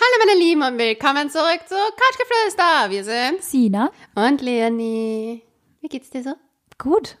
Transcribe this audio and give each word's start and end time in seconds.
Hallo 0.00 0.24
meine 0.24 0.38
Lieben 0.38 0.62
und 0.62 0.78
willkommen 0.78 1.28
zurück 1.28 1.60
zu 1.66 1.74
Couchgeflüster. 1.74 2.88
Wir 2.88 3.02
sind 3.02 3.42
Sina. 3.42 3.90
und 4.14 4.40
Leonie. 4.40 5.42
Wie 5.80 5.88
geht's 5.88 6.08
dir 6.10 6.22
so? 6.22 6.34
Gut. 6.78 7.16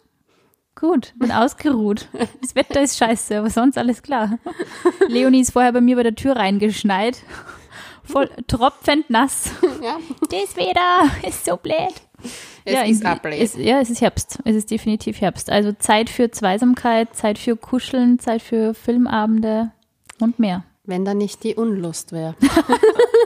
Gut. 0.76 1.12
Bin 1.16 1.32
ausgeruht. 1.32 2.06
Das 2.40 2.54
Wetter 2.54 2.80
ist 2.80 2.96
scheiße, 2.96 3.40
aber 3.40 3.50
sonst 3.50 3.78
alles 3.78 4.00
klar. 4.00 4.38
Leonie 5.08 5.40
ist 5.40 5.50
vorher 5.54 5.72
bei 5.72 5.80
mir 5.80 5.96
bei 5.96 6.04
der 6.04 6.14
Tür 6.14 6.36
reingeschneit. 6.36 7.20
Voll 8.04 8.30
tropfend 8.46 9.10
nass. 9.10 9.50
Ja. 9.82 9.98
Das 10.30 10.56
Wetter 10.56 11.26
ist 11.26 11.46
so 11.46 11.56
blöd. 11.56 11.94
Es 12.64 12.74
ja, 12.74 12.82
ist 12.82 13.02
es, 13.24 13.56
ja, 13.56 13.80
es 13.80 13.90
ist 13.90 14.00
Herbst. 14.00 14.38
Es 14.44 14.54
ist 14.54 14.70
definitiv 14.70 15.20
Herbst. 15.20 15.50
Also 15.50 15.72
Zeit 15.72 16.10
für 16.10 16.30
Zweisamkeit, 16.30 17.16
Zeit 17.16 17.38
für 17.38 17.56
Kuscheln, 17.56 18.20
Zeit 18.20 18.40
für 18.40 18.72
Filmabende 18.72 19.72
und 20.20 20.38
mehr. 20.38 20.62
Wenn 20.88 21.04
da 21.04 21.12
nicht 21.12 21.44
die 21.44 21.54
Unlust 21.54 22.12
wäre. 22.12 22.34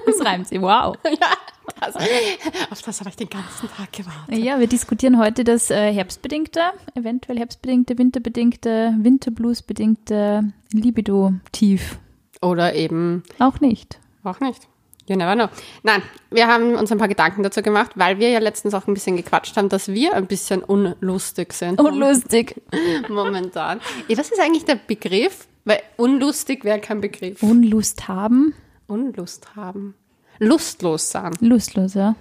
Das 0.05 0.20
reimt 0.27 0.48
sich. 0.48 0.61
Wow. 0.61 0.97
Das, 1.79 1.95
auf 2.70 2.83
das 2.83 3.01
habe 3.01 3.11
ich 3.11 3.16
den 3.16 3.29
ganzen 3.29 3.69
Tag 3.77 3.93
gewartet. 3.93 4.37
Ja, 4.37 4.59
wir 4.59 4.66
diskutieren 4.66 5.19
heute 5.19 5.45
das 5.45 5.70
äh, 5.70 5.93
herbstbedingte, 5.93 6.61
eventuell 6.97 7.39
herbstbedingte, 7.39 7.98
winterbedingte, 7.98 8.95
winterbluesbedingte 8.98 10.53
Libido-Tief. 10.73 11.98
Oder 12.41 12.75
eben 12.75 13.23
Auch 13.39 13.61
nicht. 13.61 13.98
auch 14.25 14.41
nicht. 14.41 14.69
You 15.09 15.17
never 15.17 15.34
know. 15.34 15.48
Nein, 15.83 16.03
wir 16.31 16.47
haben 16.48 16.75
uns 16.75 16.91
ein 16.92 16.98
paar 16.98 17.09
Gedanken 17.09 17.42
dazu 17.42 17.62
gemacht, 17.62 17.92
weil 17.95 18.19
wir 18.19 18.29
ja 18.31 18.39
letztens 18.41 18.75
auch 18.75 18.87
ein 18.87 18.95
bisschen 18.95 19.17
gequatscht 19.17 19.56
haben, 19.56 19.69
dass 19.69 19.89
wir 19.89 20.15
ein 20.15 20.27
bisschen 20.27 20.62
unlustig 20.62 21.53
sind. 21.53 21.81
Unlustig. 21.81 22.61
Momentan. 23.09 23.81
Ja, 24.09 24.19
was 24.19 24.31
ist 24.31 24.41
eigentlich 24.41 24.65
der 24.65 24.77
Begriff? 24.77 25.47
Weil 25.65 25.80
unlustig 25.97 26.65
wäre 26.65 26.80
kein 26.80 27.01
Begriff. 27.01 27.43
Unlust 27.43 28.09
haben. 28.09 28.55
Unlust 28.87 29.55
haben. 29.57 29.95
Lustlos 30.39 31.11
sein. 31.11 31.33
Lustlos, 31.41 31.95
ja. 31.95 32.17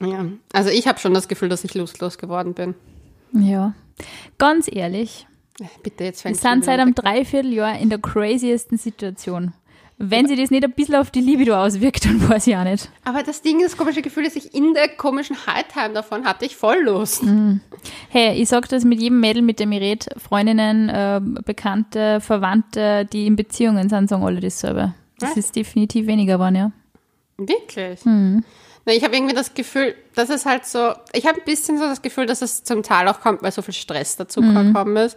Ja. 0.00 0.26
Also 0.52 0.70
ich 0.70 0.86
habe 0.86 0.98
schon 0.98 1.14
das 1.14 1.28
Gefühl, 1.28 1.48
dass 1.48 1.64
ich 1.64 1.74
lustlos 1.74 2.18
geworden 2.18 2.54
bin. 2.54 2.74
Ja. 3.32 3.74
Ganz 4.38 4.68
ehrlich, 4.70 5.26
Bitte, 5.82 6.04
jetzt 6.04 6.24
wir 6.24 6.30
fängt 6.30 6.40
sind 6.40 6.64
seit 6.64 6.80
einem 6.80 6.94
Dreivierteljahr 6.94 7.78
in 7.78 7.88
der 7.88 7.98
craziesten 7.98 8.76
Situation. 8.76 9.52
Wenn 9.96 10.26
sich 10.26 10.38
das 10.40 10.50
nicht 10.50 10.64
ein 10.64 10.72
bisschen 10.72 10.96
auf 10.96 11.10
die 11.10 11.20
Libido 11.20 11.54
auswirkt, 11.54 12.04
dann 12.04 12.28
weiß 12.28 12.48
ich 12.48 12.56
auch 12.56 12.64
nicht. 12.64 12.90
Aber 13.04 13.22
das 13.22 13.42
Ding, 13.42 13.62
das 13.62 13.76
komische 13.76 14.02
Gefühl, 14.02 14.24
das 14.24 14.34
ich 14.34 14.54
in 14.54 14.74
der 14.74 14.88
komischen 14.88 15.36
Hightime 15.46 15.94
davon 15.94 16.24
hatte, 16.24 16.44
ich 16.44 16.56
voll 16.56 16.82
Lust. 16.82 17.22
Hey, 18.08 18.40
ich 18.40 18.48
sag 18.48 18.68
das 18.68 18.84
mit 18.84 19.00
jedem 19.00 19.20
Mädel, 19.20 19.42
mit 19.42 19.60
dem 19.60 19.70
ich 19.72 19.80
rede, 19.80 20.06
Freundinnen, 20.18 20.88
äh, 20.88 21.20
Bekannte, 21.44 22.20
Verwandte, 22.20 23.04
die 23.04 23.26
in 23.26 23.36
Beziehungen 23.36 23.88
sind, 23.88 24.08
sagen 24.08 24.24
alle 24.24 24.40
dasselbe. 24.40 24.94
Das 25.18 25.30
Was? 25.30 25.36
ist 25.36 25.56
definitiv 25.56 26.06
weniger 26.06 26.34
geworden, 26.34 26.56
ja. 26.56 26.72
Wirklich? 27.36 28.00
Na, 28.04 28.92
ich 28.92 29.02
habe 29.04 29.14
irgendwie 29.16 29.34
das 29.34 29.54
Gefühl, 29.54 29.94
dass 30.14 30.28
es 30.28 30.44
halt 30.44 30.66
so, 30.66 30.92
ich 31.12 31.26
habe 31.26 31.38
ein 31.40 31.44
bisschen 31.44 31.78
so 31.78 31.84
das 31.84 32.02
Gefühl, 32.02 32.26
dass 32.26 32.42
es 32.42 32.64
zum 32.64 32.82
Teil 32.82 33.08
auch 33.08 33.20
kommt, 33.20 33.42
weil 33.42 33.52
so 33.52 33.62
viel 33.62 33.74
Stress 33.74 34.16
dazu 34.16 34.40
gekommen 34.40 34.96
ist. 34.96 35.16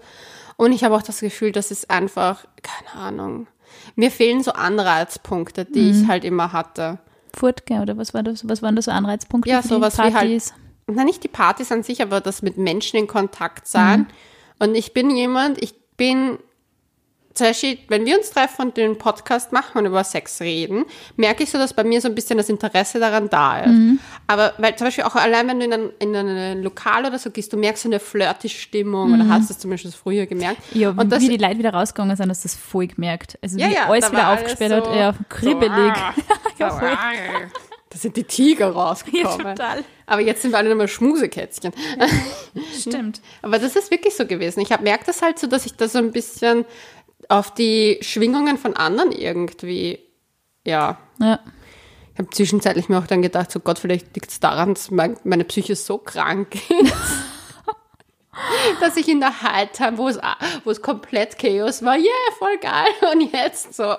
Und 0.56 0.72
ich 0.72 0.84
habe 0.84 0.96
auch 0.96 1.02
das 1.02 1.20
Gefühl, 1.20 1.52
dass 1.52 1.70
es 1.72 1.90
einfach, 1.90 2.46
keine 2.64 3.04
Ahnung, 3.04 3.48
mir 3.96 4.12
fehlen 4.12 4.44
so 4.44 4.52
Anreizpunkte, 4.54 5.66
die 5.66 5.92
ich 5.92 6.08
halt 6.08 6.24
immer 6.24 6.52
hatte. 6.54 7.00
Furtke, 7.36 7.76
oder 7.76 7.98
was 7.98 8.14
war 8.14 8.24
das? 8.24 8.48
Was 8.48 8.62
waren 8.62 8.76
das 8.76 8.86
so 8.86 8.92
Anreizpunkte? 8.92 9.50
Ja, 9.50 9.62
für 9.62 9.68
die 9.68 9.74
sowas 9.76 9.98
wie 9.98 10.02
halt- 10.04 10.14
Partys? 10.14 10.54
Na, 10.88 11.04
nicht 11.04 11.24
die 11.24 11.28
Partys 11.28 11.72
an 11.72 11.84
sich, 11.84 12.02
aber 12.02 12.22
das 12.22 12.42
mit 12.42 12.58
Menschen 12.58 12.98
in 12.98 13.08
Kontakt 13.08 13.68
sein. 13.68 14.08
Und 14.60 14.74
ich 14.76 14.94
bin 14.94 15.10
jemand, 15.16 15.62
ich 15.62 15.76
bin, 15.98 16.40
zum 17.38 17.48
Beispiel, 17.48 17.78
wenn 17.88 18.06
wir 18.06 18.18
uns 18.18 18.32
treffen 18.32 18.64
und 18.64 18.78
den 18.78 18.98
Podcast 18.98 19.52
machen 19.52 19.78
und 19.78 19.86
über 19.86 20.04
Sex 20.04 20.42
reden, 20.42 20.86
merke 21.16 21.44
ich 21.44 21.52
so, 21.52 21.58
dass 21.58 21.74
bei 21.74 21.84
mir 21.84 22.02
so 22.02 22.08
ein 22.08 22.16
bisschen 22.16 22.38
das 22.38 22.50
Interesse 22.50 23.00
daran 23.00 23.30
da 23.30 23.60
ist. 23.60 23.74
Aber, 24.26 24.54
weil 24.58 24.76
zum 24.76 24.88
Beispiel 24.88 25.04
auch 25.04 25.16
allein, 25.16 25.48
wenn 25.48 25.60
du 25.60 25.66
in 25.66 25.74
ein, 25.74 25.90
in 26.00 26.16
ein 26.16 26.64
Lokal 26.64 27.06
oder 27.06 27.20
so 27.20 27.30
gehst, 27.30 27.54
du 27.54 27.58
merkst 27.58 27.84
so 27.84 27.90
eine 27.90 28.00
flirty 28.00 28.50
Stimmung 28.50 29.14
oder 29.14 29.30
hast 29.30 29.52
es 29.52 29.60
zumindest 29.60 29.96
früher 29.96 30.26
gemerkt. 30.26 30.62
Ja, 30.74 30.90
und 30.90 31.12
das, 31.12 31.22
wie 31.22 31.30
die 31.30 31.38
Leute 31.38 31.60
wieder 31.60 31.74
rausgegangen 31.74 32.16
sind, 32.16 32.30
hast 32.30 32.44
du 32.44 32.48
das 32.48 32.56
voll 32.56 32.88
gemerkt. 32.88 33.38
Also 33.42 33.58
ja, 33.58 33.70
wie 33.70 33.74
ja, 33.74 33.86
alles 33.88 34.12
wieder 34.12 34.34
aufgesperrt 34.34 34.88
hat, 34.88 34.96
ja, 34.96 35.14
kribbelig. 35.30 35.94
So, 36.58 36.66
ah, 36.66 36.70
so, 36.80 36.86
ah. 36.86 37.12
Da 37.90 37.98
sind 37.98 38.18
die 38.18 38.24
Tiger 38.26 38.72
rausgekommen. 38.72 39.48
Ja, 39.48 39.54
total. 39.54 39.84
Aber 40.06 40.22
jetzt 40.22 40.42
sind 40.42 40.52
wir 40.52 40.58
alle 40.58 40.70
nochmal 40.70 40.88
Schmusekätzchen. 40.88 41.72
Stimmt. 42.78 43.22
Aber 43.42 43.60
das 43.60 43.76
ist 43.76 43.90
wirklich 43.92 44.14
so 44.16 44.26
gewesen. 44.26 44.60
Ich 44.60 44.72
habe 44.72 44.84
merkt 44.84 45.08
das 45.08 45.22
halt 45.22 45.40
so, 45.40 45.48
dass 45.48 45.66
ich 45.66 45.76
da 45.76 45.88
so 45.88 46.00
ein 46.00 46.12
bisschen 46.12 46.66
auf 47.30 47.54
die 47.54 47.98
Schwingungen 48.02 48.58
von 48.58 48.76
anderen 48.76 49.12
irgendwie, 49.12 50.00
ja. 50.66 50.98
Ja. 51.20 51.40
Ich 52.14 52.20
habe 52.20 52.30
zwischenzeitlich 52.32 52.90
mir 52.90 52.98
auch 52.98 53.08
dann 53.08 53.22
gedacht, 53.22 53.52
so 53.52 53.60
Gott, 53.60 53.80
vielleicht 53.80 54.16
liegt 54.16 54.32
es 54.32 54.40
daran, 54.40 54.74
dass 54.74 54.90
mein, 54.90 55.18
meine 55.24 55.44
Psyche 55.44 55.76
so 55.76 56.00
krank 56.00 56.56
ist, 56.56 56.94
dass 58.82 58.98
ich 58.98 59.08
in 59.08 59.20
der 59.20 59.44
Hightime, 59.44 60.00
wo 60.00 60.08
es, 60.08 60.18
wo 60.64 60.72
es 60.72 60.82
komplett 60.82 61.38
Chaos 61.38 61.84
war, 61.84 61.96
yeah, 61.96 62.08
voll 62.40 62.58
geil. 62.60 62.88
Und 63.14 63.32
jetzt 63.32 63.76
so, 63.76 63.94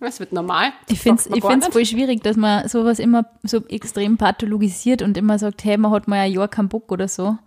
es 0.00 0.20
wird 0.20 0.32
normal. 0.32 0.72
Ich 0.88 1.00
finde 1.00 1.22
es 1.22 1.34
ich 1.34 1.42
find's 1.42 1.68
voll 1.68 1.86
schwierig, 1.86 2.22
dass 2.22 2.36
man 2.36 2.68
sowas 2.68 2.98
immer 2.98 3.24
so 3.42 3.64
extrem 3.68 4.18
pathologisiert 4.18 5.00
und 5.00 5.16
immer 5.16 5.38
sagt, 5.38 5.64
hey, 5.64 5.78
man 5.78 5.92
hat 5.92 6.08
mal 6.08 6.16
ein 6.20 6.32
Jahr 6.32 6.48
keinen 6.48 6.68
Bock 6.68 6.92
oder 6.92 7.08
so. 7.08 7.38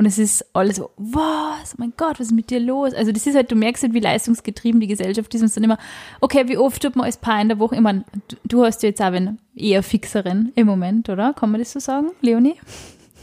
Und 0.00 0.06
es 0.06 0.16
ist 0.16 0.46
alles 0.56 0.76
so, 0.76 0.92
was, 0.96 1.74
oh 1.74 1.76
mein 1.76 1.92
Gott, 1.94 2.18
was 2.18 2.28
ist 2.28 2.32
mit 2.32 2.48
dir 2.48 2.58
los? 2.58 2.94
Also 2.94 3.12
das 3.12 3.26
ist 3.26 3.34
halt, 3.34 3.52
du 3.52 3.54
merkst 3.54 3.82
halt, 3.82 3.92
wie 3.92 4.00
leistungsgetrieben 4.00 4.80
die 4.80 4.86
Gesellschaft 4.86 5.34
ist 5.34 5.42
und 5.42 5.48
es 5.48 5.54
dann 5.56 5.64
immer, 5.64 5.76
okay, 6.22 6.48
wie 6.48 6.56
oft 6.56 6.80
tut 6.80 6.96
man 6.96 7.04
als 7.04 7.18
Paar 7.18 7.38
in 7.42 7.48
der 7.48 7.58
Woche, 7.58 7.74
ich 7.74 7.82
meine, 7.82 8.06
du, 8.28 8.36
du 8.44 8.64
hast 8.64 8.82
ja 8.82 8.88
jetzt 8.88 9.02
auch 9.02 9.08
einen 9.08 9.38
eher 9.54 9.82
fixeren 9.82 10.52
im 10.54 10.66
Moment, 10.66 11.10
oder? 11.10 11.34
Kann 11.34 11.50
man 11.50 11.60
das 11.60 11.72
so 11.72 11.80
sagen, 11.80 12.12
Leonie? 12.22 12.54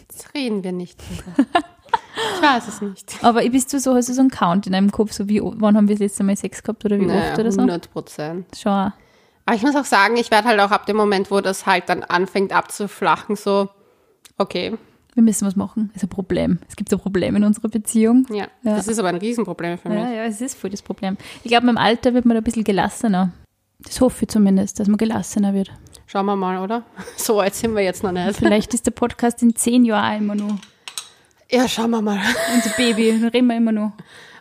Jetzt 0.08 0.32
reden 0.36 0.64
wir 0.64 0.72
nicht 0.72 1.00
drüber. 1.00 1.48
Ich 2.36 2.42
weiß 2.44 2.68
es 2.68 2.82
nicht. 2.82 3.24
Aber 3.24 3.42
bist 3.50 3.74
du 3.74 3.80
so, 3.80 3.96
hast 3.96 4.10
du 4.10 4.14
so 4.14 4.22
einen 4.22 4.30
Count 4.30 4.68
in 4.68 4.74
deinem 4.74 4.92
Kopf, 4.92 5.14
so 5.14 5.28
wie, 5.28 5.42
wann 5.42 5.76
haben 5.76 5.88
wir 5.88 5.96
das 5.96 6.02
letzte 6.02 6.24
Mal 6.24 6.36
Sex 6.36 6.62
gehabt 6.62 6.86
oder 6.86 7.00
wie 7.00 7.08
Naja, 7.08 7.32
oft 7.32 7.40
oder 7.40 7.52
so? 7.52 7.62
100 7.62 7.92
Prozent. 7.92 8.56
Schon. 8.56 8.94
Aber 9.48 9.56
ich 9.56 9.64
muss 9.64 9.76
auch 9.76 9.86
sagen, 9.86 10.16
ich 10.18 10.30
werde 10.30 10.48
halt 10.48 10.60
auch 10.60 10.70
ab 10.70 10.86
dem 10.86 10.98
Moment, 10.98 11.32
wo 11.32 11.42
das 11.42 11.66
halt 11.66 11.90
dann 11.90 12.04
anfängt 12.04 12.54
abzuflachen, 12.54 13.36
so, 13.36 13.68
okay, 14.38 14.78
Wir 15.18 15.24
müssen 15.24 15.48
was 15.48 15.56
machen. 15.56 15.90
Das 15.96 16.04
ist 16.04 16.08
ein 16.08 16.10
Problem. 16.10 16.60
Es 16.70 16.76
gibt 16.76 16.94
ein 16.94 17.00
Problem 17.00 17.36
in 17.36 17.44
unserer 17.44 17.70
Beziehung. 17.70 18.28
ja, 18.30 18.46
Ja. 18.62 18.76
das 18.76 18.88
ist 18.88 19.00
aber 19.00 19.08
ein 19.08 19.16
Riesenproblem 19.16 19.80
für 19.80 19.90
mich. 19.90 19.98
Ja, 19.98 20.12
ja, 20.12 20.24
es 20.26 20.40
ist 20.42 20.56
voll 20.56 20.70
das 20.70 20.84
Problem. 20.84 21.18
Ich 21.44 21.50
glaube, 21.50 21.66
mit 21.66 21.74
dem 21.74 21.80
Alter 21.80 22.14
wird 22.14 22.26
man 22.26 22.36
da 22.36 22.42
ein 22.42 22.44
bisschen 22.44 22.64
gelassener. 22.64 23.32
Das 23.80 24.00
hoffe 24.00 24.26
ich 24.26 24.30
zumindest, 24.30 24.80
dass 24.80 24.88
man 24.88 24.98
gelassener 24.98 25.56
wird. 25.56 25.72
Schauen 26.06 26.28
wir 26.28 26.36
mal, 26.36 26.60
oder? 26.60 26.84
So 27.18 27.40
alt 27.40 27.56
sind 27.56 27.74
wir 27.74 27.82
jetzt 27.82 28.04
noch 28.04 28.12
nicht. 28.12 28.38
Vielleicht 28.38 28.76
ist 28.76 28.86
der 28.86 28.92
Podcast 28.92 29.42
in 29.42 29.56
zehn 29.56 29.86
Jahren 29.86 30.20
immer 30.20 30.36
noch 30.36 30.56
Ja, 31.50 31.68
schauen 31.68 31.90
wir 31.90 32.02
mal. 32.04 32.20
unser 32.54 32.70
Baby. 32.78 33.10
Reden 33.34 33.48
wir 33.48 33.58
immer 33.58 33.72
noch. 33.72 33.94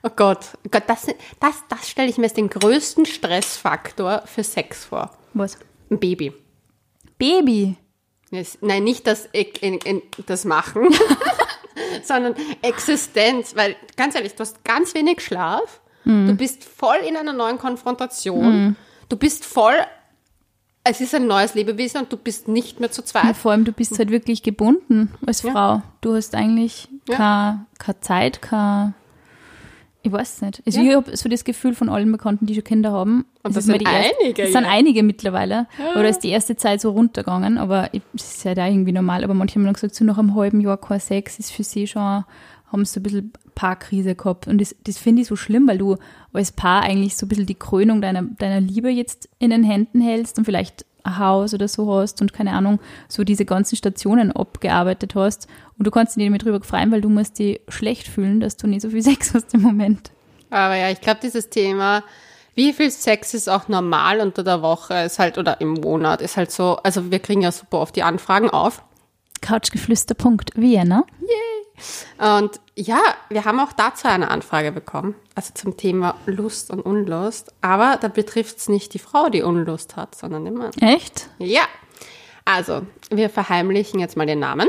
Oh 0.02 0.10
Gott, 0.14 0.58
oh 0.62 0.68
Gott 0.70 0.82
das, 0.88 1.06
das, 1.40 1.64
das 1.70 1.88
stelle 1.88 2.10
ich 2.10 2.18
mir 2.18 2.24
als 2.24 2.34
den 2.34 2.50
größten 2.50 3.06
Stressfaktor 3.06 4.24
für 4.26 4.44
Sex 4.44 4.84
vor. 4.84 5.10
Was? 5.32 5.56
Ein 5.90 5.98
Baby. 6.00 6.34
Baby. 7.16 7.76
Nein, 8.60 8.84
nicht 8.84 9.06
das, 9.06 9.28
das 10.26 10.44
Machen, 10.44 10.88
sondern 12.02 12.34
Existenz. 12.62 13.54
Weil, 13.56 13.76
ganz 13.96 14.14
ehrlich, 14.14 14.34
du 14.34 14.40
hast 14.40 14.64
ganz 14.64 14.94
wenig 14.94 15.20
Schlaf. 15.20 15.80
Mhm. 16.04 16.28
Du 16.28 16.34
bist 16.34 16.64
voll 16.64 16.96
in 17.08 17.16
einer 17.16 17.32
neuen 17.32 17.58
Konfrontation. 17.58 18.76
Du 19.08 19.16
bist 19.16 19.44
voll, 19.44 19.74
es 20.84 21.00
ist 21.00 21.14
ein 21.14 21.26
neues 21.26 21.54
Lebewesen 21.54 22.02
und 22.02 22.12
du 22.12 22.16
bist 22.16 22.48
nicht 22.48 22.80
mehr 22.80 22.90
zu 22.90 23.02
Ja, 23.02 23.06
zweit. 23.06 23.36
vor 23.36 23.52
allem, 23.52 23.64
du 23.64 23.72
bist 23.72 23.98
halt 23.98 24.10
wirklich 24.10 24.42
gebunden 24.42 25.12
als 25.26 25.42
Ja. 25.42 25.52
Frau. 25.52 25.82
Du 26.00 26.14
hast 26.14 26.34
eigentlich 26.34 26.88
Ja. 27.08 27.16
keine, 27.16 27.66
keine 27.78 28.00
Zeit, 28.00 28.42
keine. 28.42 28.94
Ich 30.06 30.12
weiß 30.12 30.34
es 30.36 30.40
nicht. 30.42 30.62
Also 30.64 30.80
Ja. 30.80 30.88
ich 30.90 30.94
habe 30.96 31.16
so 31.16 31.28
das 31.28 31.42
Gefühl 31.42 31.74
von 31.74 31.88
allen 31.88 32.12
Bekannten, 32.12 32.46
die 32.46 32.54
schon 32.54 32.62
Kinder 32.62 32.92
haben. 32.92 33.24
Und 33.42 33.50
es 33.50 33.54
das 33.56 33.64
sind 33.64 33.84
einige, 33.84 34.40
Es 34.40 34.52
sind 34.52 34.62
ja. 34.62 34.70
einige 34.70 35.02
mittlerweile. 35.02 35.66
Oder 35.94 36.08
ist 36.08 36.20
die 36.20 36.28
erste 36.28 36.54
Zeit 36.54 36.80
so 36.80 36.90
runtergegangen, 36.92 37.58
aber 37.58 37.90
es 38.14 38.22
ist 38.36 38.44
ja 38.44 38.54
da 38.54 38.68
irgendwie 38.68 38.92
normal. 38.92 39.24
Aber 39.24 39.34
manche 39.34 39.56
haben 39.56 39.64
dann 39.64 39.74
gesagt, 39.74 39.96
so 39.96 40.04
nach 40.04 40.16
einem 40.16 40.36
halben 40.36 40.60
Jahr 40.60 40.76
kein 40.76 41.00
Sex 41.00 41.40
ist 41.40 41.50
für 41.50 41.64
sie 41.64 41.88
schon, 41.88 42.02
haben 42.02 42.84
sie 42.84 42.92
so 42.92 43.00
ein 43.00 43.02
bisschen 43.02 43.32
Paarkrise 43.56 44.14
gehabt. 44.14 44.46
Und 44.46 44.60
das, 44.60 44.76
das 44.84 44.96
finde 44.96 45.22
ich 45.22 45.28
so 45.28 45.34
schlimm, 45.34 45.66
weil 45.66 45.78
du 45.78 45.96
als 46.32 46.52
Paar 46.52 46.82
eigentlich 46.82 47.16
so 47.16 47.26
ein 47.26 47.28
bisschen 47.28 47.46
die 47.46 47.54
Krönung 47.56 48.00
deiner, 48.00 48.22
deiner 48.22 48.60
Liebe 48.60 48.90
jetzt 48.90 49.28
in 49.40 49.50
den 49.50 49.64
Händen 49.64 50.00
hältst 50.00 50.38
und 50.38 50.44
vielleicht 50.44 50.85
Haus 51.18 51.54
oder 51.54 51.68
so 51.68 51.92
hast 51.94 52.20
und 52.20 52.32
keine 52.32 52.52
Ahnung, 52.52 52.80
so 53.08 53.24
diese 53.24 53.44
ganzen 53.44 53.76
Stationen 53.76 54.32
abgearbeitet 54.32 55.14
hast. 55.14 55.46
Und 55.78 55.86
du 55.86 55.90
kannst 55.90 56.16
dich 56.16 56.22
nicht 56.22 56.30
mehr 56.30 56.38
drüber 56.38 56.64
freuen, 56.64 56.90
weil 56.90 57.00
du 57.00 57.08
musst 57.08 57.38
dich 57.38 57.60
schlecht 57.68 58.08
fühlen, 58.08 58.40
dass 58.40 58.56
du 58.56 58.66
nicht 58.66 58.82
so 58.82 58.90
viel 58.90 59.02
Sex 59.04 59.34
hast 59.34 59.54
im 59.54 59.62
Moment. 59.62 60.10
Aber 60.50 60.76
ja, 60.76 60.90
ich 60.90 61.00
glaube, 61.00 61.20
dieses 61.22 61.50
Thema, 61.50 62.02
wie 62.54 62.72
viel 62.72 62.90
Sex 62.90 63.34
ist 63.34 63.48
auch 63.48 63.68
normal 63.68 64.20
unter 64.20 64.42
der 64.42 64.62
Woche, 64.62 64.94
ist 65.04 65.18
halt, 65.18 65.38
oder 65.38 65.60
im 65.60 65.74
Monat, 65.74 66.22
ist 66.22 66.36
halt 66.36 66.50
so, 66.50 66.76
also 66.76 67.10
wir 67.10 67.18
kriegen 67.18 67.42
ja 67.42 67.52
super 67.52 67.80
oft 67.80 67.94
die 67.96 68.02
Anfragen 68.02 68.50
auf. 68.50 68.82
Couchgeflüster.vienna. 69.42 71.04
Und 72.18 72.60
ja, 72.78 73.00
wir 73.30 73.46
haben 73.46 73.58
auch 73.58 73.72
dazu 73.72 74.06
eine 74.06 74.30
Anfrage 74.30 74.70
bekommen, 74.70 75.14
also 75.34 75.52
zum 75.54 75.78
Thema 75.78 76.14
Lust 76.26 76.70
und 76.70 76.80
Unlust. 76.80 77.54
Aber 77.62 77.98
da 78.00 78.08
betrifft 78.08 78.58
es 78.58 78.68
nicht 78.68 78.92
die 78.92 78.98
Frau, 78.98 79.30
die 79.30 79.42
Unlust 79.42 79.96
hat, 79.96 80.14
sondern 80.14 80.44
den 80.44 80.54
Mann. 80.54 80.72
Echt? 80.80 81.30
Ja. 81.38 81.62
Also, 82.44 82.82
wir 83.10 83.30
verheimlichen 83.30 83.98
jetzt 83.98 84.16
mal 84.16 84.26
den 84.26 84.40
Namen. 84.40 84.68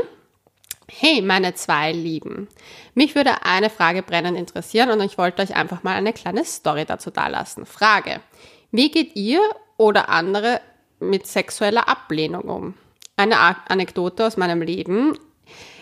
Hey, 0.90 1.20
meine 1.20 1.54
zwei 1.54 1.92
Lieben. 1.92 2.48
Mich 2.94 3.14
würde 3.14 3.44
eine 3.44 3.68
Frage 3.68 4.02
brennend 4.02 4.38
interessieren 4.38 4.90
und 4.90 5.02
ich 5.02 5.18
wollte 5.18 5.42
euch 5.42 5.54
einfach 5.54 5.82
mal 5.82 5.94
eine 5.94 6.14
kleine 6.14 6.46
Story 6.46 6.86
dazu 6.86 7.10
dalassen. 7.10 7.66
Frage. 7.66 8.20
Wie 8.70 8.90
geht 8.90 9.16
ihr 9.16 9.42
oder 9.76 10.08
andere 10.08 10.62
mit 10.98 11.26
sexueller 11.26 11.88
Ablehnung 11.88 12.44
um? 12.44 12.74
Eine 13.16 13.38
Anekdote 13.68 14.26
aus 14.26 14.38
meinem 14.38 14.62
Leben. 14.62 15.18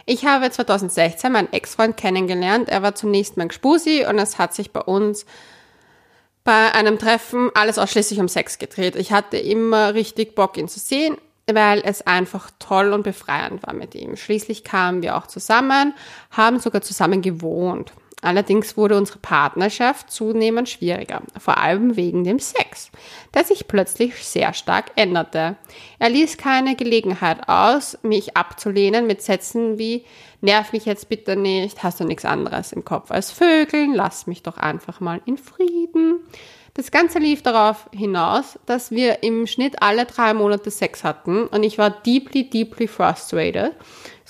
Ich 0.08 0.24
habe 0.24 0.48
2016 0.48 1.32
meinen 1.32 1.52
Ex-Freund 1.52 1.96
kennengelernt. 1.96 2.68
Er 2.68 2.80
war 2.80 2.94
zunächst 2.94 3.36
mein 3.36 3.48
Gspusi 3.48 4.06
und 4.08 4.20
es 4.20 4.38
hat 4.38 4.54
sich 4.54 4.72
bei 4.72 4.80
uns 4.80 5.26
bei 6.44 6.72
einem 6.72 7.00
Treffen 7.00 7.50
alles 7.54 7.76
ausschließlich 7.76 8.20
um 8.20 8.28
Sex 8.28 8.58
gedreht. 8.58 8.94
Ich 8.94 9.10
hatte 9.10 9.36
immer 9.36 9.94
richtig 9.94 10.36
Bock, 10.36 10.56
ihn 10.56 10.68
zu 10.68 10.78
sehen, 10.78 11.18
weil 11.52 11.82
es 11.84 12.06
einfach 12.06 12.52
toll 12.60 12.92
und 12.92 13.02
befreiend 13.02 13.66
war 13.66 13.74
mit 13.74 13.96
ihm. 13.96 14.16
Schließlich 14.16 14.62
kamen 14.62 15.02
wir 15.02 15.16
auch 15.16 15.26
zusammen, 15.26 15.92
haben 16.30 16.60
sogar 16.60 16.82
zusammen 16.82 17.20
gewohnt. 17.20 17.92
Allerdings 18.26 18.76
wurde 18.76 18.96
unsere 18.96 19.20
Partnerschaft 19.20 20.10
zunehmend 20.10 20.68
schwieriger, 20.68 21.22
vor 21.38 21.58
allem 21.58 21.94
wegen 21.94 22.24
dem 22.24 22.40
Sex, 22.40 22.90
der 23.32 23.44
sich 23.44 23.68
plötzlich 23.68 24.16
sehr 24.16 24.52
stark 24.52 24.90
änderte. 24.96 25.54
Er 26.00 26.08
ließ 26.08 26.36
keine 26.36 26.74
Gelegenheit 26.74 27.48
aus, 27.48 27.96
mich 28.02 28.36
abzulehnen 28.36 29.06
mit 29.06 29.22
Sätzen 29.22 29.78
wie 29.78 30.04
Nerv 30.40 30.72
mich 30.72 30.86
jetzt 30.86 31.08
bitte 31.08 31.36
nicht, 31.36 31.84
hast 31.84 32.00
du 32.00 32.04
nichts 32.04 32.24
anderes 32.24 32.72
im 32.72 32.84
Kopf 32.84 33.12
als 33.12 33.30
Vögeln, 33.30 33.94
lass 33.94 34.26
mich 34.26 34.42
doch 34.42 34.56
einfach 34.56 34.98
mal 34.98 35.20
in 35.24 35.38
Frieden. 35.38 36.18
Das 36.74 36.90
Ganze 36.90 37.20
lief 37.20 37.42
darauf 37.42 37.88
hinaus, 37.92 38.58
dass 38.66 38.90
wir 38.90 39.22
im 39.22 39.46
Schnitt 39.46 39.80
alle 39.82 40.04
drei 40.04 40.34
Monate 40.34 40.72
Sex 40.72 41.04
hatten 41.04 41.46
und 41.46 41.62
ich 41.62 41.78
war 41.78 41.90
deeply, 41.90 42.50
deeply 42.50 42.88
frustrated 42.88 43.72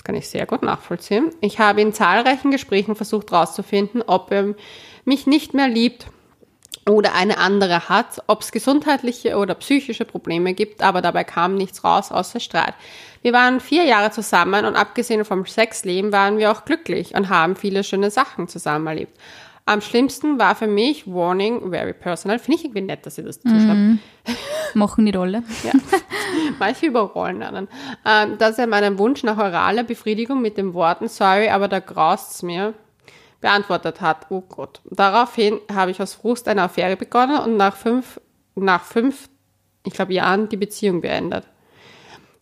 kann 0.07 0.15
ich 0.15 0.29
sehr 0.29 0.45
gut 0.45 0.63
nachvollziehen. 0.63 1.31
Ich 1.41 1.59
habe 1.59 1.81
in 1.81 1.91
zahlreichen 1.91 2.49
Gesprächen 2.49 2.95
versucht 2.95 3.29
herauszufinden, 3.29 4.01
ob 4.07 4.31
er 4.31 4.55
mich 5.03 5.27
nicht 5.27 5.53
mehr 5.53 5.67
liebt 5.67 6.07
oder 6.89 7.13
eine 7.13 7.39
andere 7.39 7.89
hat, 7.89 8.23
ob 8.27 8.39
es 8.39 8.53
gesundheitliche 8.53 9.35
oder 9.35 9.53
psychische 9.55 10.05
Probleme 10.05 10.53
gibt, 10.53 10.81
aber 10.81 11.01
dabei 11.01 11.25
kam 11.25 11.55
nichts 11.55 11.83
raus 11.83 12.13
außer 12.13 12.39
Streit. 12.39 12.73
Wir 13.21 13.33
waren 13.33 13.59
vier 13.59 13.83
Jahre 13.83 14.09
zusammen 14.11 14.63
und 14.63 14.77
abgesehen 14.77 15.25
vom 15.25 15.45
Sexleben 15.45 16.13
waren 16.13 16.37
wir 16.37 16.53
auch 16.53 16.63
glücklich 16.63 17.13
und 17.13 17.27
haben 17.27 17.57
viele 17.57 17.83
schöne 17.83 18.09
Sachen 18.09 18.47
zusammen 18.47 18.87
erlebt. 18.87 19.19
Am 19.67 19.81
schlimmsten 19.81 20.39
war 20.39 20.55
für 20.55 20.65
mich 20.65 21.05
Warning, 21.07 21.71
very 21.71 21.93
personal. 21.93 22.39
Finde 22.39 22.57
ich 22.57 22.63
irgendwie 22.63 22.81
nett, 22.81 23.05
dass 23.05 23.15
sie 23.15 23.23
das 23.23 23.41
dazu 23.41 23.53
mhm. 23.53 23.99
Machen 24.73 25.05
die 25.05 25.11
Rolle. 25.11 25.43
Ja. 25.63 25.73
Manche 26.59 26.85
überrollen 26.85 27.43
einen. 27.43 27.67
Ähm, 28.05 28.37
dass 28.37 28.57
er 28.57 28.67
meinen 28.67 28.97
Wunsch 28.97 29.23
nach 29.23 29.37
oraler 29.37 29.83
Befriedigung 29.83 30.41
mit 30.41 30.57
den 30.57 30.73
Worten 30.73 31.09
Sorry, 31.09 31.49
aber 31.49 31.67
da 31.67 31.81
graust's 31.81 32.43
mir 32.43 32.75
beantwortet 33.41 33.99
hat. 33.99 34.27
Oh 34.29 34.39
Gott. 34.39 34.79
Daraufhin 34.85 35.59
habe 35.69 35.91
ich 35.91 36.01
aus 36.01 36.13
Frust 36.13 36.47
eine 36.47 36.61
Affäre 36.61 36.95
begonnen 36.95 37.37
und 37.37 37.57
nach 37.57 37.75
fünf, 37.75 38.21
nach 38.55 38.85
fünf, 38.85 39.27
ich 39.85 39.91
glaube, 39.91 40.13
Jahren 40.13 40.47
die 40.47 40.55
Beziehung 40.55 41.01
beendet. 41.01 41.43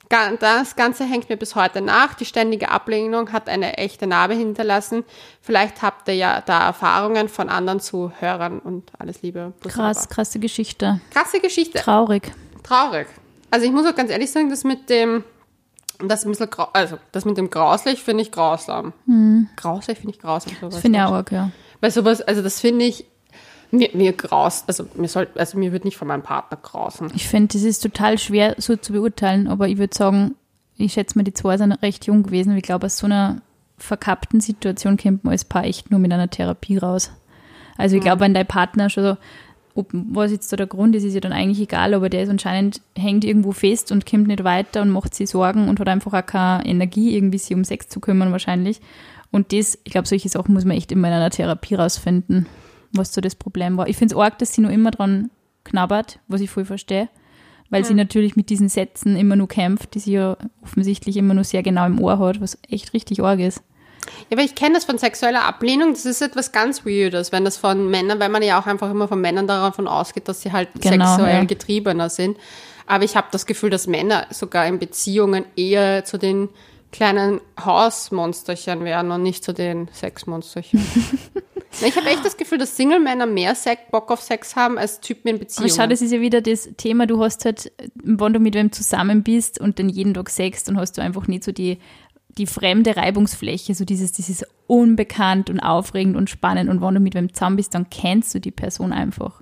Das 0.10 0.76
Ganze 0.76 1.04
hängt 1.04 1.30
mir 1.30 1.38
bis 1.38 1.56
heute 1.56 1.82
nach. 1.82 2.14
Die 2.14 2.26
ständige 2.26 2.70
Ablehnung 2.70 3.32
hat 3.32 3.50
eine 3.50 3.78
echte 3.78 4.08
Narbe 4.08 4.36
hinterlassen. 4.36 5.04
Vielleicht 5.42 5.82
habt 5.82 6.08
ihr 6.08 6.16
ja 6.16 6.42
da 6.42 6.68
Erfahrungen 6.68 7.30
von 7.30 7.50
anderen 7.50 7.80
Zuhörern 7.80 8.60
und 8.60 8.92
alles 9.00 9.22
Liebe. 9.22 9.54
Krass, 9.68 10.10
krasse 10.10 10.40
Geschichte. 10.40 11.02
Krasse 11.12 11.40
Geschichte. 11.40 11.80
Traurig. 11.80 12.32
Traurig. 12.64 13.08
Also 13.52 13.66
ich 13.66 13.72
muss 13.72 13.86
auch 13.88 13.96
ganz 13.96 14.12
ehrlich 14.12 14.32
sagen, 14.32 14.50
das 14.50 14.64
mit 14.64 14.90
dem, 14.90 15.24
das, 16.00 16.26
ein 16.26 16.32
bisschen, 16.32 16.50
also 16.74 16.98
das 17.12 17.26
mit 17.26 17.38
dem 17.38 17.50
grauslich 17.50 18.04
finde 18.04 18.24
ich 18.24 18.32
grausam. 18.32 18.94
Mhm. 19.06 19.50
Grauslich 19.56 20.00
finde 20.00 20.14
ich 20.16 20.20
grausam. 20.20 20.54
Das 20.62 20.80
finde 20.80 21.00
ich 21.00 21.06
auch, 21.06 21.32
ja. 21.32 21.52
Weil 21.82 21.92
sowas, 21.92 22.22
also 22.22 22.42
das 22.42 22.60
finde 22.60 22.86
ich, 22.86 23.06
mir, 23.72 23.90
mir 23.94 24.14
graust, 24.14 24.66
also 24.68 24.88
mir 24.96 25.08
soll, 25.08 25.28
also 25.36 25.58
mir 25.58 25.72
wird 25.72 25.86
nicht 25.86 25.98
von 25.98 26.08
meinem 26.08 26.24
Partner 26.24 26.58
grausen. 26.62 27.12
Ich 27.16 27.28
finde, 27.28 27.54
das 27.54 27.64
ist 27.64 27.82
total 27.82 28.18
schwer 28.18 28.56
so 28.58 28.76
zu 28.76 28.94
beurteilen, 28.94 29.48
aber 29.48 29.68
ich 29.68 29.78
würde 29.78 29.96
sagen, 29.96 30.36
ich 30.78 30.94
schätze 30.94 31.18
mal, 31.18 31.24
die 31.24 31.34
zwei 31.34 31.58
sind 31.58 31.72
recht 31.72 32.06
jung 32.06 32.24
gewesen. 32.24 32.56
Ich 32.58 32.64
glaube, 32.64 32.86
aus 32.86 32.98
so 32.98 33.06
einer 33.06 33.42
verkappten 33.78 34.42
Situation 34.42 34.98
kommt 34.98 35.24
man 35.24 35.32
als 35.32 35.46
Paar 35.46 35.66
echt 35.66 35.92
nur 35.92 36.00
mit 36.00 36.12
einer 36.12 36.30
Therapie 36.30 36.78
raus. 36.78 37.12
Also 37.78 37.98
ich 37.98 38.02
glaube, 38.02 38.22
wenn 38.22 38.34
dein 38.34 38.48
Partner 38.48 38.90
schon 38.90 39.04
so, 39.04 39.18
ob, 39.74 39.90
was 39.92 40.32
jetzt 40.32 40.52
da 40.54 40.58
der 40.58 40.68
Grund 40.68 40.96
ist, 40.96 41.04
ist 41.04 41.14
ja 41.14 41.20
dann 41.20 41.34
eigentlich 41.34 41.60
egal, 41.60 41.94
aber 41.94 42.10
der 42.10 42.24
ist 42.24 42.30
anscheinend, 42.30 42.82
hängt 42.98 43.26
irgendwo 43.26 43.52
fest 43.52 43.92
und 43.92 44.06
kommt 44.06 44.28
nicht 44.28 44.46
weiter 44.46 44.82
und 44.82 44.90
macht 44.90 45.14
sich 45.14 45.30
Sorgen 45.30 45.68
und 45.68 45.80
hat 45.80 45.90
einfach 45.90 46.14
auch 46.14 46.26
keine 46.26 46.66
Energie, 46.66 47.16
irgendwie 47.16 47.38
sich 47.38 47.54
um 47.54 47.66
Sex 47.66 47.90
zu 47.90 48.00
kümmern 48.00 48.32
wahrscheinlich. 48.32 48.80
Und 49.32 49.52
das, 49.52 49.78
ich 49.84 49.92
glaube, 49.92 50.08
solche 50.08 50.30
Sachen 50.30 50.54
muss 50.54 50.64
man 50.64 50.78
echt 50.78 50.94
immer 50.94 51.10
in 51.10 51.14
einer 51.16 51.30
Therapie 51.30 51.76
rausfinden 51.76 52.46
was 52.98 53.14
so 53.14 53.22
das 53.22 53.36
Problem 53.36 53.78
war. 53.78 53.88
Ich 53.88 53.98
finde 53.98 54.16
es 54.16 54.20
arg, 54.20 54.38
dass 54.40 54.54
sie 54.54 54.62
nur 54.62 54.72
immer 54.72 54.92
dran 54.92 55.30
knabbert, 55.64 56.20
was 56.28 56.42
ich 56.42 56.50
voll 56.50 56.66
verstehe, 56.66 57.10
weil 57.70 57.82
hm. 57.82 57.88
sie 57.88 57.94
natürlich 57.94 58.36
mit 58.36 58.50
diesen 58.50 58.70
Sätzen 58.70 59.16
immer 59.16 59.36
nur 59.36 59.48
kämpft, 59.48 59.96
die 59.96 60.00
sie 60.00 60.14
ja 60.14 60.38
offensichtlich 60.64 61.18
immer 61.18 61.34
nur 61.34 61.44
sehr 61.44 61.64
genau 61.64 61.86
im 61.86 62.00
Ohr 62.00 62.20
hat, 62.20 62.42
was 62.42 62.58
echt 62.70 62.94
richtig 62.94 63.24
arg 63.24 63.40
ist. 63.40 63.62
Ja, 64.30 64.38
aber 64.38 64.44
ich 64.44 64.56
kenne 64.56 64.76
das 64.76 64.86
von 64.86 64.98
sexueller 64.98 65.46
Ablehnung, 65.46 65.94
das 65.94 66.06
ist 66.06 66.22
etwas 66.22 66.52
ganz 66.52 66.86
Weirdes, 66.86 67.32
wenn 67.32 67.44
das 67.44 67.58
von 67.58 67.90
Männern, 67.90 68.20
weil 68.20 68.30
man 68.30 68.44
ja 68.44 68.60
auch 68.60 68.68
einfach 68.68 68.92
immer 68.92 69.08
von 69.08 69.20
Männern 69.20 69.48
davon 69.48 69.88
ausgeht, 69.88 70.28
dass 70.28 70.42
sie 70.42 70.52
halt 70.52 70.70
genau, 70.80 71.16
sexuell 71.16 71.40
ja. 71.40 71.44
getriebener 71.44 72.10
sind. 72.10 72.38
Aber 72.88 73.04
ich 73.04 73.16
habe 73.16 73.28
das 73.32 73.48
Gefühl, 73.48 73.72
dass 73.72 73.88
Männer 73.88 74.28
sogar 74.30 74.68
in 74.68 74.78
Beziehungen 74.78 75.46
eher 75.56 76.06
zu 76.06 76.20
den 76.20 76.50
kleinen 76.92 77.42
Hausmonsterchen 77.60 78.86
werden 78.86 79.12
und 79.12 79.24
nicht 79.24 79.44
zu 79.44 79.54
den 79.54 79.90
Sexmonsterchen. 79.92 80.86
Ich 81.82 81.96
habe 81.96 82.08
echt 82.08 82.24
das 82.24 82.38
Gefühl, 82.38 82.58
dass 82.58 82.76
Single-Männer 82.78 83.26
mehr 83.26 83.56
Sex, 83.56 83.82
Bock 83.92 84.12
auf 84.12 84.22
Sex 84.22 84.56
haben 84.56 84.78
als 84.78 85.02
Typen 85.02 85.30
in 85.30 85.40
Beziehungen. 85.40 85.72
Aber 85.72 85.82
schau, 85.82 85.88
das 85.88 86.02
ist 86.02 86.12
ja 86.12 86.22
wieder 86.22 86.42
das 86.42 86.70
Thema, 86.78 87.06
du 87.06 87.22
hast 87.22 87.46
halt, 87.46 87.72
wenn 88.04 88.34
du 88.34 88.40
mit 88.40 88.56
wem 88.56 88.72
zusammen 88.72 89.24
bist 89.24 89.60
und 89.60 89.80
dann 89.80 89.90
jeden 89.90 90.14
Tag 90.14 90.30
Sex, 90.30 90.64
dann 90.64 90.78
hast 90.78 90.98
du 90.98 91.02
einfach 91.02 91.28
nicht 91.28 91.44
so 91.44 91.52
die, 91.52 91.80
die 92.38 92.48
fremde 92.48 92.96
Reibungsfläche, 92.96 93.76
so 93.76 93.86
dieses, 93.86 94.12
dieses 94.12 94.46
unbekannt 94.68 95.50
und 95.50 95.60
aufregend 95.60 96.16
und 96.16 96.30
spannend 96.30 96.70
und 96.70 96.82
wenn 96.82 96.96
du 96.96 97.00
mit 97.00 97.16
wem 97.16 97.34
zusammen 97.34 97.58
bist, 97.58 97.74
dann 97.74 97.90
kennst 97.90 98.34
du 98.34 98.40
die 98.40 98.52
Person 98.52 98.92
einfach. 98.92 99.42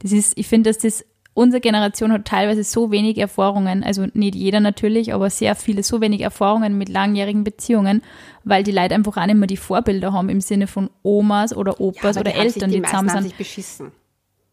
Das 0.00 0.12
ist, 0.12 0.36
ich 0.36 0.48
finde, 0.48 0.70
dass 0.70 0.78
das 0.78 1.04
unsere 1.34 1.60
Generation 1.60 2.12
hat 2.12 2.26
teilweise 2.26 2.64
so 2.64 2.90
wenig 2.90 3.18
Erfahrungen, 3.18 3.82
also 3.82 4.06
nicht 4.12 4.34
jeder 4.34 4.60
natürlich, 4.60 5.14
aber 5.14 5.30
sehr 5.30 5.54
viele, 5.54 5.82
so 5.82 6.00
wenig 6.00 6.20
Erfahrungen 6.20 6.76
mit 6.76 6.88
langjährigen 6.88 7.44
Beziehungen, 7.44 8.02
weil 8.44 8.62
die 8.62 8.72
Leute 8.72 8.94
einfach 8.94 9.16
auch 9.16 9.26
nicht 9.26 9.36
mehr 9.36 9.46
die 9.46 9.56
Vorbilder 9.56 10.12
haben 10.12 10.28
im 10.28 10.40
Sinne 10.40 10.66
von 10.66 10.90
Omas 11.02 11.56
oder 11.56 11.80
Opas 11.80 12.16
ja, 12.16 12.20
oder 12.20 12.34
Eltern, 12.34 12.70
die, 12.70 12.76
die 12.76 12.82
zusammen 12.82 13.08
sind. 13.08 13.22
Sich 13.22 13.36
beschissen. 13.36 13.92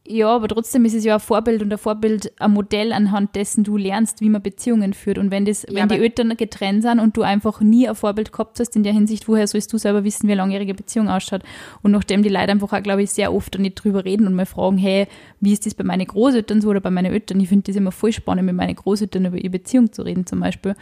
Ja, 0.07 0.29
aber 0.29 0.47
trotzdem 0.47 0.85
ist 0.85 0.95
es 0.95 1.03
ja 1.03 1.15
ein 1.15 1.19
Vorbild 1.19 1.61
und 1.61 1.71
ein 1.71 1.77
Vorbild, 1.77 2.31
ein 2.41 2.51
Modell, 2.51 2.93
anhand 2.93 3.35
dessen 3.35 3.63
du 3.63 3.77
lernst, 3.77 4.21
wie 4.21 4.29
man 4.29 4.41
Beziehungen 4.41 4.93
führt. 4.93 5.19
Und 5.19 5.29
wenn 5.29 5.45
das, 5.45 5.67
ja, 5.69 5.75
wenn 5.75 5.89
die 5.89 5.95
Eltern 5.95 6.35
getrennt 6.35 6.81
sind 6.81 6.99
und 6.99 7.15
du 7.15 7.21
einfach 7.21 7.61
nie 7.61 7.87
ein 7.87 7.93
Vorbild 7.93 8.31
gehabt 8.31 8.59
hast 8.59 8.75
in 8.75 8.83
der 8.83 8.93
Hinsicht, 8.93 9.27
woher 9.27 9.45
sollst 9.45 9.71
du 9.71 9.77
selber 9.77 10.03
wissen, 10.03 10.27
wie 10.27 10.31
eine 10.31 10.41
langjährige 10.41 10.73
Beziehung 10.73 11.09
ausschaut? 11.09 11.43
Und 11.83 11.91
nachdem 11.91 12.23
die 12.23 12.29
Leute 12.29 12.51
einfach 12.51 12.73
auch, 12.73 12.81
glaube 12.81 13.03
ich, 13.03 13.11
sehr 13.11 13.33
oft 13.33 13.59
nicht 13.59 13.75
drüber 13.75 14.03
reden 14.03 14.25
und 14.25 14.33
mal 14.33 14.47
fragen, 14.47 14.77
hey, 14.77 15.07
wie 15.41 15.53
ist 15.53 15.67
das 15.67 15.75
bei 15.75 15.83
meinen 15.83 16.07
Großeltern 16.07 16.61
so 16.61 16.69
oder 16.69 16.81
bei 16.81 16.89
meinen 16.89 17.13
Eltern? 17.13 17.39
Ich 17.39 17.49
finde 17.49 17.65
das 17.65 17.75
immer 17.75 17.91
voll 17.91 18.13
spannend, 18.13 18.45
mit 18.45 18.55
meinen 18.55 18.75
Großeltern 18.75 19.25
über 19.25 19.37
ihre 19.37 19.51
Beziehung 19.51 19.91
zu 19.91 20.01
reden 20.01 20.25
zum 20.25 20.39
Beispiel. 20.39 20.75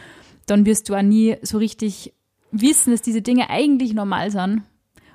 Dann 0.45 0.65
wirst 0.65 0.87
du 0.87 0.95
auch 0.95 1.01
nie 1.01 1.35
so 1.41 1.57
richtig 1.57 2.13
wissen, 2.51 2.91
dass 2.91 3.01
diese 3.01 3.21
Dinge 3.21 3.49
eigentlich 3.49 3.93
normal 3.93 4.31
sind. 4.31 4.61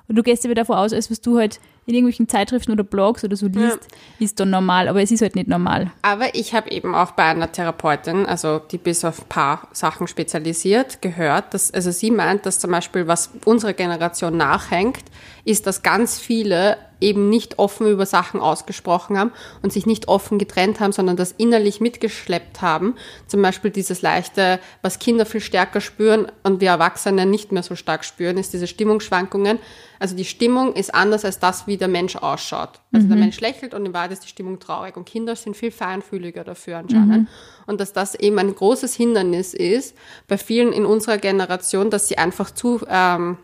Und 0.07 0.17
du 0.17 0.23
gehst 0.23 0.43
ja 0.43 0.49
wieder 0.49 0.61
davon 0.61 0.77
aus, 0.77 0.93
als 0.93 1.09
was 1.09 1.21
du 1.21 1.39
halt 1.39 1.59
in 1.85 1.95
irgendwelchen 1.95 2.29
Zeitschriften 2.29 2.71
oder 2.71 2.83
Blogs 2.83 3.23
oder 3.23 3.35
so 3.35 3.47
liest, 3.47 3.59
ja. 3.59 4.25
ist 4.25 4.39
dann 4.39 4.49
normal, 4.49 4.87
aber 4.87 5.01
es 5.01 5.11
ist 5.11 5.21
halt 5.21 5.35
nicht 5.35 5.47
normal. 5.47 5.91
Aber 6.01 6.33
ich 6.35 6.53
habe 6.53 6.71
eben 6.71 6.95
auch 6.95 7.11
bei 7.11 7.23
einer 7.23 7.51
Therapeutin, 7.51 8.25
also 8.25 8.59
die 8.59 8.77
bis 8.77 9.03
auf 9.03 9.21
ein 9.21 9.29
paar 9.29 9.67
Sachen 9.73 10.07
spezialisiert, 10.07 11.01
gehört, 11.01 11.53
dass, 11.53 11.73
also 11.73 11.91
sie 11.91 12.11
meint, 12.11 12.45
dass 12.45 12.59
zum 12.59 12.71
Beispiel, 12.71 13.07
was 13.07 13.31
unserer 13.45 13.73
Generation 13.73 14.37
nachhängt, 14.37 15.03
ist, 15.45 15.67
dass 15.67 15.83
ganz 15.83 16.19
viele 16.19 16.77
eben 17.03 17.29
nicht 17.29 17.59
offen 17.59 17.85
über 17.87 18.05
Sachen 18.05 18.39
ausgesprochen 18.39 19.17
haben 19.17 19.31
und 19.61 19.73
sich 19.73 19.85
nicht 19.85 20.07
offen 20.07 20.39
getrennt 20.39 20.79
haben, 20.79 20.93
sondern 20.93 21.17
das 21.17 21.33
innerlich 21.33 21.81
mitgeschleppt 21.81 22.61
haben. 22.61 22.95
Zum 23.27 23.41
Beispiel 23.41 23.71
dieses 23.71 24.01
leichte, 24.01 24.59
was 24.81 24.99
Kinder 24.99 25.25
viel 25.25 25.41
stärker 25.41 25.81
spüren 25.81 26.31
und 26.43 26.61
wir 26.61 26.69
Erwachsene 26.69 27.25
nicht 27.25 27.51
mehr 27.51 27.63
so 27.63 27.75
stark 27.75 28.05
spüren, 28.05 28.37
ist 28.37 28.53
diese 28.53 28.67
Stimmungsschwankungen. 28.67 29.59
Also 29.99 30.15
die 30.15 30.25
Stimmung 30.25 30.73
ist 30.73 30.95
anders 30.95 31.25
als 31.25 31.39
das, 31.39 31.67
wie 31.67 31.72
der 31.77 31.87
Mensch 31.87 32.15
ausschaut. 32.15 32.81
Also 32.91 33.05
mhm. 33.05 33.09
der 33.09 33.17
Mensch 33.19 33.39
lächelt 33.39 33.73
und 33.73 33.85
in 33.85 33.93
Wahrheit 33.93 34.11
ist 34.11 34.23
die 34.23 34.27
Stimmung 34.27 34.59
traurig 34.59 34.97
und 34.97 35.05
Kinder 35.05 35.35
sind 35.35 35.55
viel 35.55 35.71
feinfühliger 35.71 36.43
dafür 36.43 36.77
anscheinend. 36.77 37.23
Mhm. 37.23 37.27
Und 37.65 37.79
dass 37.79 37.93
das 37.93 38.15
eben 38.15 38.39
ein 38.39 38.53
großes 38.53 38.95
Hindernis 38.95 39.53
ist 39.53 39.95
bei 40.27 40.37
vielen 40.37 40.73
in 40.73 40.85
unserer 40.85 41.17
Generation, 41.17 41.89
dass 41.89 42.07
sie 42.07 42.17
einfach 42.17 42.51
zu 42.51 42.81
ähm, 42.89 43.37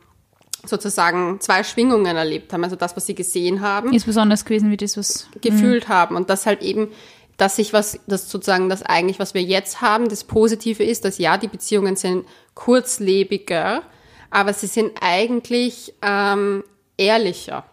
sozusagen 0.65 1.39
zwei 1.39 1.63
Schwingungen 1.63 2.15
erlebt 2.15 2.51
haben. 2.53 2.63
Also 2.63 2.75
das, 2.75 2.95
was 2.95 3.05
sie 3.05 3.15
gesehen 3.15 3.61
haben, 3.61 3.93
Ist 3.93 4.05
besonders 4.05 4.45
gewesen, 4.45 4.71
wie 4.71 4.77
das 4.77 4.97
was. 4.97 5.27
gefühlt 5.41 5.87
haben. 5.87 6.15
Und 6.15 6.29
das 6.29 6.45
halt 6.45 6.61
eben, 6.61 6.89
dass 7.37 7.55
sich 7.55 7.71
was, 7.71 7.99
das 8.07 8.29
sozusagen 8.29 8.69
das 8.69 8.83
eigentlich, 8.83 9.19
was 9.19 9.33
wir 9.33 9.41
jetzt 9.41 9.81
haben, 9.81 10.09
das 10.09 10.25
Positive 10.25 10.83
ist, 10.83 11.05
dass 11.05 11.17
ja, 11.17 11.37
die 11.37 11.47
Beziehungen 11.47 11.95
sind 11.95 12.25
kurzlebiger, 12.53 13.83
aber 14.29 14.53
sie 14.53 14.67
sind 14.67 14.91
eigentlich 15.01 15.93
ähm, 16.01 16.63
ehrlicher. 16.97 17.63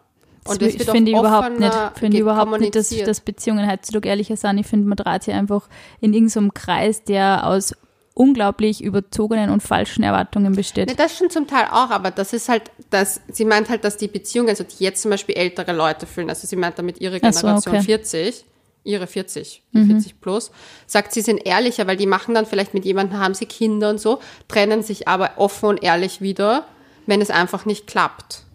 Und 0.48 0.62
das 0.62 0.88
auch 0.88 0.92
finde 0.92 1.10
ich 1.10 1.18
überhaupt 1.18 1.58
nicht. 1.58 1.74
Finde 1.94 2.16
ich 2.16 2.20
überhaupt 2.20 2.60
nicht, 2.60 2.74
dass, 2.74 2.90
dass 2.90 3.20
Beziehungen 3.20 3.70
heutzutage 3.70 4.08
ehrlicher 4.08 4.36
sind. 4.36 4.58
Ich 4.58 4.66
finde, 4.66 4.88
man 4.88 4.96
dreht 4.96 5.24
sich 5.24 5.34
einfach 5.34 5.68
in 6.00 6.14
irgendeinem 6.14 6.54
Kreis, 6.54 7.04
der 7.04 7.46
aus 7.46 7.74
unglaublich 8.16 8.82
überzogenen 8.82 9.50
und 9.50 9.62
falschen 9.62 10.02
Erwartungen 10.02 10.54
besteht. 10.54 10.88
Ne, 10.88 10.94
das 10.96 11.18
schon 11.18 11.28
zum 11.28 11.46
Teil 11.46 11.66
auch, 11.70 11.90
aber 11.90 12.10
das 12.10 12.32
ist 12.32 12.48
halt, 12.48 12.62
das, 12.88 13.20
sie 13.30 13.44
meint 13.44 13.68
halt, 13.68 13.84
dass 13.84 13.98
die 13.98 14.08
Beziehung, 14.08 14.48
also 14.48 14.64
die 14.64 14.82
jetzt 14.82 15.02
zum 15.02 15.10
Beispiel 15.10 15.36
ältere 15.36 15.72
Leute 15.72 16.06
fühlen, 16.06 16.30
also 16.30 16.46
sie 16.46 16.56
meint 16.56 16.78
damit 16.78 16.98
ihre 16.98 17.18
Ach 17.20 17.32
so, 17.34 17.40
Generation 17.40 17.74
okay. 17.74 17.82
Mhm. 17.82 17.84
40, 17.84 18.44
ihre 18.84 19.06
40, 19.06 19.62
40 19.74 20.20
plus, 20.22 20.50
sagt, 20.86 21.12
sie 21.12 21.20
sind 21.20 21.44
ehrlicher, 21.44 21.86
weil 21.86 21.98
die 21.98 22.06
machen 22.06 22.34
dann 22.34 22.46
vielleicht 22.46 22.72
mit 22.72 22.86
jemandem, 22.86 23.18
haben 23.18 23.34
sie 23.34 23.44
Kinder 23.44 23.90
und 23.90 24.00
so, 24.00 24.20
trennen 24.48 24.82
sich 24.82 25.08
aber 25.08 25.32
offen 25.36 25.68
und 25.68 25.82
ehrlich 25.82 26.22
wieder, 26.22 26.64
wenn 27.04 27.20
es 27.20 27.28
einfach 27.28 27.66
nicht 27.66 27.86
klappt. 27.86 28.45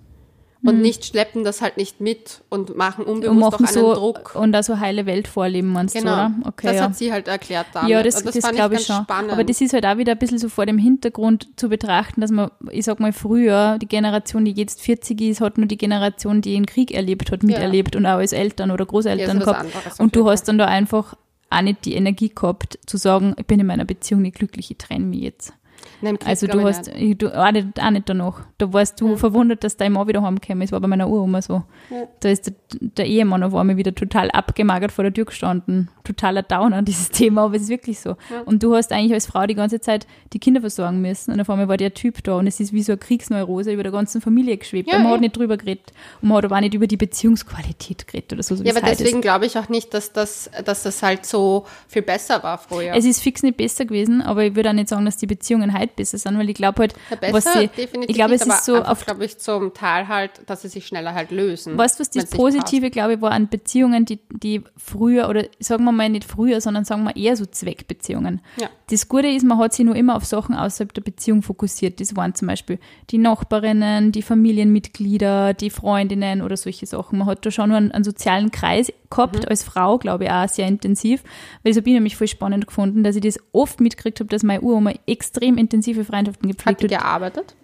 Und 0.63 0.80
nicht 0.82 1.06
schleppen 1.06 1.44
das 1.44 1.60
halt 1.62 1.77
nicht 1.77 2.01
mit 2.01 2.41
und 2.50 2.77
machen 2.77 3.03
unbewusst 3.06 3.44
auch 3.46 3.51
machen 3.60 3.65
einen 3.65 3.74
so 3.74 3.94
Druck. 3.96 4.36
und 4.36 4.51
da 4.51 4.62
so 4.62 4.80
heile 4.80 5.08
Welt 5.08 5.27
vorleben, 5.27 5.70
meinst 5.70 5.96
Genau. 5.96 6.06
du, 6.06 6.12
oder? 6.13 6.34
Okay, 6.50 6.68
das 6.68 6.75
ja. 6.75 6.84
hat 6.84 6.96
sie 6.96 7.12
halt 7.12 7.27
erklärt 7.27 7.65
damit. 7.74 7.89
Ja, 7.89 8.03
das, 8.03 8.22
das, 8.24 8.38
fand 8.38 8.56
glaube 8.56 8.75
ich 8.75 8.88
ganz 8.88 8.98
schon. 8.98 9.03
Spannend. 9.06 9.32
Aber 9.32 9.44
das 9.44 9.60
ist 9.60 9.74
halt 9.74 9.86
auch 9.88 9.98
wieder 9.98 10.12
ein 10.12 10.20
bisschen 10.20 10.38
so 10.38 10.50
vor 10.50 10.68
dem 10.68 10.77
Hintergrund 10.77 11.48
zu 11.56 11.68
betrachten, 11.70 12.22
dass 12.22 12.30
man, 12.30 12.51
ich 12.70 12.86
sag 12.86 13.00
mal, 13.00 13.12
früher, 13.12 13.80
die 13.80 13.88
Generation, 13.88 14.46
die 14.46 14.51
jetzt 14.51 14.82
40 14.82 15.20
ist, 15.22 15.41
hat 15.41 15.58
nur 15.58 15.65
die 15.65 15.77
Generation, 15.77 16.41
die 16.41 16.53
den 16.53 16.68
Krieg 16.68 16.91
erlebt 16.91 17.32
hat, 17.32 17.41
miterlebt 17.41 17.96
und 17.96 18.06
auch 18.06 18.18
als 18.20 18.32
Eltern 18.32 18.70
oder 18.70 18.86
Großeltern 18.86 19.39
Ja, 19.39 19.44
gehabt. 19.44 19.60
anderes 19.62 20.00
Und 20.00 20.15
du 20.15 20.30
hast 20.30 20.44
dann 20.48 20.60
da 20.60 20.65
einfach 20.65 21.15
auch 21.50 21.62
nicht 21.62 21.86
die 21.86 21.96
Energie 21.96 22.30
gehabt, 22.30 22.77
zu 22.86 22.98
sagen, 22.98 23.34
ich 23.38 23.46
bin 23.48 23.60
in 23.60 23.65
meiner 23.65 23.86
Beziehung 23.86 24.22
nicht 24.22 24.36
glücklich, 24.38 24.70
ich 24.70 24.77
trenne 24.77 25.06
mich 25.06 25.22
jetzt. 25.22 25.53
Nein, 26.01 26.17
Also 26.25 26.48
du 26.48 26.62
hast, 26.63 26.93
nicht. 26.93 27.22
du, 27.22 27.36
auch, 27.38 27.51
nicht, 27.51 27.81
auch 27.81 27.89
nicht 27.91 28.10
danach. 28.10 28.41
Da 28.58 28.72
warst 28.74 29.00
du 29.01 29.15
verwundert, 29.17 29.63
dass 29.63 29.77
dein 29.77 29.93
Mann 29.93 30.08
wieder 30.08 30.22
heimgekommen 30.22 30.62
ist. 30.62 30.72
war 30.72 30.79
bei 30.79 30.88
meiner 30.88 31.08
Uroma 31.08 31.41
so. 31.41 31.63
Ja. 31.89 32.08
Da 32.20 32.29
ist 32.29 32.48
der, 32.48 32.53
der 32.79 33.05
Ehemann 33.05 33.43
auf 33.43 33.53
einmal 33.53 33.77
wieder 33.77 33.93
total 33.93 34.31
abgemagert 34.31 34.91
vor 34.91 35.03
der 35.03 35.13
Tür 35.13 35.25
gestanden. 35.25 35.89
Totaler 36.03 36.43
Downer, 36.43 36.81
dieses 36.81 37.10
Thema, 37.10 37.43
aber 37.43 37.55
es 37.55 37.63
ist 37.63 37.70
wirklich 37.70 38.00
so. 38.00 38.15
Und 38.46 38.63
du 38.63 38.75
hast 38.75 38.91
eigentlich 38.91 39.13
als 39.13 39.27
Frau 39.27 39.46
die 39.46 39.55
ganze 39.55 39.79
Zeit 39.79 40.08
die 40.34 40.39
Kinder 40.39 40.62
versorgen 40.62 41.01
müssen. 41.01 41.31
Und 41.31 41.41
auf 41.41 41.50
einmal 41.50 41.67
war 41.67 41.77
der 41.77 41.93
Typ 41.93 42.24
da 42.24 42.38
und 42.38 42.48
es 42.48 42.60
ist 42.60 42.74
wie 42.74 42.84
so 42.84 42.93
eine 42.93 43.00
Kriegsneurose 43.00 43.72
über 43.72 43.84
der 43.84 43.91
ganzen 43.91 44.22
Familie 44.22 44.58
geschwebt. 44.58 44.89
Ja, 44.89 44.98
und 44.98 45.03
man 45.03 45.12
ja. 45.12 45.15
hat 45.15 45.22
nicht 45.22 45.38
drüber 45.38 45.58
geredet. 45.58 45.93
Und 46.22 46.29
man 46.29 46.38
hat 46.38 46.46
aber 46.46 46.58
auch 46.58 46.62
nicht 46.62 46.74
über 46.74 46.88
die 46.88 46.98
Beziehungsqualität 46.98 48.08
geredet 48.08 48.34
oder 48.34 48.43
so. 48.43 48.55
so 48.55 48.63
Ja, 48.63 48.75
aber 48.75 48.86
deswegen 48.86 49.22
glaube 49.22 49.46
ich 49.46 49.58
auch 49.58 49.70
nicht, 49.70 49.93
dass 49.93 50.13
das, 50.13 50.50
dass 50.65 50.84
das 50.84 51.03
halt 51.03 51.25
so 51.25 51.65
viel 51.88 52.01
besser 52.01 52.41
war 52.43 52.58
früher. 52.58 52.93
Es 52.96 53.05
ist 53.05 53.22
fix 53.22 53.43
nicht 53.43 53.58
besser 53.58 53.86
gewesen, 53.86 54.22
aber 54.22 54.46
ich 54.46 54.55
würde 54.55 54.70
auch 54.70 54.74
nicht 54.74 54.89
sagen, 54.89 55.05
dass 55.05 55.17
die 55.17 55.27
Beziehungen 55.27 55.77
heute 55.77 55.90
besser 55.95 56.17
sind, 56.17 56.38
weil 56.38 56.50
ich 56.50 56.55
glaube 56.55 56.81
halt, 56.81 56.93
Ja, 57.10 57.33
was 57.33 57.45
sie, 57.53 57.69
ich 58.07 58.15
glaube, 58.15 58.36
es 58.36 58.45
ist 58.45 58.65
so 58.65 58.77
auf 58.77 59.05
glaube 59.05 59.25
ich, 59.25 59.38
zum 59.38 59.74
Teil 59.74 60.07
halt, 60.07 60.31
dass 60.48 60.62
sie 60.62 60.67
sich 60.67 60.88
schneller 60.88 61.13
halt 61.13 61.31
lösen. 61.31 61.77
Weißt 61.77 62.00
du, 62.00 62.01
was 62.01 62.10
das 62.10 62.29
Positive, 62.29 62.89
glaube 62.89 63.13
ich, 63.13 63.21
war 63.21 63.31
an 63.31 63.50
Beziehungen, 63.50 64.05
die, 64.05 64.19
die 64.29 64.63
früher, 64.77 65.29
oder 65.29 65.45
sagen 65.60 65.83
wir 65.83 65.91
mal 65.91 66.10
nicht 66.10 66.24
früher, 66.24 66.62
sondern 66.62 66.86
sagen 66.86 67.03
wir 67.03 67.15
eher 67.15 67.36
so 67.36 67.45
Zweckbeziehungen. 67.45 68.41
Ja. 68.57 68.69
Das 68.89 69.07
Gute 69.07 69.27
ist, 69.27 69.43
man 69.43 69.57
hat 69.57 69.74
sich 69.74 69.86
nur 69.86 69.95
immer 69.95 70.15
auf 70.15 70.25
Sachen 70.25 70.55
außerhalb 70.55 70.93
der 70.93 71.01
Beziehung 71.01 71.41
fokussiert. 71.41 72.00
Das 72.00 72.15
waren 72.15 72.36
zum 72.36 72.48
Beispiel 72.48 72.79
die 73.10 73.17
Nachbarinnen, 73.17 74.12
die 74.12 74.21
Familienmitglieder, 74.21 75.53
die 75.53 75.69
Freundinnen 75.69 76.41
oder 76.41 76.57
solche 76.57 76.86
Sachen. 76.86 77.19
Man 77.19 77.27
hat 77.27 77.45
da 77.45 77.51
schon 77.51 77.69
nur 77.69 77.77
einen, 77.77 77.91
einen 77.91 78.03
sozialen 78.03 78.51
Kreis 78.51 78.91
gehabt, 79.12 79.48
als 79.50 79.63
Frau, 79.63 79.98
glaube 80.00 80.24
ich, 80.24 80.32
auch 80.32 80.48
sehr 80.50 80.68
intensiv. 80.68 81.24
Weil 81.63 81.72
das 81.74 81.77
habe 81.77 81.89
ich 81.89 81.94
nämlich 81.94 82.15
voll 82.18 82.27
spannend 82.27 82.65
gefunden, 82.65 83.03
dass 83.03 83.15
ich 83.15 83.22
das 83.22 83.38
oft 83.51 83.80
mitgekriegt 83.80 84.20
habe, 84.20 84.30
dass 84.30 84.41
meine 84.44 84.62
Uroma 84.62 84.94
extrem 85.06 85.58
intensive 85.58 86.03
Freundschaften 86.03 86.50
Hat 86.50 86.58
gepflegt 86.58 86.82
die 86.82 86.96
hat. 86.96 87.03
gearbeitet? 87.03 87.56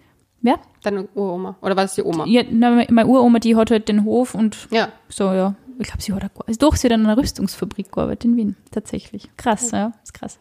Ja, 0.43 0.55
Deine 0.83 1.07
Uroma? 1.15 1.55
Oder 1.61 1.75
war 1.75 1.83
das 1.85 1.95
die 1.95 2.03
Oma? 2.03 2.25
ja 2.27 2.43
na, 2.51 2.83
meine 2.89 3.07
Uroma, 3.07 3.39
die 3.39 3.55
hat 3.55 3.71
halt 3.71 3.89
den 3.89 4.05
Hof 4.05 4.35
und 4.35 4.67
Ja. 4.71 4.89
so, 5.09 5.31
ja. 5.33 5.55
Ich 5.79 5.87
glaube, 5.87 6.01
sie 6.01 6.13
hat 6.13 6.23
auch, 6.23 6.47
also 6.47 6.59
doch, 6.59 6.75
sie 6.75 6.87
hat 6.87 6.93
an 6.93 7.05
einer 7.05 7.17
Rüstungsfabrik 7.17 7.91
gearbeitet 7.91 8.25
in 8.25 8.35
Wien, 8.37 8.55
tatsächlich. 8.71 9.29
Krass, 9.37 9.71
ja, 9.71 9.93
ist 10.03 10.13
krass. 10.13 10.37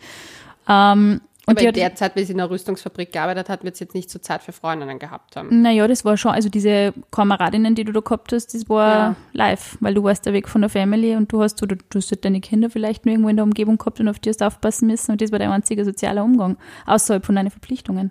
Ähm, 0.69 1.21
und 1.49 1.57
Aber 1.59 1.67
in 1.69 1.73
der 1.75 1.95
Zeit, 1.95 2.17
wie 2.17 2.25
sie 2.25 2.33
in 2.33 2.41
einer 2.41 2.51
Rüstungsfabrik 2.51 3.13
gearbeitet 3.13 3.49
hat, 3.49 3.63
wird 3.63 3.77
sie 3.77 3.85
jetzt 3.85 3.95
nicht 3.95 4.11
so 4.11 4.19
Zeit 4.19 4.43
für 4.43 4.51
Freundinnen 4.53 4.99
gehabt 4.99 5.37
haben. 5.37 5.63
naja, 5.63 5.87
das 5.87 6.05
war 6.05 6.17
schon, 6.17 6.33
also 6.33 6.49
diese 6.49 6.93
Kameradinnen, 7.13 7.75
die 7.77 7.85
du 7.85 7.93
da 7.93 8.01
gehabt 8.01 8.33
hast, 8.33 8.53
das 8.53 8.69
war 8.69 8.89
Ja. 8.97 9.17
live, 9.33 9.79
weil 9.81 9.95
du 9.95 10.03
warst 10.03 10.27
ja 10.27 10.33
weg 10.33 10.49
von 10.49 10.61
der 10.61 10.71
Family 10.71 11.15
und 11.15 11.33
du 11.33 11.41
hast, 11.43 11.63
oder 11.63 11.77
du 11.77 11.99
hast 11.99 12.11
halt 12.11 12.25
deine 12.25 12.41
Kinder 12.41 12.69
vielleicht 12.69 13.07
nur 13.07 13.13
irgendwo 13.13 13.29
in 13.29 13.37
der 13.37 13.45
Umgebung 13.45 13.79
gehabt 13.79 14.01
und 14.01 14.09
auf 14.09 14.19
die 14.19 14.29
hast 14.31 14.41
du 14.41 14.47
aufpassen 14.47 14.89
müssen 14.89 15.13
und 15.13 15.21
das 15.21 15.31
war 15.31 15.39
dein 15.39 15.51
einziger 15.53 15.85
sozialer 15.85 16.25
Umgang, 16.25 16.57
außerhalb 16.85 17.25
von 17.25 17.37
deinen 17.37 17.51
Verpflichtungen. 17.51 18.11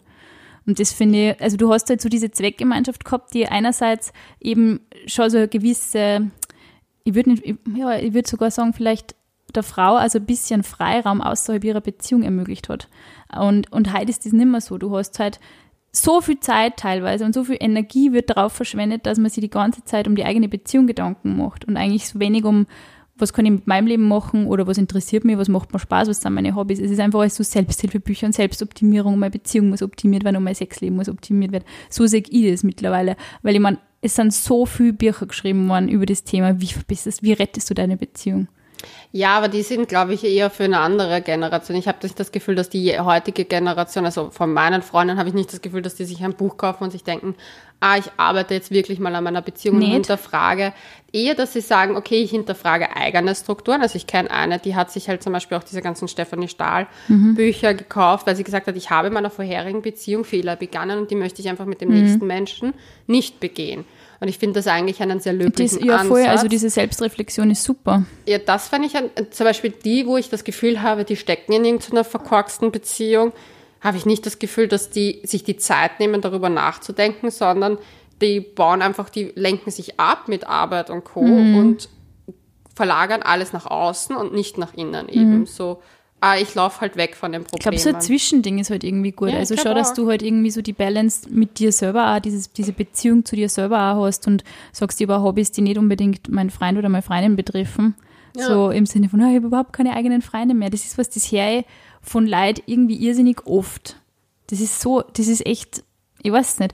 Und 0.67 0.79
das 0.79 0.93
finde 0.93 1.31
ich, 1.31 1.41
also 1.41 1.57
du 1.57 1.71
hast 1.71 1.89
halt 1.89 2.01
so 2.01 2.09
diese 2.09 2.31
Zweckgemeinschaft 2.31 3.05
gehabt, 3.05 3.33
die 3.35 3.47
einerseits 3.47 4.13
eben 4.39 4.79
schon 5.05 5.29
so 5.29 5.37
eine 5.37 5.47
gewisse, 5.47 6.31
ich 7.03 7.13
würde 7.13 7.31
nicht, 7.31 7.45
ich- 7.45 7.57
ja, 7.75 7.97
ich 7.99 8.13
würde 8.13 8.27
sogar 8.27 8.49
sagen, 8.49 8.73
vielleicht 8.73 9.13
der 9.53 9.61
Frau 9.63 9.95
also 9.95 10.17
ein 10.19 10.25
bisschen 10.25 10.63
Freiraum 10.63 11.21
außerhalb 11.21 11.63
ihrer 11.63 11.79
Beziehung 11.81 12.23
ermöglicht 12.23 12.67
hat. 12.67 12.89
Und, 13.39 13.71
und 13.71 13.93
heute 13.93 14.09
ist 14.09 14.25
das 14.25 14.33
nicht 14.33 14.47
mehr 14.47 14.61
so. 14.61 14.77
Du 14.77 14.95
hast 14.95 15.19
halt 15.19 15.39
so 15.91 16.21
viel 16.21 16.39
Zeit 16.39 16.77
teilweise 16.77 17.25
und 17.25 17.33
so 17.33 17.43
viel 17.43 17.57
Energie 17.59 18.11
wird 18.11 18.29
darauf 18.29 18.53
verschwendet, 18.53 19.05
dass 19.05 19.17
man 19.17 19.29
sich 19.29 19.41
die 19.41 19.49
ganze 19.49 19.83
Zeit 19.83 20.07
um 20.07 20.15
die 20.15 20.25
eigene 20.25 20.49
Beziehung 20.49 20.87
Gedanken 20.87 21.37
macht 21.37 21.65
und 21.65 21.77
eigentlich 21.77 22.07
so 22.09 22.19
wenig 22.19 22.43
um, 22.43 22.67
was 23.17 23.31
kann 23.31 23.45
ich 23.45 23.51
mit 23.51 23.67
meinem 23.67 23.87
Leben 23.87 24.07
machen 24.07 24.47
oder 24.47 24.67
was 24.67 24.77
interessiert 24.77 25.23
mich, 25.23 25.37
was 25.37 25.47
macht 25.47 25.71
mir 25.71 25.79
Spaß, 25.79 26.09
was 26.09 26.21
sind 26.21 26.33
meine 26.33 26.53
Hobbys. 26.55 26.79
Es 26.79 26.91
ist 26.91 26.99
einfach 26.99 27.21
alles 27.21 27.35
so 27.35 27.43
Selbsthilfebücher 27.43 28.27
und 28.27 28.33
Selbstoptimierung. 28.33 29.17
Meine 29.17 29.31
Beziehung 29.31 29.69
muss 29.69 29.81
optimiert 29.81 30.25
werden 30.25 30.35
und 30.37 30.43
mein 30.43 30.55
Sexleben 30.55 30.97
muss 30.97 31.07
optimiert 31.07 31.53
werden. 31.53 31.63
So 31.89 32.05
sehe 32.07 32.23
ich 32.27 32.51
das 32.51 32.63
mittlerweile. 32.63 33.15
Weil 33.41 33.55
ich 33.55 33.61
meine, 33.61 33.79
es 34.01 34.15
sind 34.15 34.33
so 34.33 34.65
viele 34.65 34.93
Bücher 34.93 35.25
geschrieben 35.27 35.69
worden 35.69 35.87
über 35.87 36.05
das 36.05 36.25
Thema, 36.25 36.59
wie 36.59 36.67
verbesserst, 36.67 37.23
wie 37.23 37.33
rettest 37.33 37.69
du 37.69 37.73
deine 37.73 37.95
Beziehung? 37.95 38.49
Ja, 39.11 39.37
aber 39.37 39.47
die 39.47 39.61
sind, 39.61 39.87
glaube 39.87 40.13
ich, 40.13 40.23
eher 40.23 40.49
für 40.49 40.65
eine 40.65 40.79
andere 40.79 41.21
Generation. 41.21 41.77
Ich 41.77 41.87
habe 41.87 41.99
nicht 42.03 42.19
das 42.19 42.31
Gefühl, 42.31 42.55
dass 42.55 42.69
die 42.69 42.99
heutige 42.99 43.45
Generation, 43.45 44.05
also 44.05 44.29
von 44.29 44.51
meinen 44.53 44.81
Freunden 44.81 45.17
habe 45.17 45.29
ich 45.29 45.35
nicht 45.35 45.53
das 45.53 45.61
Gefühl, 45.61 45.81
dass 45.81 45.95
die 45.95 46.05
sich 46.05 46.23
ein 46.23 46.33
Buch 46.33 46.57
kaufen 46.57 46.83
und 46.83 46.91
sich 46.91 47.03
denken, 47.03 47.35
ah, 47.79 47.97
ich 47.97 48.05
arbeite 48.17 48.53
jetzt 48.53 48.71
wirklich 48.71 48.99
mal 48.99 49.13
an 49.15 49.23
meiner 49.23 49.41
Beziehung 49.41 49.75
und 49.75 49.81
Nicht. 49.81 49.93
hinterfrage. 49.93 50.73
Eher, 51.11 51.35
dass 51.35 51.53
sie 51.53 51.61
sagen, 51.61 51.95
okay, 51.95 52.21
ich 52.21 52.31
hinterfrage 52.31 52.95
eigene 52.95 53.35
Strukturen. 53.35 53.81
Also 53.81 53.95
ich 53.95 54.07
kenne 54.07 54.31
eine, 54.31 54.59
die 54.59 54.75
hat 54.75 54.91
sich 54.91 55.07
halt 55.07 55.23
zum 55.23 55.33
Beispiel 55.33 55.57
auch 55.57 55.63
diese 55.63 55.81
ganzen 55.81 56.07
Stefanie 56.07 56.47
Stahl 56.47 56.87
Bücher 57.35 57.73
gekauft, 57.73 58.27
weil 58.27 58.35
sie 58.35 58.43
gesagt 58.43 58.67
hat, 58.67 58.75
ich 58.75 58.89
habe 58.89 59.07
in 59.07 59.13
meiner 59.13 59.29
vorherigen 59.29 59.81
Beziehung 59.81 60.25
Fehler 60.25 60.55
begangen 60.55 60.99
und 60.99 61.11
die 61.11 61.15
möchte 61.15 61.41
ich 61.41 61.47
einfach 61.47 61.65
mit 61.65 61.79
dem 61.79 61.89
nächsten 61.89 62.27
Menschen 62.27 62.73
nicht 63.07 63.39
begehen. 63.39 63.85
Und 64.19 64.27
ich 64.27 64.37
finde 64.37 64.59
das 64.59 64.67
eigentlich 64.67 65.01
einen 65.01 65.19
sehr 65.19 65.33
Das, 65.33 65.43
löblichen 65.43 65.85
ja, 65.85 65.99
voll, 66.03 66.19
Ansatz. 66.21 66.31
also 66.31 66.47
diese 66.47 66.69
Selbstreflexion 66.69 67.51
ist 67.51 67.63
super. 67.63 68.03
Ja, 68.27 68.37
das 68.37 68.69
fand 68.69 68.85
ich 68.85 68.95
ein, 68.95 69.09
zum 69.31 69.45
Beispiel 69.45 69.71
die, 69.71 70.05
wo 70.07 70.17
ich 70.17 70.29
das 70.29 70.43
Gefühl 70.43 70.81
habe, 70.81 71.03
die 71.03 71.15
stecken 71.15 71.53
in 71.53 71.65
irgendeiner 71.65 72.03
verkorksten 72.03 72.71
Beziehung, 72.71 73.33
habe 73.81 73.97
ich 73.97 74.05
nicht 74.05 74.25
das 74.25 74.39
Gefühl, 74.39 74.67
dass 74.67 74.89
die 74.89 75.21
sich 75.23 75.43
die 75.43 75.57
Zeit 75.57 75.99
nehmen, 75.99 76.21
darüber 76.21 76.49
nachzudenken, 76.49 77.29
sondern 77.29 77.77
die 78.21 78.39
bauen 78.39 78.81
einfach, 78.81 79.09
die 79.09 79.31
lenken 79.35 79.71
sich 79.71 79.99
ab 79.99 80.27
mit 80.27 80.47
Arbeit 80.47 80.89
und 80.89 81.03
Co. 81.03 81.19
und 81.19 81.89
verlagern 82.75 83.21
alles 83.21 83.53
nach 83.53 83.65
außen 83.65 84.15
und 84.15 84.33
nicht 84.33 84.57
nach 84.57 84.73
innen 84.73 85.07
eben. 85.09 85.45
So, 85.45 85.81
ah, 86.21 86.37
ich 86.37 86.55
laufe 86.55 86.81
halt 86.81 86.95
weg 86.95 87.15
von 87.15 87.31
dem 87.31 87.43
Ich 87.43 87.47
Problem. 87.47 87.61
glaube, 87.61 87.77
so 87.79 87.89
ein 87.89 88.01
Zwischending 88.01 88.59
ist 88.59 88.69
halt 88.69 88.83
irgendwie 88.83 89.11
gut. 89.11 89.29
Ja, 89.29 89.35
ich 89.35 89.39
also 89.41 89.55
schau, 89.57 89.73
dass 89.73 89.93
du 89.93 90.09
halt 90.09 90.21
irgendwie 90.23 90.51
so 90.51 90.61
die 90.61 90.73
Balance 90.73 91.29
mit 91.29 91.59
dir 91.59 91.71
selber 91.71 92.15
auch, 92.15 92.19
dieses, 92.19 92.51
diese 92.51 92.73
Beziehung 92.73 93.25
zu 93.25 93.35
dir 93.35 93.49
selber 93.49 93.93
auch 93.93 94.05
hast 94.05 94.27
und 94.27 94.43
sagst 94.71 95.01
über 95.01 95.21
Hobbys, 95.21 95.51
die 95.51 95.61
nicht 95.61 95.77
unbedingt 95.77 96.29
meinen 96.29 96.49
Freund 96.49 96.77
oder 96.77 96.89
meine 96.89 97.03
Freundin 97.03 97.35
betreffen. 97.35 97.95
Ja. 98.35 98.47
So 98.47 98.69
im 98.69 98.85
Sinne 98.85 99.07
von, 99.09 99.21
ah, 99.21 99.29
ich 99.29 99.35
habe 99.35 99.47
überhaupt 99.47 99.73
keine 99.73 99.95
eigenen 99.95 100.21
Freunde 100.21 100.55
mehr. 100.55 100.69
Das 100.69 100.83
ist 100.85 100.97
was, 100.97 101.09
das 101.09 101.31
her 101.31 101.63
von 102.01 102.27
Leid 102.27 102.63
irgendwie 102.65 102.97
irrsinnig 102.97 103.45
oft. 103.45 103.97
Das 104.47 104.59
ist 104.59 104.81
so, 104.81 105.01
das 105.01 105.27
ist 105.27 105.45
echt, 105.45 105.83
ich 106.21 106.31
weiß 106.31 106.59
nicht. 106.59 106.73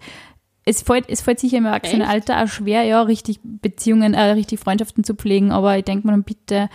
Es 0.64 0.84
fällt, 0.84 1.10
es 1.10 1.22
fällt 1.22 1.40
sicher 1.40 1.58
im 1.58 1.66
Erwachsenenalter 1.66 2.44
auch 2.44 2.48
schwer, 2.48 2.84
ja, 2.84 3.02
richtig 3.02 3.40
Beziehungen, 3.44 4.14
äh, 4.14 4.22
richtig 4.32 4.60
Freundschaften 4.60 5.04
zu 5.04 5.16
pflegen, 5.16 5.52
aber 5.52 5.78
ich 5.78 5.84
denke 5.84 6.06
mir 6.06 6.14
dann 6.14 6.24
bitte, 6.24 6.70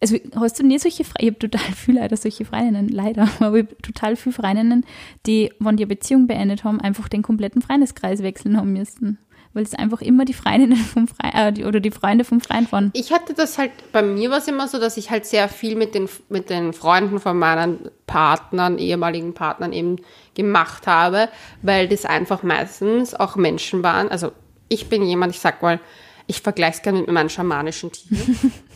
also 0.00 0.16
hast 0.36 0.58
du 0.58 0.66
nicht 0.66 0.82
solche 0.82 1.04
Freundinnen, 1.04 1.36
ich 1.36 1.40
habe 1.40 1.50
total 1.50 1.72
viele 1.76 2.00
leider 2.00 2.16
solche 2.16 2.44
Freundinnen, 2.44 2.88
leider, 2.88 3.28
aber 3.40 3.58
ich 3.58 3.66
total 3.82 4.16
viele 4.16 4.34
Freundinnen, 4.34 4.84
die, 5.26 5.52
wenn 5.58 5.76
die 5.76 5.84
eine 5.84 5.94
Beziehung 5.94 6.26
beendet 6.26 6.64
haben, 6.64 6.80
einfach 6.80 7.08
den 7.08 7.22
kompletten 7.22 7.62
Freundeskreis 7.62 8.22
wechseln 8.22 8.56
haben 8.56 8.72
müssen. 8.72 9.18
weil 9.52 9.64
es 9.64 9.74
einfach 9.74 10.00
immer 10.00 10.24
die 10.24 10.32
Freundinnen 10.32 10.76
vom 10.76 11.08
Freien 11.08 11.56
äh, 11.56 11.64
oder 11.64 11.80
die 11.80 11.90
Freunde 11.90 12.24
vom 12.24 12.40
Freien 12.40 12.70
waren. 12.70 12.90
Ich 12.94 13.12
hatte 13.12 13.34
das 13.34 13.58
halt, 13.58 13.72
bei 13.92 14.00
mir 14.02 14.30
war 14.30 14.38
es 14.38 14.48
immer 14.48 14.68
so, 14.68 14.78
dass 14.78 14.96
ich 14.96 15.10
halt 15.10 15.26
sehr 15.26 15.48
viel 15.48 15.76
mit 15.76 15.94
den, 15.94 16.08
mit 16.28 16.50
den 16.50 16.72
Freunden 16.72 17.18
von 17.18 17.36
meinen 17.38 17.90
Partnern, 18.06 18.78
ehemaligen 18.78 19.34
Partnern 19.34 19.72
eben 19.72 19.96
gemacht 20.34 20.86
habe, 20.86 21.28
weil 21.62 21.88
das 21.88 22.04
einfach 22.04 22.42
meistens 22.42 23.14
auch 23.14 23.36
Menschen 23.36 23.82
waren. 23.82 24.08
Also 24.08 24.32
ich 24.68 24.88
bin 24.88 25.02
jemand, 25.02 25.34
ich 25.34 25.40
sag 25.40 25.62
mal, 25.62 25.80
ich 26.28 26.40
vergleiche 26.40 26.76
es 26.76 26.82
gerne 26.82 27.00
mit 27.00 27.10
meinen 27.10 27.28
schamanischen 27.28 27.90
Tieren. 27.90 28.52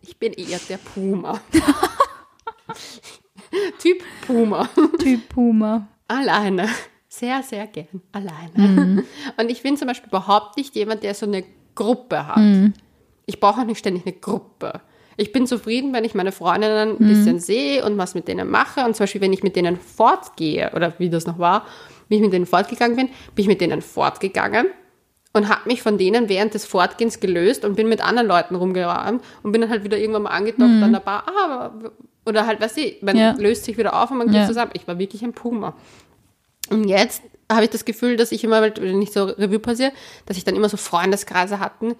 ich 0.00 0.16
bin 0.18 0.32
eher 0.32 0.58
der 0.68 0.78
Puma. 0.78 1.40
typ 3.78 4.02
Puma. 4.26 4.68
Typ 4.98 5.28
Puma. 5.28 5.88
Alleine. 6.08 6.68
Sehr, 7.08 7.42
sehr 7.42 7.66
gern. 7.66 8.02
Alleine. 8.12 9.04
Und 9.38 9.50
ich 9.50 9.62
bin 9.62 9.76
zum 9.76 9.88
Beispiel 9.88 10.08
überhaupt 10.08 10.56
nicht 10.56 10.74
jemand, 10.74 11.02
der 11.02 11.14
so 11.14 11.26
eine 11.26 11.44
Gruppe 11.74 12.26
hat. 12.26 12.38
Ich 13.24 13.40
brauche 13.40 13.62
auch 13.62 13.66
nicht 13.66 13.78
ständig 13.78 14.06
eine 14.06 14.14
Gruppe. 14.14 14.80
Ich 15.16 15.32
bin 15.32 15.46
zufrieden, 15.46 15.94
wenn 15.94 16.04
ich 16.04 16.14
meine 16.14 16.30
Freundinnen 16.30 16.90
ein 16.90 16.98
bisschen 16.98 17.40
sehe 17.40 17.84
und 17.84 17.96
was 17.96 18.14
mit 18.14 18.28
denen 18.28 18.50
mache. 18.50 18.84
Und 18.84 18.96
zum 18.96 19.04
Beispiel, 19.04 19.22
wenn 19.22 19.32
ich 19.32 19.42
mit 19.42 19.56
denen 19.56 19.76
fortgehe, 19.76 20.70
oder 20.74 20.92
wie 20.98 21.08
das 21.08 21.26
noch 21.26 21.38
war, 21.38 21.64
wie 22.08 22.16
ich 22.16 22.20
mit 22.20 22.32
denen 22.32 22.46
fortgegangen 22.46 22.96
bin, 22.96 23.08
bin 23.34 23.42
ich 23.42 23.48
mit 23.48 23.60
denen 23.60 23.80
fortgegangen 23.80 24.66
und 25.36 25.48
habe 25.48 25.68
mich 25.68 25.82
von 25.82 25.98
denen 25.98 26.28
während 26.28 26.54
des 26.54 26.64
Fortgehens 26.66 27.20
gelöst 27.20 27.64
und 27.64 27.76
bin 27.76 27.88
mit 27.88 28.00
anderen 28.00 28.26
Leuten 28.26 28.54
rumgerannt 28.54 29.22
und 29.42 29.52
bin 29.52 29.60
dann 29.60 29.70
halt 29.70 29.84
wieder 29.84 29.98
irgendwann 29.98 30.22
mal 30.22 30.30
angedockt 30.30 30.82
an 30.82 30.92
der 30.92 31.00
Bar. 31.00 31.24
Ah, 31.28 31.70
oder 32.24 32.46
halt, 32.46 32.60
weißt 32.60 32.76
du, 32.78 32.82
man 33.02 33.16
Ja. 33.16 33.32
löst 33.38 33.64
sich 33.64 33.76
wieder 33.78 34.02
auf 34.02 34.10
und 34.10 34.18
man 34.18 34.28
geht 34.28 34.36
Ja. 34.36 34.46
zusammen. 34.46 34.70
Ich 34.74 34.88
war 34.88 34.98
wirklich 34.98 35.22
ein 35.22 35.32
Puma. 35.32 35.74
Und 36.70 36.84
jetzt 36.88 37.22
habe 37.52 37.64
ich 37.64 37.70
das 37.70 37.84
Gefühl, 37.84 38.16
dass 38.16 38.32
ich 38.32 38.42
immer, 38.42 38.60
wenn 38.62 39.00
ich 39.02 39.12
so 39.12 39.24
Revue 39.24 39.60
passiere, 39.60 39.92
dass 40.26 40.36
ich 40.36 40.42
dann 40.44 40.56
immer 40.56 40.68
so 40.68 40.76
Freundeskreise 40.76 41.60
hatten, 41.60 41.94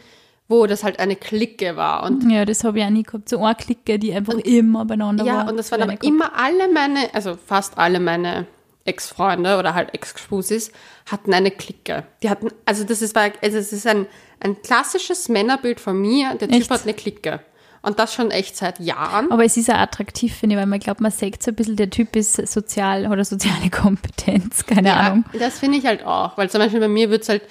wo 0.49 0.67
das 0.67 0.83
halt 0.83 0.99
eine 0.99 1.15
Clique 1.17 1.77
war. 1.77 2.03
Und 2.05 2.29
Ja, 2.31 2.45
das 2.45 2.65
habe 2.65 2.79
ich 2.79 2.85
auch 2.85 2.91
nie 2.91 3.03
gehabt. 3.05 3.29
So 3.29 3.39
eine 3.45 3.55
Clique, 3.55 3.99
die 3.99 4.13
einfach 4.13 4.35
immer 4.35 4.85
beieinander 4.85 5.25
war. 5.25 5.33
ja, 5.45 5.49
und 5.49 5.57
das 5.57 5.71
waren 5.71 5.83
aber 5.83 6.03
immer 6.03 6.33
alle 6.37 6.73
meine, 6.73 7.13
also 7.15 7.37
fast 7.37 7.79
alle 7.79 8.01
meine 8.01 8.47
Ex-Freunde 8.87 9.59
oder 9.59 9.75
halt 9.75 9.95
Ex-Spusis 9.95 10.73
hatten 11.11 11.35
eine 11.35 11.51
Clique. 11.51 12.05
Die 12.23 12.31
hatten, 12.31 12.49
also 12.65 12.85
das 12.85 13.03
ist, 13.03 13.17
also 13.17 13.59
es 13.59 13.73
ist 13.73 13.87
ein, 13.87 14.07
ein 14.41 14.61
klassisches 14.63 15.29
Männerbild 15.29 15.81
von 15.81 16.01
mir. 16.01 16.35
Der 16.35 16.49
Typ 16.49 16.61
Echt? 16.61 16.71
hat 16.71 16.83
eine 16.83 16.95
Clique. 16.95 17.41
Und 17.83 18.01
das 18.01 18.15
schon 18.15 18.33
echt 18.33 18.57
seit 18.57 18.81
Jahren. 18.81 19.31
Aber 19.31 19.45
es 19.45 19.57
ist 19.57 19.71
auch 19.71 19.77
attraktiv, 19.77 20.35
finde 20.35 20.57
ich, 20.57 20.61
weil 20.61 20.67
man 20.67 20.81
glaubt, 20.81 21.01
man 21.01 21.13
sagt 21.13 21.43
so 21.43 21.53
ein 21.53 21.55
bisschen, 21.55 21.77
der 21.77 21.89
Typ 21.89 22.17
ist 22.17 22.35
sozial 22.35 23.07
oder 23.07 23.25
soziale 23.25 23.71
Kompetenz, 23.71 24.67
keine 24.67 24.95
Ahnung. 24.95 25.25
das 25.39 25.61
finde 25.61 25.79
ich 25.79 25.87
halt 25.87 26.05
auch. 26.05 26.37
Weil 26.37 26.51
zum 26.51 26.61
Beispiel 26.61 26.81
bei 26.81 26.89
mir 26.89 27.11
wird 27.11 27.23
es 27.23 27.29
halt, 27.29 27.43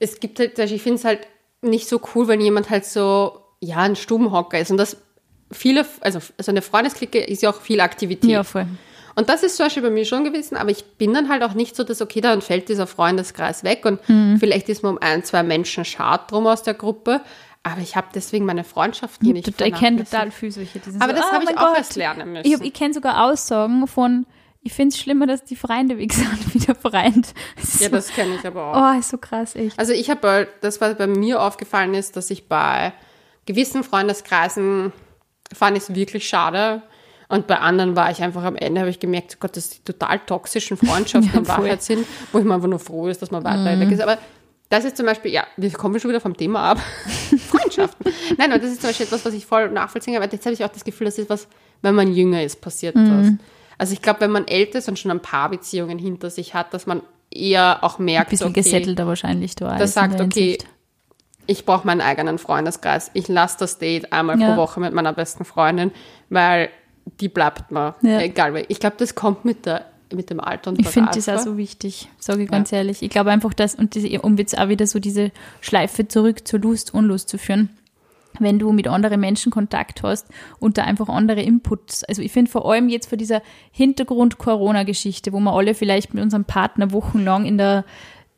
es 0.00 0.18
gibt 0.18 0.40
halt, 0.40 0.58
ich 0.58 0.82
finde 0.82 0.98
es 0.98 1.04
halt 1.04 1.20
nicht 1.62 1.88
so 1.88 2.00
cool, 2.14 2.26
wenn 2.26 2.40
jemand 2.40 2.68
halt 2.68 2.84
so, 2.84 3.42
ja, 3.60 3.76
ein 3.76 3.94
Stubenhocker 3.94 4.58
ist. 4.58 4.72
Und 4.72 4.78
das 4.78 4.96
viele, 5.52 5.86
also, 6.00 6.20
also 6.36 6.50
eine 6.50 6.62
Freundesklicke 6.62 7.18
ist 7.20 7.42
ja 7.42 7.50
auch 7.50 7.60
viel 7.60 7.80
Aktivität. 7.80 8.30
Ja, 8.30 8.44
voll. 8.44 8.66
Und 9.14 9.28
das 9.28 9.42
ist 9.42 9.56
zum 9.56 9.66
Beispiel 9.66 9.82
bei 9.82 9.90
mir 9.90 10.04
schon 10.04 10.24
gewesen, 10.24 10.56
aber 10.56 10.70
ich 10.70 10.84
bin 10.96 11.12
dann 11.14 11.28
halt 11.28 11.42
auch 11.42 11.54
nicht 11.54 11.74
so, 11.76 11.84
dass, 11.84 12.00
okay, 12.00 12.20
dann 12.20 12.42
fällt 12.42 12.68
dieser 12.68 12.86
Freundeskreis 12.86 13.64
weg 13.64 13.84
und 13.84 14.06
Mhm. 14.08 14.38
vielleicht 14.38 14.68
ist 14.68 14.82
man 14.82 14.92
um 14.92 14.98
ein, 15.02 15.24
zwei 15.24 15.42
Menschen 15.42 15.84
schad 15.84 16.30
drum 16.30 16.46
aus 16.46 16.62
der 16.62 16.74
Gruppe, 16.74 17.20
aber 17.62 17.80
ich 17.80 17.96
habe 17.96 18.06
deswegen 18.14 18.46
meine 18.46 18.64
Freundschaften 18.64 19.32
nicht 19.32 19.48
Ich 19.48 19.56
kenne 19.74 20.04
total 20.04 20.30
solche. 20.30 20.78
Die 20.78 20.88
Aber 21.00 21.12
so, 21.12 21.20
das 21.20 21.26
"Ah, 21.26 21.32
habe 21.32 21.44
ich 21.44 21.50
auch 21.58 21.68
Gott." 21.68 21.76
erst 21.78 21.96
lernen 21.96 22.32
müssen. 22.32 22.46
Ich, 22.46 22.60
ich 22.60 22.72
kenne 22.72 22.94
sogar 22.94 23.24
Aussagen 23.30 23.86
von, 23.86 24.24
ich 24.62 24.72
finde 24.72 24.94
es 24.94 24.98
schlimmer, 25.00 25.26
dass 25.26 25.44
die 25.44 25.56
Freunde 25.56 25.98
weg 25.98 26.12
sind, 26.14 26.54
wie 26.54 26.58
der 26.58 26.74
Freund. 26.74 27.34
Das 27.56 27.64
ist 27.74 27.80
ja, 27.80 27.88
so, 27.88 27.96
das 27.96 28.08
kenne 28.08 28.36
ich 28.36 28.46
aber 28.46 28.64
auch. 28.74 28.94
oh, 28.94 28.98
ist 28.98 29.10
so 29.10 29.18
krass, 29.18 29.54
echt. 29.56 29.78
Also 29.78 29.92
ich 29.92 30.08
habe, 30.08 30.48
das, 30.62 30.80
was 30.80 30.96
bei 30.96 31.06
mir 31.06 31.42
aufgefallen 31.42 31.92
ist, 31.94 32.16
dass 32.16 32.30
ich 32.30 32.48
bei 32.48 32.92
gewissen 33.46 33.84
Freundeskreisen 33.84 34.92
fand 35.52 35.76
ich 35.76 35.82
es 35.84 35.94
wirklich 35.94 36.28
schade. 36.28 36.82
Und 37.30 37.46
bei 37.46 37.58
anderen 37.58 37.96
war 37.96 38.10
ich 38.10 38.22
einfach 38.22 38.42
am 38.44 38.56
Ende, 38.56 38.80
habe 38.80 38.90
ich 38.90 38.98
gemerkt, 39.00 39.38
Gott, 39.40 39.56
dass 39.56 39.70
die 39.70 39.78
total 39.84 40.18
toxischen 40.20 40.76
Freundschaften 40.76 41.30
Ja, 41.32 41.38
in. 41.38 41.42
Mhm. 41.44 41.48
Wahrheit 41.48 41.82
sind, 41.82 42.06
wo 42.32 42.38
ich 42.40 42.44
mir 42.44 42.54
einfach 42.54 42.68
nur 42.68 42.78
froh 42.80 43.06
ist, 43.08 43.22
dass 43.22 43.30
man 43.30 43.44
weiter 43.44 43.78
weg 43.80 43.90
ist. 43.90 44.00
Aber 44.00 44.18
das 44.68 44.84
ist 44.84 44.96
zum 44.96 45.06
Beispiel, 45.06 45.30
ja, 45.32 45.44
wir 45.56 45.70
kommen 45.70 45.98
schon 46.00 46.10
wieder 46.10 46.20
vom 46.20 46.36
Thema 46.36 46.72
ab. 46.72 46.78
Freundschaften. 47.48 48.12
Nein, 48.36 48.52
und 48.52 48.62
das 48.62 48.70
ist 48.72 48.80
zum 48.82 48.90
Beispiel 48.90 49.06
etwas, 49.06 49.24
was 49.24 49.34
ich 49.34 49.46
voll 49.46 49.70
nachvollziehen 49.70 50.14
kann, 50.14 50.22
aber 50.22 50.32
jetzt 50.32 50.44
habe 50.44 50.54
ich 50.54 50.64
auch 50.64 50.68
das 50.68 50.84
Gefühl, 50.84 51.06
das 51.06 51.18
ist 51.18 51.30
was, 51.30 51.46
wenn 51.82 51.94
man 51.94 52.12
jünger 52.12 52.42
ist, 52.42 52.60
passiert 52.60 52.94
Mhm. 52.96 53.08
das. 53.38 53.46
Also 53.78 53.92
ich 53.94 54.02
glaube, 54.02 54.20
wenn 54.20 54.30
man 54.30 54.46
älter 54.46 54.78
ist 54.78 54.88
und 54.88 54.98
schon 54.98 55.10
ein 55.10 55.20
paar 55.20 55.48
Beziehungen 55.48 55.98
hinter 55.98 56.28
sich 56.30 56.52
hat, 56.54 56.74
dass 56.74 56.86
man 56.86 57.00
eher 57.30 57.78
auch 57.82 57.98
Ein 57.98 58.04
merkt, 58.06 58.30
bisschen 58.30 58.48
okay, 58.48 58.60
gesettelter 58.62 59.06
wahrscheinlich 59.06 59.54
da. 59.54 59.78
das 59.78 59.94
sagt, 59.94 60.20
okay, 60.20 60.58
ich 61.46 61.64
brauche 61.64 61.86
meinen 61.86 62.00
eigenen 62.00 62.38
Freundeskreis. 62.38 63.10
Ich 63.14 63.28
lasse 63.28 63.56
das 63.60 63.78
Date 63.78 64.12
einmal 64.12 64.38
Ja. 64.40 64.48
pro 64.54 64.56
Woche 64.62 64.80
mit 64.80 64.92
meiner 64.92 65.12
besten 65.12 65.44
Freundin, 65.44 65.90
weil 66.28 66.68
die 67.20 67.28
bleibt 67.28 67.70
mir. 67.70 67.94
Ja. 68.02 68.20
Egal. 68.20 68.64
Ich 68.68 68.80
glaube, 68.80 68.96
das 68.98 69.14
kommt 69.14 69.44
mit, 69.44 69.66
der, 69.66 69.86
mit 70.12 70.30
dem 70.30 70.40
Alter 70.40 70.70
und 70.70 70.80
Ich 70.80 70.88
finde 70.88 71.10
das 71.14 71.28
auch 71.28 71.38
so 71.38 71.56
wichtig, 71.56 72.08
sage 72.18 72.44
ich 72.44 72.50
ganz 72.50 72.72
ehrlich. 72.72 73.02
Ich 73.02 73.10
glaube 73.10 73.30
einfach, 73.30 73.54
dass, 73.54 73.74
und 73.74 73.94
diese, 73.94 74.20
um 74.20 74.36
jetzt 74.36 74.58
auch 74.58 74.68
wieder 74.68 74.86
so 74.86 74.98
diese 74.98 75.30
Schleife 75.60 76.08
zurück 76.08 76.46
zur 76.46 76.60
Lust, 76.60 76.94
Unlust 76.94 77.28
zu 77.28 77.38
führen, 77.38 77.70
wenn 78.38 78.58
du 78.58 78.72
mit 78.72 78.86
anderen 78.86 79.20
Menschen 79.20 79.50
Kontakt 79.50 80.02
hast 80.02 80.28
und 80.58 80.78
da 80.78 80.84
einfach 80.84 81.08
andere 81.08 81.42
Inputs, 81.42 82.04
also 82.04 82.22
ich 82.22 82.32
finde 82.32 82.50
vor 82.50 82.70
allem 82.70 82.88
jetzt 82.88 83.08
vor 83.08 83.18
dieser 83.18 83.42
Hintergrund-Corona-Geschichte, 83.72 85.32
wo 85.32 85.40
wir 85.40 85.52
alle 85.52 85.74
vielleicht 85.74 86.14
mit 86.14 86.22
unserem 86.22 86.44
Partner 86.44 86.92
wochenlang 86.92 87.44
in 87.44 87.58
der 87.58 87.84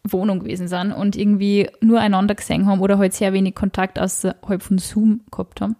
Wohnung 0.04 0.40
gewesen 0.40 0.66
sind 0.66 0.92
und 0.92 1.14
irgendwie 1.14 1.68
nur 1.80 2.00
einander 2.00 2.34
gesehen 2.34 2.66
haben 2.66 2.80
oder 2.80 2.98
halt 2.98 3.12
sehr 3.12 3.32
wenig 3.32 3.54
Kontakt 3.54 3.98
außerhalb 3.98 4.62
von 4.62 4.78
Zoom 4.78 5.20
gehabt 5.30 5.60
haben, 5.60 5.76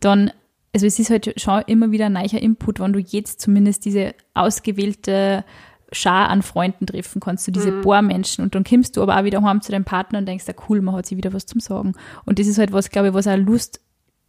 dann, 0.00 0.32
also 0.74 0.86
es 0.86 0.98
ist 0.98 1.10
halt 1.10 1.40
schon 1.40 1.62
immer 1.66 1.90
wieder 1.90 2.06
ein 2.06 2.12
neuer 2.12 2.34
Input, 2.34 2.80
wenn 2.80 2.92
du 2.92 2.98
jetzt 2.98 3.40
zumindest 3.40 3.84
diese 3.84 4.14
ausgewählte 4.34 5.44
Schar 5.90 6.28
an 6.28 6.42
Freunden 6.42 6.86
treffen 6.86 7.20
kannst, 7.20 7.46
du 7.46 7.50
diese 7.50 7.72
paar 7.80 8.02
Menschen 8.02 8.44
und 8.44 8.54
dann 8.54 8.64
kommst 8.64 8.96
du 8.96 9.02
aber 9.02 9.18
auch 9.18 9.24
wieder 9.24 9.42
heim 9.42 9.62
zu 9.62 9.72
deinem 9.72 9.84
Partner 9.84 10.18
und 10.18 10.26
denkst, 10.26 10.44
ja 10.46 10.54
cool, 10.68 10.82
man 10.82 10.94
hat 10.94 11.06
sich 11.06 11.16
wieder 11.16 11.32
was 11.32 11.46
zum 11.46 11.60
Sagen. 11.60 11.94
Und 12.26 12.38
das 12.38 12.46
ist 12.46 12.58
halt 12.58 12.72
was, 12.72 12.90
glaube 12.90 13.08
ich, 13.08 13.14
was 13.14 13.26
auch 13.26 13.38
Lust 13.38 13.80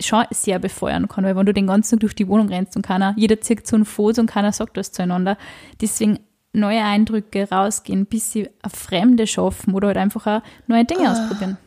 schon 0.01 0.23
sehr 0.31 0.59
befeuern 0.59 1.09
kann, 1.09 1.25
weil 1.25 1.35
wenn 1.35 1.45
du 1.45 1.53
den 1.53 1.67
ganzen 1.67 1.95
Tag 1.95 1.99
durch 2.01 2.15
die 2.15 2.29
Wohnung 2.29 2.47
rennst 2.47 2.77
und 2.77 2.83
keiner, 2.83 3.13
jeder 3.17 3.41
zieht 3.41 3.67
so 3.67 3.75
einen 3.75 3.83
Fuß 3.83 4.19
und 4.19 4.27
keiner 4.27 4.53
sagt 4.53 4.77
was 4.77 4.93
zueinander, 4.93 5.37
deswegen 5.81 6.19
neue 6.53 6.81
Eindrücke 6.81 7.49
rausgehen, 7.49 8.05
bis 8.05 8.31
sie 8.31 8.47
eine 8.61 8.71
Fremde 8.73 9.27
schaffen 9.27 9.73
oder 9.73 9.87
halt 9.87 9.97
einfach 9.97 10.25
auch 10.25 10.41
neue 10.67 10.85
Dinge 10.85 11.11
ausprobieren. 11.11 11.57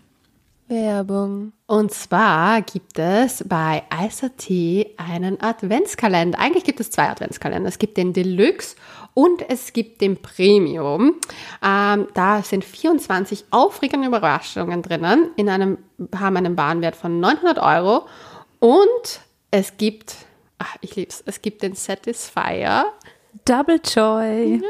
Werbung. 0.73 1.53
Und 1.67 1.93
zwar 1.93 2.63
gibt 2.63 2.99
es 2.99 3.45
bei 3.47 3.83
ICT 3.93 4.99
einen 4.99 5.41
Adventskalender. 5.41 6.39
Eigentlich 6.39 6.65
gibt 6.65 6.81
es 6.81 6.91
zwei 6.91 7.11
Adventskalender. 7.11 7.69
Es 7.69 7.79
gibt 7.79 7.99
den 7.99 8.15
Deluxe 8.15 8.77
und 9.13 9.49
es 9.51 9.75
gibt 9.75 10.01
den 10.01 10.17
Premium. 10.17 11.17
Ähm, 11.63 12.09
da 12.15 12.43
sind 12.43 12.65
24 12.65 13.45
aufregende 13.51 14.09
Überraschungen 14.09 14.81
drinnen. 14.81 15.31
In 15.37 15.51
einem, 15.51 15.79
haben 16.17 16.39
einen 16.39 16.57
Warenwert 16.57 16.97
von 16.97 17.21
900 17.21 17.59
Euro. 17.59 18.07
Und 18.59 19.21
es 19.51 19.77
gibt, 19.77 20.17
ach, 20.59 20.77
ich 20.81 20.97
lieb's, 20.97 21.23
es 21.27 21.43
gibt 21.43 21.63
den 21.63 21.75
Satisfier. 21.75 22.87
Double 23.45 23.81
Joy. 23.85 24.63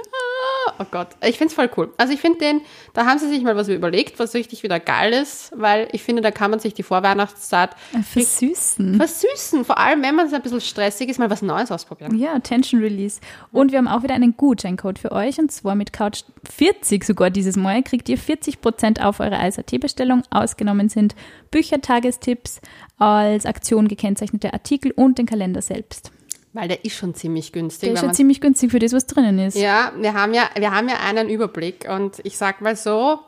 Oh 0.83 0.87
Gott, 0.91 1.09
ich 1.25 1.39
finde 1.39 1.51
es 1.51 1.55
voll 1.55 1.71
cool. 1.77 1.93
Also 1.97 2.13
ich 2.13 2.21
finde 2.21 2.39
den, 2.39 2.61
da 2.93 3.07
haben 3.07 3.19
sie 3.19 3.29
sich 3.29 3.43
mal 3.43 3.55
was 3.55 3.69
überlegt, 3.69 4.19
was 4.19 4.35
richtig 4.35 4.63
wieder 4.65 4.81
geil 4.81 5.13
ist, 5.13 5.53
weil 5.55 5.89
ich 5.93 6.03
finde, 6.03 6.23
da 6.23 6.33
kann 6.33 6.51
man 6.51 6.59
sich 6.59 6.75
die 6.75 6.83
Vorweihnachtszeit 6.83 7.71
Versüßen. 8.03 8.97
versüßen. 8.97 9.65
Vor 9.65 9.79
allem, 9.79 10.03
wenn 10.03 10.17
man 10.17 10.27
es 10.27 10.33
ein 10.33 10.43
bisschen 10.43 10.61
stressig 10.61 11.09
ist, 11.09 11.19
mal 11.19 11.31
was 11.31 11.43
Neues 11.43 11.71
ausprobieren. 11.71 12.19
Ja, 12.19 12.39
Tension 12.41 12.81
Release. 12.81 13.21
Und 13.53 13.71
wir 13.71 13.79
haben 13.79 13.89
auch 13.89 14.03
wieder 14.03 14.15
einen 14.15 14.37
Gutscheincode 14.37 14.99
für 14.99 15.13
euch 15.13 15.39
und 15.39 15.53
zwar 15.53 15.77
mit 15.77 15.93
Couch 15.93 16.25
40 16.51 17.05
sogar 17.05 17.31
dieses 17.31 17.57
Mal 17.57 17.83
kriegt 17.83 18.09
ihr 18.09 18.19
40% 18.19 19.01
auf 19.01 19.21
eure 19.21 19.47
ISAT-Bestellung. 19.47 20.23
Ausgenommen 20.31 20.89
sind 20.89 21.15
Bücher, 21.51 21.81
Tagestipps, 21.81 22.61
als 22.99 23.47
Aktion 23.47 23.89
gekennzeichnete 23.89 24.53
Artikel 24.53 24.91
und 24.93 25.19
den 25.19 25.27
Kalender 25.27 25.63
selbst. 25.63 26.11
Weil 26.55 26.69
der 26.69 26.85
ist 26.85 26.97
schon 26.97 27.15
ziemlich 27.15 27.53
günstig. 27.53 27.89
Der 27.89 27.95
ist 27.95 28.01
schon 28.01 28.15
ziemlich 28.15 28.41
günstig 28.41 28.71
für 28.71 28.79
das, 28.79 28.93
was 28.93 29.07
drinnen 29.07 29.39
ist. 29.39 29.57
ja, 29.57 29.93
wir 29.99 30.13
haben 30.13 30.35
ja, 30.35 30.51
wir 30.57 30.71
haben 30.71 30.89
ja 30.89 30.97
einen 31.01 31.31
Überblick 31.31 31.89
und 31.89 32.21
ich 32.25 32.37
sag 32.37 32.61
mal 32.61 32.77
so, 32.77 33.21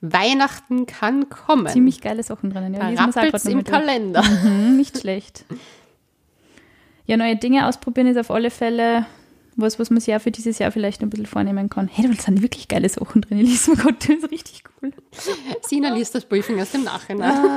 Weihnachten 0.00 0.86
kann 0.86 1.28
kommen. 1.28 1.66
Ziemlich 1.66 2.00
geile 2.00 2.22
Sachen 2.22 2.50
drinnen. 2.50 2.74
Ja, 2.74 3.04
rappelt's 3.04 3.44
im. 3.46 3.64
Kalender. 3.64 4.22
Mhm, 4.22 4.76
nicht 4.76 4.98
schlecht. 4.98 5.44
Ja, 7.06 7.16
neue 7.16 7.36
Dinge 7.36 7.66
ausprobieren 7.66 8.06
ist 8.06 8.18
auf 8.18 8.30
alle 8.30 8.50
Fälle 8.50 9.06
was, 9.60 9.78
was 9.78 9.90
man 9.90 10.00
sich 10.00 10.14
auch 10.14 10.20
für 10.20 10.30
dieses 10.30 10.58
Jahr 10.58 10.70
vielleicht 10.70 11.02
ein 11.02 11.10
bisschen 11.10 11.26
vornehmen 11.26 11.68
kann. 11.68 11.88
Hey, 11.88 12.08
da 12.08 12.20
sind 12.20 12.42
wirklich 12.42 12.68
geile 12.68 12.88
Sachen 12.88 13.22
drin. 13.22 13.38
Ich 13.38 13.48
lese 13.48 13.70
mir 13.72 13.76
Gott, 13.76 13.96
das 14.00 14.16
ist 14.16 14.30
richtig 14.30 14.62
cool. 14.82 14.92
Sina 15.62 15.92
liest 15.94 16.14
das 16.14 16.24
Briefing 16.24 16.60
aus 16.60 16.70
dem 16.70 16.84
Nachhinein. 16.84 17.30
Ah. 17.30 17.56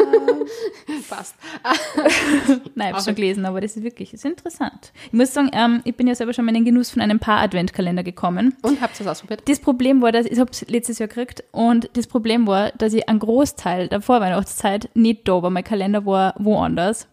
Passt. 1.09 1.35
Nein, 2.75 2.89
ich 2.89 2.93
habe 2.93 3.03
schon 3.03 3.15
gelesen, 3.15 3.45
aber 3.45 3.61
das 3.61 3.77
ist 3.77 3.83
wirklich 3.83 4.11
das 4.11 4.21
ist 4.21 4.25
interessant. 4.25 4.91
Ich 5.05 5.13
muss 5.13 5.33
sagen, 5.33 5.51
ähm, 5.53 5.81
ich 5.83 5.95
bin 5.95 6.07
ja 6.07 6.15
selber 6.15 6.33
schon 6.33 6.45
mal 6.45 6.49
in 6.49 6.55
den 6.55 6.65
Genuss 6.65 6.89
von 6.89 7.01
einem 7.01 7.19
paar 7.19 7.39
Adventkalender 7.39 8.03
gekommen. 8.03 8.55
Und 8.61 8.81
habt 8.81 8.99
ihr 8.99 9.05
das 9.05 9.17
ausprobiert? 9.17 9.43
Das 9.47 9.59
Problem 9.59 10.01
war, 10.01 10.11
dass 10.11 10.25
ich 10.25 10.39
habe 10.39 10.51
es 10.51 10.67
letztes 10.69 10.99
Jahr 10.99 11.07
gekriegt 11.07 11.43
und 11.51 11.89
das 11.93 12.07
Problem 12.07 12.47
war, 12.47 12.71
dass 12.71 12.93
ich 12.93 13.07
einen 13.07 13.19
Großteil 13.19 13.87
der 13.87 14.01
Vorweihnachtszeit 14.01 14.89
nicht 14.93 15.27
da 15.27 15.41
war. 15.43 15.49
Mein 15.49 15.63
Kalender 15.63 16.05
war 16.05 16.33
woanders. 16.39 17.07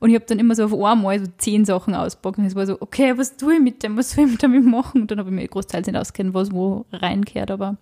Und 0.00 0.08
ich 0.08 0.14
habe 0.14 0.24
dann 0.24 0.38
immer 0.38 0.54
so 0.54 0.64
auf 0.64 0.72
einmal 0.72 1.20
so 1.20 1.26
zehn 1.38 1.64
Sachen 1.64 1.94
auspackt. 1.94 2.38
Und 2.38 2.46
es 2.46 2.54
war 2.54 2.66
so, 2.66 2.78
okay, 2.80 3.16
was 3.16 3.36
tue 3.36 3.54
ich 3.54 3.60
mit 3.60 3.82
dem? 3.82 3.96
Was 3.96 4.12
soll 4.12 4.28
ich 4.28 4.38
damit 4.38 4.64
machen? 4.64 5.02
Und 5.02 5.10
dann 5.10 5.18
habe 5.18 5.28
ich 5.28 5.34
mir 5.34 5.46
großteils 5.46 5.86
nicht 5.86 5.96
auskennen, 5.96 6.34
was 6.34 6.52
wo 6.52 6.86
reinkehrt. 6.92 7.50
Aber 7.50 7.76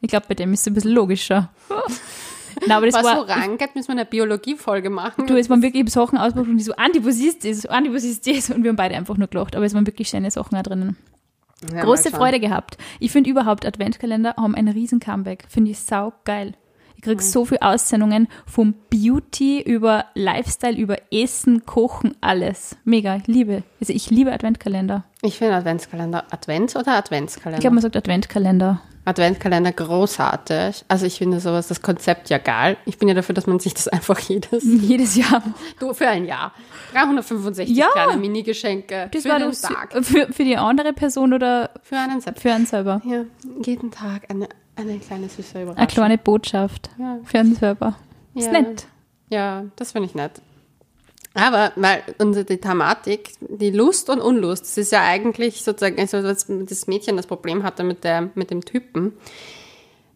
ich 0.00 0.08
glaube, 0.08 0.26
bei 0.28 0.34
dem 0.34 0.52
ist 0.54 0.62
es 0.62 0.66
ein 0.66 0.74
bisschen 0.74 0.92
logischer. 0.92 1.50
Nein, 2.60 2.72
aber 2.72 2.86
das 2.86 2.94
Was 2.94 3.04
war, 3.04 3.16
so 3.16 3.22
rangeht, 3.22 3.74
müssen 3.74 3.88
wir 3.88 3.92
eine 3.92 4.04
Biologie-Folge 4.04 4.88
machen. 4.88 5.26
Du, 5.26 5.36
es 5.36 5.50
waren 5.50 5.60
wirklich 5.60 5.90
Sachen 5.90 6.16
ausgepackt 6.16 6.48
und 6.48 6.56
die 6.56 6.64
so, 6.64 6.74
Andi, 6.76 7.04
was 7.04 7.18
ist 7.18 7.44
das? 7.44 7.66
Andi, 7.66 7.92
was 7.92 8.04
ist 8.04 8.26
das? 8.26 8.50
Und 8.50 8.62
wir 8.62 8.70
haben 8.70 8.76
beide 8.76 8.94
einfach 8.94 9.16
nur 9.16 9.28
gelacht. 9.28 9.56
Aber 9.56 9.64
es 9.64 9.74
waren 9.74 9.86
wirklich 9.86 10.08
schöne 10.08 10.30
Sachen 10.30 10.56
auch 10.56 10.62
drinnen. 10.62 10.96
Ja, 11.72 11.82
Große. 11.82 12.10
Freude 12.10 12.40
gehabt. 12.40 12.78
Ich 13.00 13.12
finde 13.12 13.30
überhaupt 13.30 13.66
Adventkalender 13.66 14.34
haben 14.36 14.54
ein 14.54 14.68
riesen 14.68 15.00
Comeback. 15.00 15.44
Finde 15.48 15.72
ich 15.72 15.78
sau 15.78 16.12
geil. 16.24 16.54
Ich 17.04 17.08
Mhm. 17.10 17.16
krieg 17.18 17.22
so 17.22 17.44
viel 17.44 17.58
Aussendungen 17.60 18.28
vom 18.46 18.74
Beauty 18.90 19.60
über 19.60 20.06
Lifestyle, 20.14 20.76
über 20.76 20.96
Essen, 21.12 21.66
Kochen, 21.66 22.16
alles. 22.22 22.76
Mega, 22.84 23.16
ich 23.16 23.26
liebe. 23.26 23.62
Also 23.80 23.92
ich 23.92 24.10
liebe 24.10 24.32
Adventkalender. 24.32 25.04
Ich 25.22 25.36
finde 25.38 25.54
Adventskalender 25.56 26.24
Advents 26.30 26.76
oder 26.76 26.92
Adventskalender? 26.96 27.58
Ich 27.58 27.60
glaube, 27.60 27.74
man 27.74 27.82
sagt 27.82 27.96
Adventkalender. 27.96 28.80
Adventskalender 29.06 29.72
großartig. 29.72 30.84
Also 30.88 31.06
ich 31.06 31.18
finde 31.18 31.40
sowas, 31.40 31.68
das 31.68 31.82
Konzept 31.82 32.30
ja 32.30 32.38
geil. 32.38 32.76
Ich 32.86 32.98
bin 32.98 33.08
ja 33.08 33.14
dafür, 33.14 33.34
dass 33.34 33.46
man 33.46 33.58
sich 33.60 33.74
das 33.74 33.88
einfach 33.88 34.18
jedes, 34.20 34.64
Jedes 34.64 35.16
Jahr. 35.16 35.42
du 35.78 35.92
für 35.94 36.08
ein 36.08 36.24
Jahr. 36.24 36.52
365 36.92 37.68
Ja. 37.76 37.88
kleine 37.92 38.16
Mini-Geschenke 38.18 39.08
Das 39.12 39.22
für 39.22 39.28
war 39.28 39.38
den 39.38 39.48
das 39.48 39.60
Tag. 39.60 39.92
für, 40.04 40.32
für 40.32 40.44
die 40.44 40.56
andere 40.56 40.92
Person 40.92 41.32
oder 41.32 41.70
Für 41.82 41.96
einen 41.98 42.20
selbst. 42.20 42.42
für 42.42 42.52
einen 42.52 42.66
selber. 42.66 43.02
Ja, 43.04 43.24
jeden 43.64 43.90
Tag 43.90 44.30
eine, 44.30 44.48
eine 44.76 44.98
kleine 44.98 45.28
süße 45.28 45.60
Überraschung. 45.62 45.76
Eine 45.78 45.86
kleine 45.86 46.18
Botschaft 46.18 46.90
Ja. 46.98 47.18
für 47.24 47.38
einen 47.40 47.54
selber. 47.56 47.94
Ist 48.34 48.46
Ja. 48.46 48.52
nett. 48.60 48.86
Ja, 49.30 49.64
das 49.76 49.92
finde 49.92 50.08
ich 50.08 50.14
nett. 50.14 50.32
Aber 51.34 51.72
weil 51.74 52.02
unsere 52.18 52.44
die 52.44 52.58
Thematik, 52.58 53.32
die 53.40 53.70
Lust 53.70 54.08
und 54.08 54.20
Unlust, 54.20 54.62
das 54.62 54.78
ist 54.78 54.92
ja 54.92 55.02
eigentlich 55.02 55.64
sozusagen, 55.64 55.98
also 55.98 56.22
was 56.22 56.46
das 56.48 56.86
Mädchen 56.86 57.16
das 57.16 57.26
Problem 57.26 57.64
hatte 57.64 57.82
mit, 57.82 58.04
der, 58.04 58.30
mit 58.36 58.50
dem 58.50 58.64
Typen. 58.64 59.14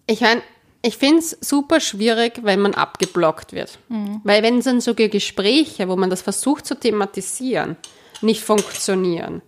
Ich 0.07 0.21
meine, 0.21 0.43
ich 0.81 0.97
finde 0.97 1.19
es 1.19 1.37
super 1.41 1.81
schwierig, 1.81 2.41
wenn 2.45 2.61
man 2.61 2.75
abgeblockt 2.75 3.53
wird. 3.53 3.81
Weil 4.23 4.45
wenn 4.45 4.61
dann 4.61 4.81
so 4.81 4.95
Gespräche, 4.95 5.89
wo 5.89 5.97
man 5.97 6.09
das 6.09 6.23
versucht 6.23 6.67
zu 6.67 6.77
thematisieren, 6.77 7.77
nicht 8.21 8.45
funktionieren, 8.45 9.43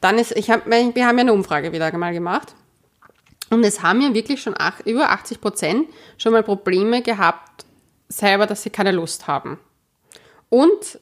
dann 0.00 0.18
ist, 0.18 0.30
ich 0.36 0.48
hab, 0.50 0.66
wir 0.66 0.78
haben 0.78 0.94
ja 0.94 1.22
eine 1.22 1.32
Umfrage 1.32 1.72
wieder 1.72 1.96
mal 1.96 2.12
gemacht. 2.12 2.54
Und 3.50 3.64
es 3.64 3.82
haben 3.82 4.00
ja 4.00 4.14
wirklich 4.14 4.40
schon 4.40 4.54
ach, 4.56 4.80
über 4.84 5.10
80 5.10 5.40
Prozent 5.40 5.88
schon 6.18 6.32
mal 6.32 6.44
Probleme 6.44 7.02
gehabt, 7.02 7.64
selber, 8.08 8.46
dass 8.46 8.62
sie 8.62 8.70
keine 8.70 8.92
Lust 8.92 9.26
haben. 9.26 9.58
Und 10.48 11.00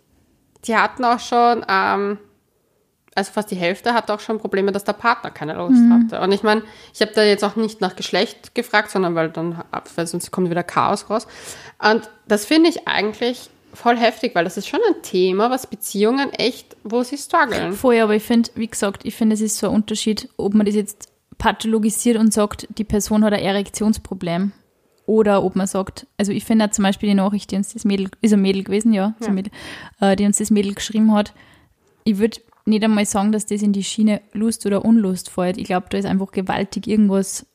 die 0.66 0.76
hatten 0.76 1.04
auch 1.04 1.20
schon, 1.20 1.64
ähm, 1.68 2.18
also 3.14 3.32
fast 3.32 3.50
die 3.50 3.56
Hälfte 3.56 3.94
hatte 3.94 4.12
auch 4.12 4.20
schon 4.20 4.38
Probleme, 4.38 4.72
dass 4.72 4.84
der 4.84 4.92
Partner 4.92 5.30
keine 5.30 5.54
Lust 5.54 5.80
hatte. 5.90 6.20
Und 6.20 6.32
ich 6.32 6.42
meine, 6.42 6.62
ich 6.92 7.00
habe 7.00 7.12
da 7.14 7.22
jetzt 7.22 7.44
auch 7.44 7.54
nicht 7.54 7.80
nach 7.80 7.94
Geschlecht 7.94 8.54
gefragt, 8.54 8.90
sondern 8.90 9.14
weil 9.14 9.30
dann, 9.30 9.62
weil 9.94 10.06
sonst 10.06 10.30
kommt 10.32 10.50
wieder 10.50 10.64
Chaos 10.64 11.08
raus. 11.10 11.28
Und 11.78 12.10
das 12.26 12.44
finde 12.44 12.70
ich 12.70 12.88
eigentlich 12.88 13.50
voll 13.72 13.96
heftig, 13.96 14.34
weil 14.34 14.44
das 14.44 14.56
ist 14.56 14.68
schon 14.68 14.80
ein 14.88 15.02
Thema, 15.02 15.50
was 15.50 15.66
Beziehungen 15.66 16.32
echt, 16.32 16.76
wo 16.82 17.02
sie 17.02 17.18
strugglen. 17.18 17.72
Vorher, 17.72 18.04
aber 18.04 18.14
ich 18.14 18.22
finde, 18.22 18.50
wie 18.54 18.68
gesagt, 18.68 19.04
ich 19.04 19.14
finde, 19.14 19.34
es 19.34 19.40
ist 19.40 19.58
so 19.58 19.68
ein 19.68 19.74
Unterschied, 19.74 20.28
ob 20.36 20.54
man 20.54 20.66
das 20.66 20.74
jetzt 20.74 21.08
pathologisiert 21.38 22.16
und 22.16 22.32
sagt, 22.32 22.66
die 22.78 22.84
Person 22.84 23.24
hat 23.24 23.32
ein 23.32 23.42
Erektionsproblem. 23.42 24.52
Oder 25.06 25.42
ob 25.42 25.54
man 25.54 25.66
sagt, 25.66 26.06
also 26.16 26.32
ich 26.32 26.44
finde 26.44 26.70
zum 26.70 26.82
Beispiel 26.84 27.10
die 27.10 27.14
Nachricht, 27.14 27.50
die 27.50 27.56
uns 27.56 27.72
das 27.72 27.84
Mädel, 27.84 28.10
ist 28.22 28.32
ein 28.32 28.40
Mädel 28.40 28.64
gewesen, 28.64 28.92
ja, 28.92 29.14
ein 29.24 29.34
Mädel, 29.34 29.52
äh, 30.00 30.16
die 30.16 30.24
uns 30.24 30.38
das 30.38 30.50
Mädel 30.50 30.74
geschrieben 30.74 31.12
hat, 31.12 31.34
ich 32.04 32.18
würde 32.18 32.40
nicht 32.66 32.82
einmal 32.82 33.04
sagen, 33.04 33.32
dass 33.32 33.46
das 33.46 33.62
in 33.62 33.72
die 33.72 33.84
Schiene 33.84 34.22
Lust 34.32 34.64
oder 34.64 34.84
Unlust 34.84 35.30
fällt. 35.30 35.58
Ich 35.58 35.64
glaube, 35.64 35.86
da 35.90 35.98
ist 35.98 36.06
einfach 36.06 36.32
gewaltig 36.32 36.86
irgendwas 36.86 37.46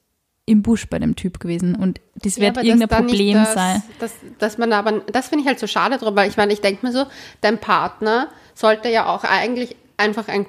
im 0.45 0.63
Busch 0.63 0.88
bei 0.88 0.99
dem 0.99 1.15
Typ 1.15 1.39
gewesen. 1.39 1.75
Und 1.75 2.01
das 2.15 2.38
wird 2.39 2.57
aber 2.57 2.65
irgendein 2.65 2.89
Problem 2.89 3.35
das, 3.35 3.53
sein. 3.53 3.83
Dass, 3.99 4.13
dass 4.39 4.57
man 4.57 4.73
aber, 4.73 4.99
das 5.12 5.29
finde 5.29 5.43
ich 5.43 5.47
halt 5.47 5.59
so 5.59 5.67
schade 5.67 5.97
drüber, 5.97 6.15
weil 6.15 6.29
ich 6.29 6.38
meine, 6.38 6.53
ich 6.53 6.62
denke 6.62 6.85
mir 6.85 6.91
so, 6.91 7.05
dein 7.41 7.59
Partner 7.59 8.29
sollte 8.55 8.89
ja 8.89 9.05
auch 9.05 9.23
eigentlich 9.23 9.75
einfach 9.97 10.27
ein, 10.27 10.47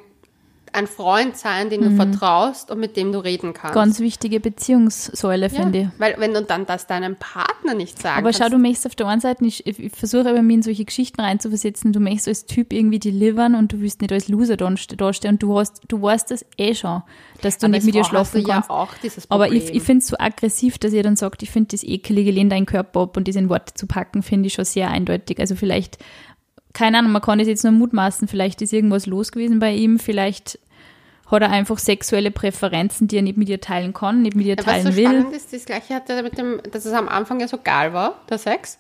ein 0.73 0.87
Freund 0.87 1.37
sein, 1.37 1.71
den 1.71 1.83
du 1.83 1.91
vertraust 1.97 2.71
und 2.71 2.79
mit 2.81 2.97
dem 2.97 3.13
du 3.13 3.19
reden 3.19 3.53
kannst. 3.53 3.75
Mhm. 3.75 3.81
Ganz 3.81 4.01
wichtige 4.01 4.41
Beziehungssäule, 4.41 5.49
ja, 5.49 5.49
finde 5.49 5.79
ich. 5.81 5.89
Weil 6.01 6.15
wenn 6.19 6.33
du 6.35 6.43
dann 6.43 6.67
das 6.67 6.87
deinem 6.87 7.17
Partner 7.17 7.75
nicht 7.75 8.01
sagen 8.01 8.19
Aber 8.19 8.33
schau, 8.33 8.49
du 8.49 8.59
möchtest 8.59 8.87
auf 8.87 8.95
der 8.95 9.07
einen 9.09 9.21
Seite 9.21 9.43
nicht, 9.45 9.67
ich, 9.67 9.79
ich 9.79 9.93
versuche 9.93 10.29
aber 10.29 10.43
mich 10.43 10.55
in 10.55 10.63
solche 10.63 10.85
Geschichten 10.85 11.21
reinzuversetzen, 11.21 11.93
du 11.93 12.01
möchtest 12.01 12.29
als 12.29 12.47
Typ 12.47 12.73
irgendwie 12.73 12.99
delivern 12.99 13.55
und 13.55 13.73
du 13.73 13.81
willst 13.81 14.01
nicht 14.01 14.13
als 14.13 14.29
Loser 14.29 14.57
da- 14.57 14.71
dastehen 14.97 15.35
und 15.35 15.43
du 15.43 15.59
hast, 15.59 15.83
du 15.89 16.01
weißt 16.01 16.31
das 16.31 16.45
eh 16.57 16.75
schon, 16.75 17.03
dass 17.43 17.59
du 17.59 17.67
aber 17.67 17.77
nicht 17.77 17.87
mit 17.87 17.97
hast 17.97 18.09
schlafen 18.09 18.45
kannst. 18.45 18.69
ja 18.69 18.75
auch 18.75 18.95
dieses 19.03 19.31
aber 19.31 19.45
Problem. 19.45 19.63
ich, 19.63 19.75
ich 19.75 19.83
finde 19.83 20.03
es 20.03 20.07
so 20.09 20.17
aggressiv, 20.19 20.79
dass 20.79 20.93
ihr 20.93 21.03
dann 21.03 21.17
sagt, 21.17 21.43
ich 21.43 21.51
finde 21.51 21.69
das 21.73 21.83
ekelige, 21.83 22.31
lehn 22.31 22.49
deinen 22.51 22.67
Körper 22.67 23.01
ab 23.01 23.17
und 23.17 23.27
das 23.29 23.37
in 23.37 23.49
Worte 23.49 23.75
zu 23.75 23.87
packen, 23.87 24.23
finde 24.23 24.47
ich 24.49 24.53
schon 24.55 24.65
sehr 24.65 24.91
eindeutig. 24.91 25.39
Also 25.41 25.57
vielleicht, 25.57 25.99
keine 26.73 26.99
Ahnung, 26.99 27.13
man 27.13 27.23
kann 27.23 27.39
das 27.39 27.49
jetzt 27.49 27.65
nur 27.65 27.73
mutmaßen, 27.73 28.29
vielleicht 28.29 28.63
ist 28.63 28.73
irgendwas 28.73 29.07
los 29.07 29.33
gewesen 29.33 29.59
bei 29.59 29.73
ihm, 29.75 29.99
vielleicht 29.99 30.59
hat 31.27 31.43
er 31.43 31.51
einfach 31.51 31.79
sexuelle 31.79 32.31
Präferenzen, 32.31 33.07
die 33.09 33.17
er 33.17 33.23
nicht 33.23 33.37
mit 33.37 33.49
ihr 33.49 33.61
teilen 33.61 33.93
kann, 33.93 34.23
nicht 34.23 34.37
mit 34.37 34.47
ihr 34.47 34.57
Was 34.59 34.65
teilen 34.65 34.87
so 34.87 34.97
will. 34.97 35.05
spannend 35.05 35.33
ist, 35.35 35.53
das 35.53 35.65
gleiche 35.65 35.95
hat 35.95 36.11
er 36.11 36.23
mit 36.23 36.39
dem, 36.39 36.61
dass 36.73 36.85
es 36.85 36.93
am 36.93 37.09
Anfang 37.09 37.41
ja 37.41 37.49
so 37.49 37.59
geil 37.63 37.93
war, 37.93 38.21
der 38.29 38.39
Sex, 38.39 38.79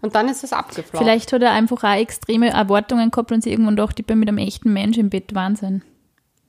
und 0.00 0.14
dann 0.14 0.28
ist 0.28 0.44
es 0.44 0.52
abgeflogen. 0.52 0.98
Vielleicht 0.98 1.32
hat 1.32 1.42
er 1.42 1.52
einfach 1.52 1.82
auch 1.82 1.96
extreme 1.96 2.50
Erwartungen 2.50 3.10
gehabt 3.10 3.32
und 3.32 3.42
sich 3.42 3.52
irgendwann 3.52 3.76
dachte, 3.76 4.02
ich 4.02 4.06
bin 4.06 4.18
mit 4.18 4.28
einem 4.28 4.38
echten 4.38 4.72
Mensch 4.72 4.98
im 4.98 5.10
Bett 5.10 5.34
Wahnsinn. 5.34 5.82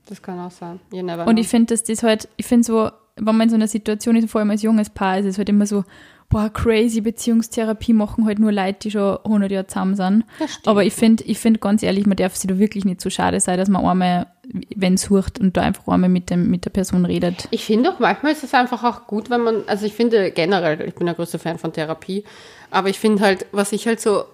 Das 0.07 0.21
kann 0.21 0.39
auch 0.39 0.51
sein. 0.51 0.79
Und 0.91 1.05
know. 1.05 1.31
ich 1.31 1.47
finde, 1.47 1.73
dass 1.73 1.83
das 1.83 2.03
halt, 2.03 2.29
ich 2.37 2.45
finde 2.45 2.65
so, 2.65 2.91
wenn 3.15 3.35
man 3.35 3.41
in 3.41 3.49
so 3.49 3.55
einer 3.55 3.67
Situation 3.67 4.15
ist, 4.15 4.29
vor 4.29 4.39
allem 4.39 4.51
als 4.51 4.61
junges 4.61 4.89
Paar, 4.89 5.19
ist 5.19 5.25
es 5.25 5.37
halt 5.37 5.49
immer 5.49 5.65
so, 5.65 5.83
boah, 6.29 6.49
crazy 6.49 7.01
Beziehungstherapie 7.01 7.93
machen 7.93 8.25
halt 8.25 8.39
nur 8.39 8.51
Leute, 8.51 8.79
die 8.83 8.91
schon 8.91 9.17
100 9.23 9.51
Jahre 9.51 9.67
zusammen 9.67 9.95
sind. 9.95 10.23
Aber 10.65 10.83
ich 10.83 10.93
finde, 10.93 11.23
ich 11.23 11.39
finde 11.39 11.59
ganz 11.59 11.81
ehrlich, 11.81 12.05
man 12.05 12.17
darf 12.17 12.35
sich 12.35 12.47
da 12.47 12.59
wirklich 12.59 12.85
nicht 12.85 13.01
so 13.01 13.09
schade 13.09 13.39
sein, 13.39 13.57
dass 13.57 13.67
man 13.67 13.83
einmal, 13.83 14.27
wenn 14.75 14.93
es 14.93 15.03
sucht 15.03 15.39
und 15.39 15.57
da 15.57 15.61
einfach 15.61 15.87
einmal 15.87 16.09
mit, 16.09 16.29
dem, 16.29 16.49
mit 16.49 16.65
der 16.65 16.69
Person 16.69 17.05
redet. 17.05 17.47
Ich 17.51 17.65
finde 17.65 17.91
auch, 17.91 17.99
manchmal 17.99 18.31
ist 18.31 18.43
es 18.43 18.53
einfach 18.53 18.83
auch 18.83 19.07
gut, 19.07 19.29
wenn 19.29 19.41
man, 19.41 19.63
also 19.65 19.85
ich 19.85 19.93
finde 19.93 20.31
generell, 20.31 20.79
ich 20.87 20.95
bin 20.95 21.07
der 21.07 21.15
größte 21.15 21.39
Fan 21.39 21.57
von 21.57 21.73
Therapie, 21.73 22.23
aber 22.69 22.89
ich 22.89 22.99
finde 22.99 23.23
halt, 23.23 23.47
was 23.51 23.71
ich 23.71 23.87
halt 23.87 23.99
so 23.99 24.25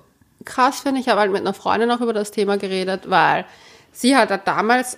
krass 0.44 0.82
finde, 0.82 1.00
ich 1.00 1.08
habe 1.08 1.22
halt 1.22 1.32
mit 1.32 1.42
einer 1.42 1.54
Freundin 1.54 1.92
auch 1.92 2.02
über 2.02 2.14
das 2.14 2.32
Thema 2.32 2.58
geredet, 2.58 3.10
weil 3.10 3.46
sie 3.94 4.18
hat 4.18 4.30
halt 4.30 4.46
damals, 4.46 4.98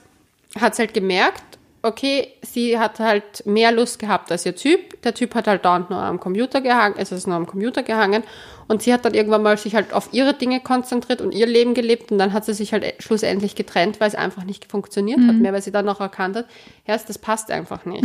hat 0.59 0.73
es 0.73 0.79
halt 0.79 0.95
gemerkt, 0.95 1.56
okay, 1.81 2.33
sie 2.41 2.77
hat 2.77 2.99
halt 2.99 3.45
mehr 3.45 3.71
Lust 3.71 3.99
gehabt 3.99 4.31
als 4.31 4.45
ihr 4.45 4.55
Typ. 4.55 5.01
Der 5.03 5.13
Typ 5.13 5.35
hat 5.35 5.47
halt 5.47 5.63
dauernd 5.65 5.89
nur 5.89 5.99
am 5.99 6.19
Computer 6.19 6.61
gehangen, 6.61 6.95
es 6.97 7.11
ist 7.11 7.27
nur 7.27 7.35
am 7.35 7.45
Computer 7.45 7.83
gehangen. 7.83 8.23
Und 8.67 8.81
sie 8.81 8.93
hat 8.93 9.05
dann 9.05 9.13
irgendwann 9.13 9.43
mal 9.43 9.57
sich 9.57 9.75
halt 9.75 9.93
auf 9.93 10.09
ihre 10.11 10.33
Dinge 10.33 10.59
konzentriert 10.59 11.21
und 11.21 11.31
ihr 11.31 11.45
Leben 11.45 11.73
gelebt. 11.73 12.11
Und 12.11 12.17
dann 12.17 12.33
hat 12.33 12.43
sie 12.43 12.53
sich 12.53 12.73
halt 12.73 12.95
schlussendlich 12.99 13.55
getrennt, 13.55 14.01
weil 14.01 14.09
es 14.09 14.15
einfach 14.15 14.43
nicht 14.43 14.69
funktioniert 14.69 15.19
hat 15.21 15.35
mehr, 15.35 15.53
weil 15.53 15.61
sie 15.61 15.71
dann 15.71 15.85
noch 15.85 16.01
erkannt 16.01 16.35
hat, 16.35 16.45
ja, 16.85 16.97
das 16.97 17.17
passt 17.17 17.49
einfach 17.49 17.85
nicht. 17.85 18.03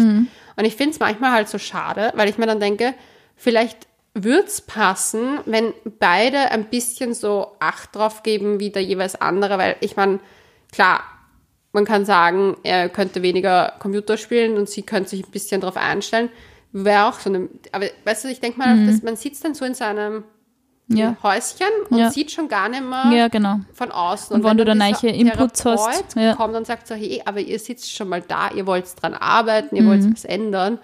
Und 0.57 0.65
ich 0.65 0.77
finde 0.77 0.93
es 0.93 1.01
manchmal 1.01 1.33
halt 1.33 1.49
so 1.49 1.59
schade, 1.59 2.13
weil 2.15 2.29
ich 2.29 2.39
mir 2.39 2.47
dann 2.47 2.61
denke, 2.61 2.95
vielleicht 3.37 3.89
wird's 4.15 4.61
passen, 4.61 5.41
wenn 5.47 5.73
beide 5.99 6.51
ein 6.51 6.67
bisschen 6.67 7.15
so 7.15 7.53
Acht 7.59 7.97
drauf 7.97 8.23
geben 8.23 8.61
wie 8.61 8.71
der 8.71 8.85
jeweils 8.85 9.21
andere, 9.21 9.59
weil 9.59 9.77
ich 9.81 9.97
meine, 9.97 10.21
klar, 10.71 11.03
man 11.73 11.85
kann 11.85 12.05
sagen, 12.05 12.57
er 12.63 12.89
könnte 12.89 13.23
weniger 13.23 13.73
Computer 13.79 14.17
spielen 14.17 14.57
und 14.57 14.69
sie 14.69 14.83
könnte 14.83 15.11
sich 15.11 15.25
ein 15.27 15.31
bisschen 15.31 15.61
darauf 15.61 15.77
einstellen. 15.77 16.29
Wäre 16.73 17.07
auch 17.07 17.19
so 17.21 17.31
eine, 17.31 17.49
aber 17.73 17.87
weißt 18.05 18.25
du, 18.25 18.29
ich 18.29 18.41
denke 18.41 18.59
mal, 18.59 18.87
dass 18.87 19.03
man 19.03 19.17
sitzt 19.17 19.45
dann 19.45 19.55
so 19.55 19.65
in 19.65 19.75
seinem 19.75 20.25
Ja. 20.89 21.17
Häuschen 21.23 21.67
und 21.91 21.99
Ja. 21.99 22.11
sieht 22.11 22.31
schon 22.31 22.49
gar 22.49 22.69
nicht 22.69 22.83
mehr 22.83 23.11
Ja, 23.13 23.29
genau. 23.29 23.61
von 23.73 23.91
außen. 23.93 24.35
Und 24.37 24.45
wenn 24.45 24.57
du 24.59 24.65
dann 24.65 24.79
neue 24.79 25.11
Inputs 25.11 25.65
hast, 25.65 26.17
ja. 26.17 26.35
kommt 26.35 26.55
und 26.55 26.67
sagt 26.67 26.87
so, 26.87 26.95
hey, 26.95 27.23
aber 27.25 27.41
ihr 27.41 27.59
sitzt 27.59 27.95
schon 27.95 28.09
mal 28.09 28.21
da, 28.21 28.51
ihr 28.51 28.67
wollt 28.67 28.87
dran 29.01 29.15
arbeiten, 29.15 29.75
Mhm. 29.75 29.81
ihr 29.83 29.87
wollt 29.89 30.13
was 30.13 30.25
ändern, 30.25 30.79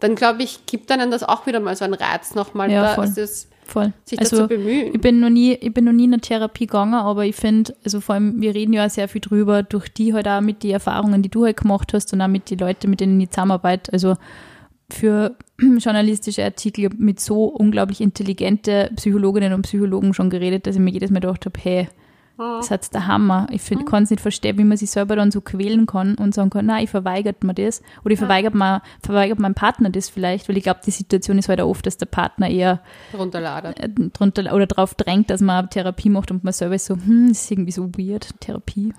dann 0.00 0.16
glaube 0.16 0.42
ich, 0.42 0.66
gibt 0.66 0.90
einem 0.90 1.10
das 1.10 1.22
auch 1.22 1.46
wieder 1.46 1.60
mal 1.60 1.76
so 1.76 1.84
einen 1.84 1.94
Reiz 1.94 2.34
nochmal 2.34 2.70
Ja, 2.70 2.94
da. 2.96 3.02
Es 3.04 3.16
ist, 3.16 3.48
Voll. 3.64 3.92
sich 4.04 4.18
also, 4.18 4.36
dazu 4.36 4.48
bemühen. 4.48 4.94
Ich 4.94 5.00
bin 5.00 5.20
noch 5.20 5.30
nie, 5.30 5.54
ich 5.54 5.72
bin 5.72 5.84
noch 5.84 5.92
nie 5.92 6.04
in 6.04 6.12
eine 6.12 6.20
Therapie 6.20 6.66
gegangen, 6.66 6.94
aber 6.94 7.24
ich 7.24 7.34
finde, 7.34 7.74
also 7.84 8.00
vor 8.00 8.14
allem, 8.14 8.40
wir 8.40 8.54
reden 8.54 8.72
ja 8.72 8.88
sehr 8.88 9.08
viel 9.08 9.20
drüber, 9.20 9.62
durch 9.62 9.88
die 9.88 10.14
halt 10.14 10.28
auch 10.28 10.40
mit 10.40 10.62
den 10.62 10.72
Erfahrungen, 10.72 11.22
die 11.22 11.30
du 11.30 11.44
halt 11.44 11.56
gemacht 11.56 11.92
hast 11.94 12.12
und 12.12 12.20
auch 12.20 12.28
mit 12.28 12.50
den 12.50 12.58
Leuten, 12.58 12.90
mit 12.90 13.00
denen 13.00 13.20
ich 13.20 13.30
zusammenarbeite. 13.30 13.92
Also 13.92 14.16
für 14.90 15.36
journalistische 15.78 16.44
Artikel 16.44 16.90
mit 16.96 17.20
so 17.20 17.44
unglaublich 17.44 18.00
intelligente 18.00 18.90
Psychologinnen 18.96 19.52
und 19.52 19.62
Psychologen 19.62 20.14
schon 20.14 20.30
geredet, 20.30 20.66
dass 20.66 20.76
ich 20.76 20.82
mir 20.82 20.90
jedes 20.90 21.10
Mal 21.10 21.20
gedacht 21.20 21.46
habe, 21.46 21.58
hey, 21.60 21.88
das 22.36 22.70
hat's 22.70 22.90
der 22.90 23.06
Hammer. 23.06 23.46
Ich 23.50 23.62
find, 23.62 23.86
kann 23.86 24.02
es 24.02 24.10
nicht 24.10 24.20
verstehen, 24.20 24.58
wie 24.58 24.64
man 24.64 24.76
sich 24.76 24.90
selber 24.90 25.14
dann 25.14 25.30
so 25.30 25.40
quälen 25.40 25.86
kann 25.86 26.16
und 26.16 26.34
sagen 26.34 26.50
kann, 26.50 26.66
nein, 26.66 26.84
ich 26.84 26.90
verweigert 26.90 27.44
mir 27.44 27.54
das. 27.54 27.80
Oder 28.04 28.14
ich 28.14 28.18
verweigert, 28.18 28.54
mal, 28.54 28.82
verweigert 29.04 29.38
meinem 29.38 29.54
Partner 29.54 29.90
das 29.90 30.08
vielleicht, 30.08 30.48
weil 30.48 30.56
ich 30.56 30.64
glaube, 30.64 30.80
die 30.84 30.90
Situation 30.90 31.38
ist 31.38 31.48
halt 31.48 31.60
auch 31.60 31.68
oft, 31.68 31.86
dass 31.86 31.96
der 31.96 32.06
Partner 32.06 32.50
eher 32.50 32.80
runterladen. 33.16 33.76
äh, 33.76 33.88
drunter 33.88 34.52
oder 34.52 34.66
darauf 34.66 34.94
drängt, 34.94 35.30
dass 35.30 35.40
man 35.40 35.70
Therapie 35.70 36.10
macht 36.10 36.30
und 36.32 36.42
man 36.42 36.52
selber 36.52 36.74
ist 36.74 36.86
so, 36.86 36.94
hm, 36.94 37.28
das 37.28 37.42
ist 37.42 37.50
irgendwie 37.50 37.72
so 37.72 37.90
weird, 37.96 38.28
Therapie. 38.40 38.92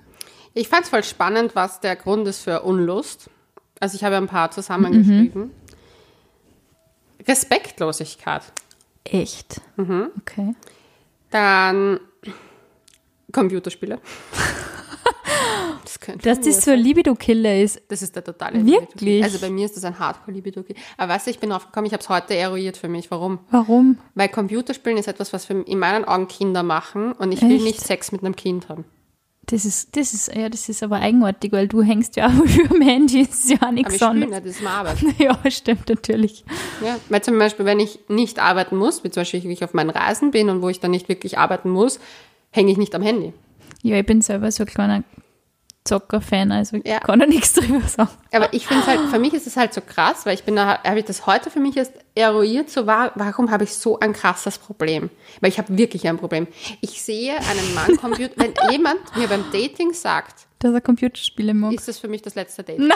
Ich 0.54 0.68
fand 0.68 0.84
es 0.84 0.88
voll 0.88 1.04
spannend, 1.04 1.54
was 1.54 1.80
der 1.80 1.96
Grund 1.96 2.26
ist 2.26 2.42
für 2.42 2.62
Unlust. 2.62 3.28
Also 3.80 3.96
ich 3.96 4.04
habe 4.04 4.16
ein 4.16 4.26
paar 4.28 4.50
zusammengeschrieben. 4.50 5.50
Respektlosigkeit. 7.28 8.42
Echt? 9.04 9.60
Mhm. 9.76 10.08
Okay. 10.20 10.54
Dann 11.30 12.00
Computerspiele. 13.32 14.00
Das 15.84 15.98
Dass 16.22 16.40
das 16.40 16.64
so 16.64 16.70
ein 16.72 16.78
Libido-Killer 16.80 17.60
ist. 17.60 17.80
Das 17.88 18.02
ist 18.02 18.14
der 18.14 18.24
totale 18.24 18.64
Wirklich? 18.64 19.22
Also 19.22 19.38
bei 19.38 19.50
mir 19.50 19.66
ist 19.66 19.76
das 19.76 19.84
ein 19.84 19.98
Hardcore-Libido. 19.98 20.64
Aber 20.96 21.12
weißt 21.12 21.26
du, 21.26 21.30
ich 21.30 21.38
bin 21.38 21.50
draufgekommen, 21.50 21.86
ich 21.86 21.92
habe 21.92 22.02
es 22.02 22.08
heute 22.08 22.34
eruiert 22.34 22.76
für 22.76 22.88
mich. 22.88 23.10
Warum? 23.10 23.38
Warum? 23.50 23.98
Weil 24.14 24.28
Computerspielen 24.28 24.98
ist 24.98 25.08
etwas, 25.08 25.32
was 25.32 25.44
für, 25.44 25.54
in 25.54 25.78
meinen 25.78 26.04
Augen 26.04 26.28
Kinder 26.28 26.62
machen 26.62 27.12
und 27.12 27.32
ich 27.32 27.42
will 27.42 27.56
Echt? 27.56 27.64
nicht 27.64 27.80
Sex 27.80 28.12
mit 28.12 28.22
einem 28.22 28.36
Kind 28.36 28.68
haben. 28.68 28.84
Das 29.48 29.64
ist, 29.64 29.96
das 29.96 30.12
ist, 30.12 30.34
ja, 30.34 30.48
das 30.48 30.68
ist 30.68 30.82
aber 30.82 30.96
eigenartig, 30.96 31.52
weil 31.52 31.68
du 31.68 31.80
hängst 31.80 32.16
ja 32.16 32.26
auch 32.28 32.32
über 32.32 32.74
dem 32.74 32.82
Handy, 32.82 33.20
ist 33.20 33.48
ja 33.48 33.58
auch 33.58 33.62
Aber 33.62 33.72
nichts 33.72 33.94
ich 33.94 34.02
spiele 34.02 34.10
anderes. 34.10 34.30
nicht, 34.30 34.46
das 34.46 34.56
ist 34.56 34.62
meine 34.62 34.76
Arbeit. 34.76 34.96
Ja, 35.18 35.50
stimmt 35.50 35.88
natürlich. 35.88 36.44
Ja, 36.84 36.96
weil 37.08 37.22
zum 37.22 37.38
Beispiel, 37.38 37.64
wenn 37.64 37.78
ich 37.78 38.00
nicht 38.08 38.40
arbeiten 38.40 38.76
muss, 38.76 39.04
wie 39.04 39.10
zum 39.10 39.20
Beispiel, 39.20 39.44
wie 39.44 39.52
ich 39.52 39.62
auf 39.62 39.72
meinen 39.72 39.90
Reisen 39.90 40.32
bin 40.32 40.50
und 40.50 40.62
wo 40.62 40.68
ich 40.68 40.80
dann 40.80 40.90
nicht 40.90 41.08
wirklich 41.08 41.38
arbeiten 41.38 41.70
muss, 41.70 42.00
hänge 42.56 42.72
ich 42.72 42.78
nicht 42.78 42.94
am 42.94 43.02
Handy. 43.02 43.32
Ja, 43.82 43.96
ich 43.96 44.06
bin 44.06 44.20
selber 44.22 44.50
so 44.50 44.64
ein 44.64 44.66
kleiner 44.66 45.04
Zocker-Fan, 45.84 46.50
also 46.50 46.78
ich 46.78 46.86
Ja. 46.86 46.98
kann 46.98 47.20
da 47.20 47.26
nichts 47.26 47.52
drüber 47.52 47.80
sagen. 47.86 48.10
Aber 48.32 48.52
ich 48.52 48.66
finde 48.66 48.84
halt, 48.86 49.00
für 49.08 49.20
mich 49.20 49.32
ist 49.34 49.46
es 49.46 49.56
halt 49.56 49.72
so 49.72 49.80
krass, 49.80 50.26
weil 50.26 50.34
ich 50.34 50.42
bin 50.42 50.56
da, 50.56 50.82
habe 50.82 50.98
ich 50.98 51.04
das 51.04 51.26
heute 51.26 51.48
für 51.48 51.60
mich 51.60 51.76
erst 51.76 51.92
eruiert, 52.16 52.70
so 52.70 52.86
war, 52.88 53.12
warum 53.14 53.52
habe 53.52 53.62
ich 53.62 53.72
so 53.74 54.00
ein 54.00 54.12
krasses 54.12 54.58
Problem? 54.58 55.10
Weil 55.40 55.50
ich 55.50 55.58
habe 55.58 55.78
wirklich 55.78 56.08
ein 56.08 56.18
Problem. 56.18 56.48
Ich 56.80 57.00
sehe 57.02 57.36
einen 57.36 57.74
Mann 57.74 57.96
Computer, 57.98 58.32
wenn 58.36 58.52
jemand 58.72 58.98
mir 59.16 59.28
beim 59.28 59.44
Dating 59.52 59.92
sagt, 59.92 60.46
Dass 60.58 60.74
er 60.74 60.80
Computerspiele 60.80 61.54
mag. 61.54 61.72
ist 61.74 61.86
das 61.86 61.98
für 61.98 62.08
mich 62.08 62.22
das 62.22 62.34
letzte 62.34 62.64
Date. 62.64 62.80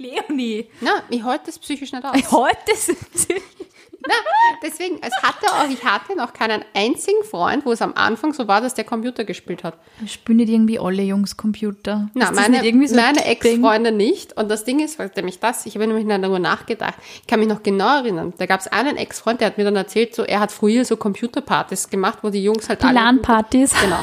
Leonie, 0.00 0.68
Na, 0.80 1.02
ich 1.10 1.24
halte 1.24 1.46
das 1.46 1.58
psychisch 1.58 1.90
nicht 1.92 2.04
aus. 2.04 2.30
heute 2.30 2.76
sind 2.76 2.98
Na, 4.06 4.14
deswegen, 4.62 5.00
es 5.02 5.12
hatte 5.22 5.46
auch, 5.46 5.68
ich 5.68 5.84
hatte 5.84 6.16
noch 6.16 6.32
keinen 6.32 6.64
einzigen 6.72 7.24
Freund, 7.24 7.66
wo 7.66 7.72
es 7.72 7.82
am 7.82 7.94
Anfang 7.94 8.32
so 8.32 8.46
war, 8.46 8.60
dass 8.60 8.74
der 8.74 8.84
Computer 8.84 9.24
gespielt 9.24 9.64
hat. 9.64 9.74
Spielen 10.06 10.38
nicht 10.38 10.50
irgendwie 10.50 10.78
alle 10.78 11.02
Jungs 11.02 11.36
Computer? 11.36 12.08
Na, 12.14 12.30
meine, 12.30 12.62
so 12.62 12.94
meine? 12.94 13.24
Ex-Freunde 13.24 13.90
nicht. 13.90 14.36
Und 14.36 14.50
das 14.50 14.64
Ding 14.64 14.78
ist, 14.78 14.98
was 14.98 15.14
nämlich 15.16 15.40
das, 15.40 15.66
ich 15.66 15.74
habe 15.74 15.86
nämlich 15.86 16.06
darüber 16.06 16.38
nachgedacht. 16.38 16.94
Ich 17.20 17.26
kann 17.26 17.40
mich 17.40 17.48
noch 17.48 17.62
genau 17.62 17.98
erinnern. 17.98 18.32
Da 18.38 18.46
gab 18.46 18.60
es 18.60 18.68
einen 18.68 18.96
Ex-Freund, 18.96 19.40
der 19.40 19.48
hat 19.48 19.58
mir 19.58 19.64
dann 19.64 19.76
erzählt, 19.76 20.14
so, 20.14 20.22
er 20.22 20.40
hat 20.40 20.52
früher 20.52 20.84
so 20.84 20.96
Computerpartys 20.96 21.90
gemacht, 21.90 22.18
wo 22.22 22.30
die 22.30 22.42
Jungs 22.42 22.68
halt 22.68 22.82
Die 22.82 22.86
LAN-Partys. 22.86 23.72
Genau. 23.80 23.98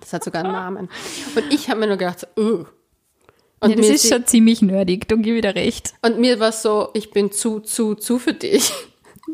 Das 0.00 0.12
hat 0.12 0.24
sogar 0.24 0.44
einen 0.44 0.52
Namen. 0.52 0.88
Und 1.36 1.52
ich 1.52 1.68
habe 1.70 1.80
mir 1.80 1.86
nur 1.86 1.96
gedacht, 1.96 2.20
so, 2.20 2.42
uh. 2.42 2.64
Und, 3.60 3.70
Ja, 3.70 3.76
das 3.76 3.88
ist 3.88 4.08
schon 4.08 4.26
ziemlich 4.26 4.62
nerdig, 4.62 5.06
da 5.08 5.16
gebe 5.16 5.40
dir 5.40 5.54
recht. 5.54 5.92
und 6.02 6.18
mir 6.18 6.40
war 6.40 6.52
so, 6.52 6.88
ich 6.94 7.10
bin 7.10 7.30
zu, 7.30 7.60
zu, 7.60 7.94
zu 7.94 8.18
für 8.18 8.32
dich. 8.32 8.72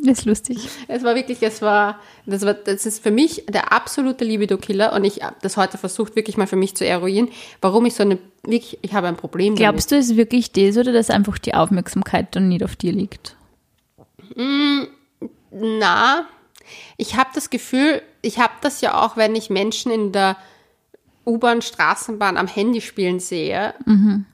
Das 0.03 0.19
ist 0.19 0.25
lustig. 0.27 0.69
Es 0.89 1.05
war 1.05 1.15
wirklich, 1.15 1.41
es 1.43 1.63
war, 1.63 2.01
das 2.27 2.45
war, 2.45 2.53
das 2.53 2.85
ist 2.85 3.03
für 3.03 3.11
mich 3.11 3.45
der 3.49 3.73
absolute 3.73 4.25
Libido-Killer 4.27 4.93
und 4.93 5.05
ich 5.05 5.23
habe 5.23 5.37
das 5.41 5.57
heute 5.57 5.79
versucht, 5.79 6.17
wirklich 6.17 6.37
mal 6.37 6.47
für 6.47 6.57
mich 6.57 6.75
zu 6.77 6.85
eruieren, 6.85 7.29
warum 7.63 7.87
ich 7.87 7.95
so 7.95 8.03
eine, 8.03 8.19
wirklich, 8.43 8.79
ich 8.83 8.93
habe 8.93 9.07
ein 9.07 9.17
Problem 9.17 9.55
Glaubst 9.55 9.93
du, 9.93 9.97
es 9.97 10.11
ist 10.11 10.17
wirklich 10.17 10.53
das 10.53 10.77
oder 10.77 10.93
dass 10.93 11.09
einfach 11.09 11.39
die 11.39 11.55
Aufmerksamkeit 11.55 12.35
dann 12.37 12.49
nicht 12.49 12.63
auf 12.63 12.77
dir 12.77 12.93
liegt? 12.93 13.37
Na, 15.51 16.27
ich 16.97 17.17
habe 17.17 17.31
das 17.35 17.49
Gefühl, 17.49 18.03
ich 18.23 18.39
habe 18.39 18.55
das 18.61 18.81
ja 18.81 19.03
auch, 19.03 19.17
wenn 19.17 19.35
ich 19.35 19.51
Menschen 19.51 19.91
in 19.93 20.13
der 20.13 20.37
U-Bahn, 21.27 21.61
Straßenbahn 21.61 22.37
am 22.37 22.47
Handy 22.47 22.81
spielen 22.81 23.21
sehe, 23.21 23.75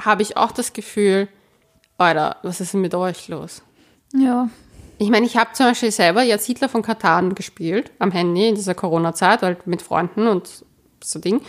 habe 0.00 0.22
ich 0.22 0.36
auch 0.36 0.52
das 0.52 0.72
Gefühl, 0.72 1.28
Alter, 1.98 2.36
was 2.42 2.60
ist 2.60 2.74
denn 2.74 2.80
mit 2.80 2.94
euch 2.94 3.28
los? 3.28 3.62
Ja. 4.14 4.48
Ich 4.98 5.10
meine, 5.10 5.26
ich 5.26 5.36
habe 5.36 5.52
zum 5.52 5.66
Beispiel 5.66 5.90
selber 5.90 6.22
jetzt 6.22 6.46
Hitler 6.46 6.68
von 6.68 6.82
Katan 6.82 7.34
gespielt 7.34 7.90
am 7.98 8.12
Handy 8.12 8.48
in 8.48 8.54
dieser 8.54 8.74
Corona-Zeit, 8.74 9.42
halt 9.42 9.66
mit 9.66 9.82
Freunden 9.82 10.26
und 10.26 10.64
so 11.02 11.18
Ding. 11.18 11.40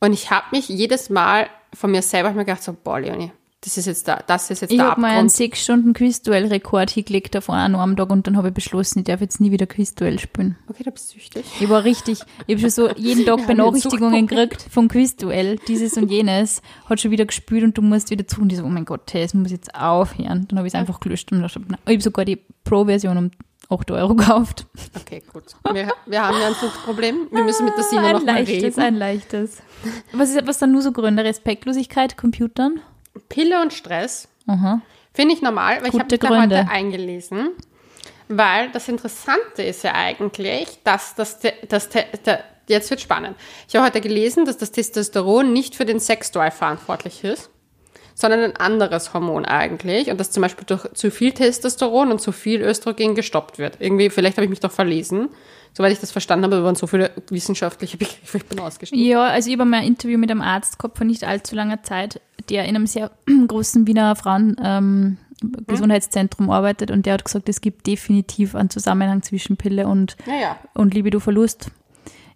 Und 0.00 0.12
ich 0.12 0.30
habe 0.30 0.46
mich 0.52 0.68
jedes 0.68 1.10
Mal 1.10 1.48
von 1.74 1.90
mir 1.90 2.02
selber 2.02 2.30
mir 2.32 2.44
gedacht, 2.44 2.62
so, 2.62 2.72
boah, 2.72 3.00
Leonie, 3.00 3.32
das 3.60 3.76
ist 3.76 3.86
jetzt 3.86 4.06
da, 4.06 4.22
das 4.24 4.50
ist 4.50 4.62
jetzt 4.62 4.70
Ich 4.70 4.76
der 4.78 4.90
habe 4.90 5.00
mal 5.00 5.10
einen 5.10 5.28
sechs 5.28 5.64
Stunden 5.64 5.92
Quizduell-Rekord 5.92 6.90
hingelegt 6.90 7.34
davon 7.34 7.56
an 7.56 7.74
einem 7.74 7.96
Tag 7.96 8.10
und 8.10 8.26
dann 8.26 8.36
habe 8.36 8.48
ich 8.48 8.54
beschlossen, 8.54 9.00
ich 9.00 9.06
darf 9.06 9.20
jetzt 9.20 9.40
nie 9.40 9.50
wieder 9.50 9.66
Quizduell 9.66 10.20
spielen. 10.20 10.56
Okay, 10.68 10.84
da 10.84 10.92
bist 10.92 11.12
du 11.12 11.18
süchtig. 11.18 11.44
Ich 11.58 11.68
war 11.68 11.82
richtig, 11.82 12.20
ich 12.46 12.54
habe 12.54 12.60
schon 12.60 12.70
so 12.70 12.90
jeden 12.94 13.26
Tag 13.26 13.46
Benachrichtigungen 13.48 14.28
gekriegt 14.28 14.66
vom 14.70 14.86
Quizduell, 14.86 15.56
dieses 15.66 15.96
und 15.96 16.08
jenes, 16.08 16.62
hat 16.88 17.00
schon 17.00 17.10
wieder 17.10 17.26
gespielt 17.26 17.64
und 17.64 17.76
du 17.76 17.82
musst 17.82 18.10
wieder 18.10 18.28
zu 18.28 18.40
und 18.40 18.52
ich 18.52 18.58
so, 18.58 18.64
oh 18.64 18.68
mein 18.68 18.84
Gott, 18.84 19.12
hey, 19.12 19.22
das 19.22 19.34
muss 19.34 19.50
jetzt 19.50 19.74
aufhören. 19.74 20.46
Dann 20.48 20.58
habe 20.58 20.68
ich 20.68 20.74
es 20.74 20.78
einfach 20.78 21.00
gelöscht 21.00 21.32
und 21.32 21.38
gedacht, 21.38 21.58
nein. 21.66 21.78
ich 21.86 21.94
habe 21.94 22.02
sogar 22.02 22.24
die 22.24 22.38
Pro-Version 22.62 23.16
um 23.16 23.30
8 23.70 23.90
Euro 23.90 24.14
gekauft. 24.14 24.66
Okay, 24.94 25.22
gut. 25.32 25.44
Wir, 25.72 25.92
wir 26.06 26.22
haben 26.22 26.38
ja 26.40 26.46
ein 26.46 26.54
Suchtproblem. 26.54 27.28
Wir 27.30 27.44
müssen 27.44 27.64
mit 27.66 27.76
der 27.76 27.84
Sina 27.84 28.02
ein 28.02 28.12
noch 28.12 28.24
mal 28.24 28.34
leichtes, 28.36 28.62
reden. 28.62 28.80
ein 28.80 28.94
leichtes. 28.94 29.58
Was 30.12 30.30
ist 30.30 30.46
was 30.46 30.58
dann 30.58 30.72
nur 30.72 30.80
so 30.80 30.92
Gründe? 30.92 31.24
Respektlosigkeit, 31.24 32.16
Computern? 32.16 32.80
Pille 33.28 33.60
und 33.60 33.72
Stress 33.72 34.28
finde 35.12 35.34
ich 35.34 35.42
normal, 35.42 35.76
weil 35.82 35.88
ich 35.88 35.94
habe 35.94 36.04
Gute 36.04 36.14
mich 36.14 36.20
da 36.20 36.28
Gründe. 36.28 36.58
heute 36.60 36.70
eingelesen. 36.70 37.50
Weil 38.28 38.70
das 38.70 38.88
Interessante 38.88 39.62
ist 39.62 39.82
ja 39.84 39.94
eigentlich, 39.94 40.78
dass 40.84 41.14
das, 41.14 41.38
das 41.68 41.88
Te- 41.88 42.04
der, 42.26 42.44
jetzt 42.68 42.90
wird 42.90 43.00
spannend. 43.00 43.36
Ich 43.68 43.74
habe 43.76 43.86
heute 43.86 44.00
gelesen, 44.02 44.44
dass 44.44 44.58
das 44.58 44.70
Testosteron 44.70 45.52
nicht 45.52 45.74
für 45.74 45.86
den 45.86 45.98
Sexdrive 45.98 46.54
verantwortlich 46.54 47.24
ist, 47.24 47.50
sondern 48.18 48.40
ein 48.40 48.56
anderes 48.56 49.14
Hormon 49.14 49.44
eigentlich 49.44 50.10
und 50.10 50.18
dass 50.18 50.32
zum 50.32 50.40
Beispiel 50.40 50.64
durch 50.66 50.92
zu 50.92 51.12
viel 51.12 51.30
Testosteron 51.30 52.10
und 52.10 52.20
zu 52.20 52.32
viel 52.32 52.62
Östrogen 52.62 53.14
gestoppt 53.14 53.58
wird. 53.58 53.76
Irgendwie, 53.78 54.10
vielleicht 54.10 54.36
habe 54.38 54.44
ich 54.44 54.50
mich 54.50 54.58
doch 54.58 54.72
verlesen. 54.72 55.28
Soweit 55.72 55.92
ich 55.92 56.00
das 56.00 56.10
verstanden 56.10 56.46
habe, 56.46 56.64
waren 56.64 56.74
so 56.74 56.88
viele 56.88 57.12
wissenschaftliche 57.30 57.96
Begriffe, 57.96 58.38
ich 58.38 58.46
bin 58.46 58.58
ausgestiegen. 58.58 59.04
Ja, 59.04 59.22
also 59.22 59.48
ich 59.48 59.56
habe 59.56 59.70
mal 59.70 59.78
ein 59.78 59.86
Interview 59.86 60.18
mit 60.18 60.32
einem 60.32 60.40
Arzt 60.40 60.80
gehabt 60.80 60.96
vor 60.96 61.06
nicht 61.06 61.22
allzu 61.22 61.54
langer 61.54 61.84
Zeit, 61.84 62.20
der 62.50 62.64
in 62.64 62.74
einem 62.74 62.88
sehr 62.88 63.12
großen 63.46 63.86
Wiener 63.86 64.16
Frauen 64.16 64.56
ähm, 64.64 65.18
Gesundheitszentrum 65.68 66.50
arbeitet 66.50 66.90
und 66.90 67.06
der 67.06 67.14
hat 67.14 67.24
gesagt, 67.24 67.48
es 67.48 67.60
gibt 67.60 67.86
definitiv 67.86 68.56
einen 68.56 68.70
Zusammenhang 68.70 69.22
zwischen 69.22 69.56
Pille 69.56 69.86
und, 69.86 70.16
Ja, 70.26 70.34
ja. 70.34 70.56
und 70.74 70.92
Libido-Verlust. 70.92 71.70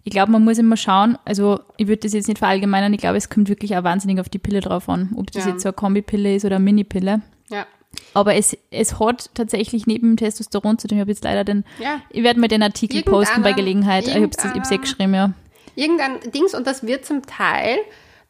Ich 0.05 0.11
glaube, 0.11 0.31
man 0.31 0.43
muss 0.43 0.57
immer 0.57 0.75
schauen, 0.77 1.17
also 1.23 1.61
ich 1.77 1.87
würde 1.87 2.01
das 2.01 2.13
jetzt 2.13 2.27
nicht 2.27 2.39
verallgemeinern, 2.39 2.93
ich 2.93 2.99
glaube, 2.99 3.17
es 3.17 3.29
kommt 3.29 3.47
wirklich 3.47 3.75
auch 3.77 3.83
wahnsinnig 3.83 4.19
auf 4.19 4.27
die 4.29 4.39
Pille 4.39 4.59
drauf 4.59 4.89
an, 4.89 5.11
ob 5.15 5.31
das 5.31 5.45
Ja. 5.45 5.51
jetzt 5.51 5.61
so 5.63 5.69
eine 5.69 5.73
Kombipille 5.73 6.35
ist 6.35 6.43
oder 6.45 6.57
eine 6.57 6.65
Minipille. 6.65 7.21
Ja. 7.49 7.65
Aber 8.13 8.35
es, 8.35 8.57
es 8.71 8.99
hat 8.99 9.29
tatsächlich 9.33 9.87
neben 9.87 10.17
Testosteron 10.17 10.77
zu 10.79 10.87
tun. 10.87 10.97
Ich 10.97 11.01
habe 11.01 11.11
jetzt 11.11 11.23
leider 11.23 11.43
den, 11.43 11.63
Ja. 11.79 12.01
ich 12.09 12.23
werde 12.23 12.39
mal 12.39 12.47
den 12.47 12.63
Artikel 12.63 13.01
posten 13.03 13.43
bei 13.43 13.53
Gelegenheit. 13.53 14.07
Ich 14.07 14.15
habe 14.15 14.29
es 14.61 14.71
eh 14.71 14.77
geschrieben, 14.77 15.13
ja. 15.13 15.31
irgendein 15.75 16.19
Dings 16.33 16.53
und 16.53 16.67
das 16.67 16.85
wird 16.85 17.05
zum 17.05 17.21
Teil 17.25 17.77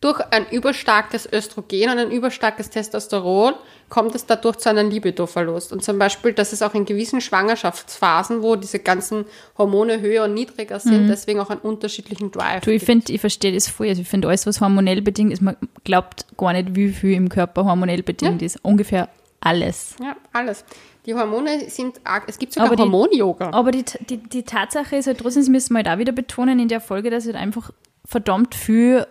durch 0.03 0.19
ein 0.31 0.45
überstarkes 0.49 1.31
Östrogen 1.31 1.89
und 1.89 1.97
ein 1.97 2.11
überstarkes 2.11 2.69
Testosteron 2.69 3.53
kommt 3.87 4.15
es 4.15 4.25
dadurch 4.25 4.57
zu 4.57 4.69
einem 4.69 4.89
Libidoverlust. 4.89 5.71
Und 5.71 5.81
zum 5.83 5.97
Beispiel, 5.97 6.33
dass 6.33 6.51
es 6.51 6.61
auch 6.61 6.73
in 6.73 6.83
gewissen 6.83 7.21
Schwangerschaftsphasen, 7.21 8.41
wo 8.41 8.57
diese 8.57 8.79
ganzen 8.79 9.25
Hormone 9.57 10.01
höher 10.01 10.25
und 10.25 10.33
niedriger 10.33 10.79
sind, 10.79 11.07
deswegen 11.07 11.39
auch 11.39 11.49
einen 11.49 11.61
unterschiedlichen 11.61 12.31
Drive. 12.31 12.61
Mhm. 12.61 12.65
Du, 12.65 12.71
ich 12.71 12.83
finde, 12.83 13.13
ich 13.13 13.21
verstehe 13.21 13.53
das 13.53 13.69
voll. 13.69 13.87
Also 13.87 14.01
ich 14.01 14.07
finde, 14.07 14.27
alles, 14.27 14.45
was 14.45 14.59
hormonell 14.59 15.01
bedingt 15.01 15.31
ist, 15.31 15.41
man 15.41 15.55
glaubt 15.85 16.25
gar 16.37 16.51
nicht, 16.51 16.75
wie 16.75 16.89
viel 16.89 17.13
im 17.13 17.29
Körper 17.29 17.63
hormonell 17.63 18.03
bedingt 18.03 18.41
ist. 18.41 18.59
Ungefähr 18.61 19.07
alles. 19.39 19.95
ja, 20.01 20.17
alles. 20.33 20.65
Die 21.05 21.13
Hormone 21.13 21.69
sind 21.69 22.01
arg. 22.03 22.23
Es 22.27 22.39
gibt 22.39 22.53
sogar 22.53 22.71
Aber 22.71 22.81
Hormon-Yoga. 22.81 23.51
Aber 23.51 23.71
die, 23.71 23.83
die, 24.09 24.17
die 24.17 24.43
Tatsache 24.43 24.95
ist 24.95 25.07
halt 25.07 25.19
trotzdem, 25.19 25.43
das 25.43 25.49
müssen 25.49 25.73
wir 25.73 25.79
halt 25.83 25.87
auch 25.89 25.97
wieder 25.99 26.13
betonen 26.13 26.59
in 26.59 26.67
der 26.67 26.81
Folge, 26.81 27.09
dass 27.09 27.25
halt 27.25 27.35
einfach 27.35 27.71
verdammt 28.05 28.55
viel 28.55 29.05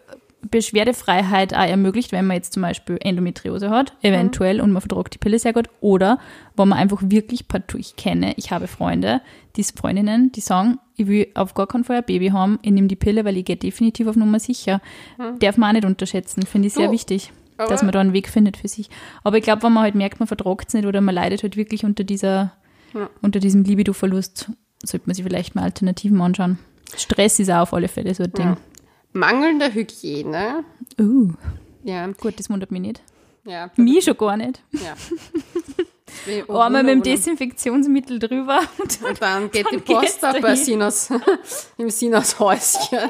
Beschwerdefreiheit 0.51 1.55
auch 1.55 1.67
ermöglicht, 1.67 2.13
wenn 2.13 2.27
man 2.27 2.37
jetzt 2.37 2.53
zum 2.53 2.63
Beispiel 2.63 2.99
Endometriose 3.01 3.71
hat, 3.71 3.93
eventuell, 4.03 4.61
und 4.61 4.73
man 4.73 4.81
vertragt 4.81 5.15
die 5.15 5.19
Pille 5.19 5.39
sehr 5.39 5.53
gut. 5.53 5.69
Oder 5.81 6.19
wo 6.57 6.65
man 6.65 6.79
einfach 6.79 7.01
wirklich 7.05 7.49
partout, 7.49 7.79
ich 7.79 7.97
kenne, 7.97 8.35
ich 8.37 8.51
habe 8.51 8.67
Freunde, 8.67 9.21
die 9.57 9.65
Freundinnen, 9.65 10.33
die 10.33 10.41
sagen, 10.41 10.79
ich 10.97 11.07
will 11.07 11.29
auf 11.35 11.55
gar 11.55 11.67
keinen 11.67 11.85
Fall 11.85 11.97
ein 11.99 12.05
Baby 12.05 12.29
haben, 12.29 12.59
ich 12.63 12.73
nehme 12.73 12.89
die 12.89 12.97
Pille, 12.97 13.25
weil 13.25 13.37
ich 13.37 13.45
gehe 13.45 13.57
definitiv 13.57 14.07
auf 14.07 14.17
Nummer 14.17 14.41
sicher. 14.41 14.81
Darf 15.39 15.57
man 15.57 15.71
auch 15.71 15.75
nicht 15.75 15.85
unterschätzen, 15.87 16.43
finde 16.45 16.69
ich 16.69 16.75
sehr 16.75 16.87
Du, 16.89 16.93
wichtig, 16.93 17.33
aber- 17.59 17.69
dass 17.69 17.83
man 17.83 17.93
da 17.93 18.01
einen 18.01 18.13
Weg 18.13 18.29
findet 18.29 18.57
für 18.57 18.69
sich. 18.69 18.89
Aber 19.25 19.37
ich 19.39 19.45
glaube, 19.45 19.63
wenn 19.63 19.73
man 19.73 19.83
halt 19.85 19.95
merkt, 19.95 20.21
man 20.21 20.27
vertragt 20.27 20.69
es 20.69 20.75
nicht 20.75 20.87
oder 20.87 21.01
man 21.01 21.15
leidet 21.15 21.43
halt 21.43 21.57
wirklich 21.57 21.85
unter 21.85 22.05
dieser, 22.05 22.53
Ja. 22.95 23.09
unter 23.21 23.41
diesem 23.41 23.63
Libido-Verlust, 23.65 24.51
sollte 24.85 25.07
man 25.07 25.15
sich 25.15 25.25
vielleicht 25.25 25.55
mal 25.55 25.63
Alternativen 25.63 26.21
anschauen. 26.21 26.59
Stress 26.97 27.39
ist 27.39 27.51
auch 27.51 27.61
auf 27.63 27.73
alle 27.75 27.89
Fälle 27.89 28.15
so 28.15 28.25
ein 28.25 28.33
Ding. 28.33 28.45
Ja. 28.47 28.57
Mangelnde 29.13 29.73
Hygiene. 29.73 30.65
Uh, 31.01 31.33
Ja, 31.85 32.07
gut, 32.09 32.39
das 32.39 32.49
wundert 32.51 32.71
mich 32.71 32.81
nicht. 32.81 33.03
ja. 33.45 33.71
Mich 33.77 34.05
schon 34.05 34.17
gar 34.17 34.37
nicht. 34.37 34.63
ja. 34.73 34.95
Oh, 36.47 36.59
Einmal 36.59 36.83
mit 36.85 36.93
dem 36.93 37.03
Desinfektionsmittel 37.03 38.19
drüber. 38.19 38.61
Und 38.79 39.03
Und 39.03 39.23
dann 39.23 39.51
geht 39.51 39.67
die 39.73 39.77
Dann 39.79 39.85
gehst 40.03 40.21
Post 40.21 40.25
ab 40.25 40.37
bei. 40.43 40.55
Sinas, 40.57 41.09
im 41.79 41.89
Sinas 41.89 42.39
Häuschen. 42.39 43.09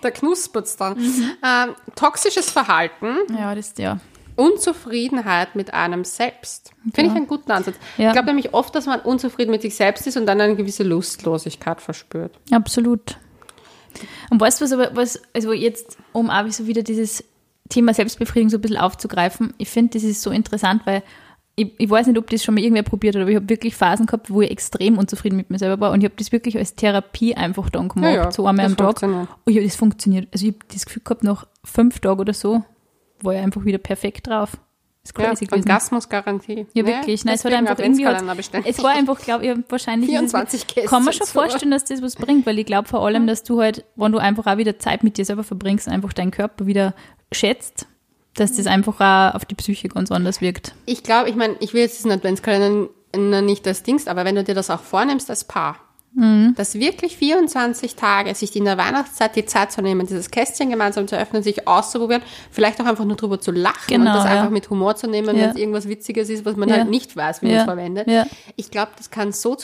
Da 0.00 0.10
knuspert's 0.12 0.76
dann. 0.76 0.96
Mhm. 0.96 1.30
Ähm, 1.44 1.74
toxisches 1.96 2.48
Verhalten, 2.48 3.16
ja, 3.36 3.54
das 3.56 3.74
ja. 3.78 3.98
Unzufriedenheit 4.36 5.56
mit 5.56 5.74
einem 5.74 6.04
selbst. 6.04 6.70
Finde 6.94 7.10
ich 7.10 7.16
einen 7.16 7.26
guten 7.26 7.50
Ansatz. 7.50 7.74
Ja. 7.96 8.08
Ich 8.08 8.12
glaube 8.12 8.26
nämlich 8.28 8.54
oft, 8.54 8.74
dass 8.74 8.86
man 8.86 9.00
unzufrieden 9.00 9.50
mit 9.50 9.62
sich 9.62 9.74
selbst 9.74 10.06
ist 10.06 10.16
und 10.16 10.26
dann 10.26 10.40
eine 10.40 10.54
gewisse 10.56 10.84
Lustlosigkeit 10.84 11.80
verspürt. 11.80 12.38
Absolut. 12.52 13.18
Und 14.30 14.40
weißt 14.40 14.60
du, 14.60 14.64
was 14.64 14.72
aber, 14.72 14.94
was, 14.94 15.20
also 15.34 15.52
jetzt, 15.52 15.96
um 16.12 16.30
auch 16.30 16.48
so 16.50 16.66
wieder 16.66 16.82
dieses 16.82 17.24
Thema 17.68 17.94
Selbstbefriedigung 17.94 18.50
so 18.50 18.58
ein 18.58 18.60
bisschen 18.60 18.76
aufzugreifen, 18.78 19.54
ich 19.58 19.68
finde, 19.68 19.94
das 19.94 20.04
ist 20.04 20.22
so 20.22 20.30
interessant, 20.30 20.82
weil 20.84 21.02
ich, 21.56 21.72
ich 21.78 21.88
weiß 21.88 22.06
nicht, 22.06 22.18
ob 22.18 22.28
das 22.28 22.44
schon 22.44 22.54
mal 22.54 22.60
irgendwer 22.60 22.82
probiert 22.82 23.14
hat, 23.14 23.22
aber 23.22 23.30
ich 23.30 23.36
habe 23.36 23.48
wirklich 23.48 23.74
Phasen 23.74 24.06
gehabt, 24.06 24.30
wo 24.30 24.42
ich 24.42 24.50
extrem 24.50 24.98
unzufrieden 24.98 25.36
mit 25.36 25.50
mir 25.50 25.58
selber 25.58 25.80
war 25.80 25.92
und 25.92 26.00
ich 26.00 26.04
habe 26.04 26.14
das 26.18 26.30
wirklich 26.30 26.56
als 26.58 26.74
Therapie 26.74 27.34
einfach 27.34 27.70
dann 27.70 27.88
gemacht, 27.88 28.14
Ja, 28.14 28.24
ja, 28.24 28.30
so 28.30 28.46
einmal 28.46 28.66
am 28.66 28.76
Tag. 28.76 29.02
Und 29.02 29.52
ja, 29.52 29.62
das 29.62 29.74
funktioniert. 29.74 30.28
Also 30.32 30.46
ich 30.46 30.52
habe 30.52 30.64
das 30.72 30.84
Gefühl 30.84 31.02
gehabt, 31.02 31.24
nach 31.24 31.46
fünf 31.64 31.98
Tagen 32.00 32.20
oder 32.20 32.34
so 32.34 32.62
war 33.22 33.34
ich 33.34 33.40
einfach 33.40 33.64
wieder 33.64 33.78
perfekt 33.78 34.26
drauf. 34.26 34.58
Das 35.06 35.10
ist 35.10 35.18
Ja, 35.18 35.28
crazy 35.30 35.44
gewesen. 35.46 35.68
Orgasmusgarantie. 35.68 36.66
Ja, 36.74 36.86
wirklich. 36.86 37.24
Nein, 37.24 37.34
es 37.36 37.44
hat 37.44 37.52
einfach 37.52 37.78
irgendwie. 37.78 38.06
Adventskalender 38.06 38.58
Hat, 38.58 38.66
es 38.66 38.82
war 38.82 38.90
einfach, 38.92 39.18
glaube 39.20 39.46
ich, 39.46 39.56
wahrscheinlich. 39.68 40.10
ist 40.10 40.14
es- 40.14 40.20
24 40.32 40.66
Kästen 40.66 40.90
Kann 40.90 41.04
man 41.04 41.12
schon 41.14 41.26
so. 41.26 41.32
vorstellen, 41.32 41.70
dass 41.70 41.84
das 41.84 42.02
was 42.02 42.16
bringt, 42.16 42.46
weil 42.46 42.58
ich 42.58 42.66
glaube 42.66 42.88
vor 42.88 43.04
allem, 43.04 43.26
dass 43.26 43.42
du 43.42 43.60
halt, 43.60 43.84
wenn 43.96 44.12
du 44.12 44.18
einfach 44.18 44.46
auch 44.46 44.56
wieder 44.58 44.78
Zeit 44.78 45.04
mit 45.04 45.16
dir 45.18 45.24
selber 45.24 45.44
verbringst, 45.44 45.88
einfach 45.88 46.12
deinen 46.12 46.30
Körper 46.30 46.66
wieder 46.66 46.94
schätzt, 47.32 47.86
dass 48.34 48.56
das 48.56 48.66
einfach 48.66 49.00
auch 49.00 49.34
auf 49.34 49.44
die 49.44 49.54
Psyche 49.54 49.88
ganz 49.88 50.10
anders 50.12 50.40
wirkt. 50.40 50.74
Ich 50.86 51.02
glaube, 51.02 51.28
ich 51.30 51.36
meine, 51.36 51.56
ich 51.60 51.72
will 51.72 51.80
jetzt 51.82 51.98
diesen 51.98 52.10
Adventskalender 52.12 52.88
nicht 53.42 53.66
als 53.66 53.82
Dings, 53.82 54.06
aber 54.08 54.24
wenn 54.24 54.34
du 54.34 54.44
dir 54.44 54.54
das 54.54 54.68
auch 54.70 54.80
vornimmst 54.80 55.30
als 55.30 55.44
Paar, 55.44 55.76
Mhm. 56.18 56.54
dass 56.56 56.74
wirklich 56.76 57.18
24 57.18 57.94
Tage 57.94 58.34
sich 58.34 58.56
in 58.56 58.64
der 58.64 58.78
Weihnachtszeit 58.78 59.36
die 59.36 59.44
Zeit 59.44 59.70
zu 59.70 59.82
nehmen, 59.82 60.06
dieses 60.06 60.30
Kästchen 60.30 60.70
gemeinsam 60.70 61.06
zu 61.06 61.16
öffnen, 61.18 61.42
sich 61.42 61.68
auszuprobieren, 61.68 62.22
vielleicht 62.50 62.80
auch 62.80 62.86
einfach 62.86 63.04
nur 63.04 63.16
drüber 63.16 63.38
zu 63.38 63.50
lachen 63.52 63.86
Genau, 63.88 64.10
und 64.12 64.16
das 64.16 64.24
ja. 64.24 64.30
einfach 64.30 64.50
mit 64.50 64.70
Humor 64.70 64.96
zu 64.96 65.08
nehmen, 65.08 65.36
Ja. 65.36 65.42
wenn 65.42 65.50
es 65.50 65.56
irgendwas 65.56 65.86
Witziges 65.88 66.30
ist, 66.30 66.46
was 66.46 66.56
man 66.56 66.70
Ja. 66.70 66.76
halt 66.76 66.88
nicht 66.90 67.14
weiß, 67.16 67.42
wie 67.42 67.48
man 67.48 67.56
es 67.56 67.64
verwendet. 67.64 68.08
Ich 68.56 68.70
glaube, 68.70 68.92
das 68.96 69.10
kann 69.10 69.32
so 69.32 69.56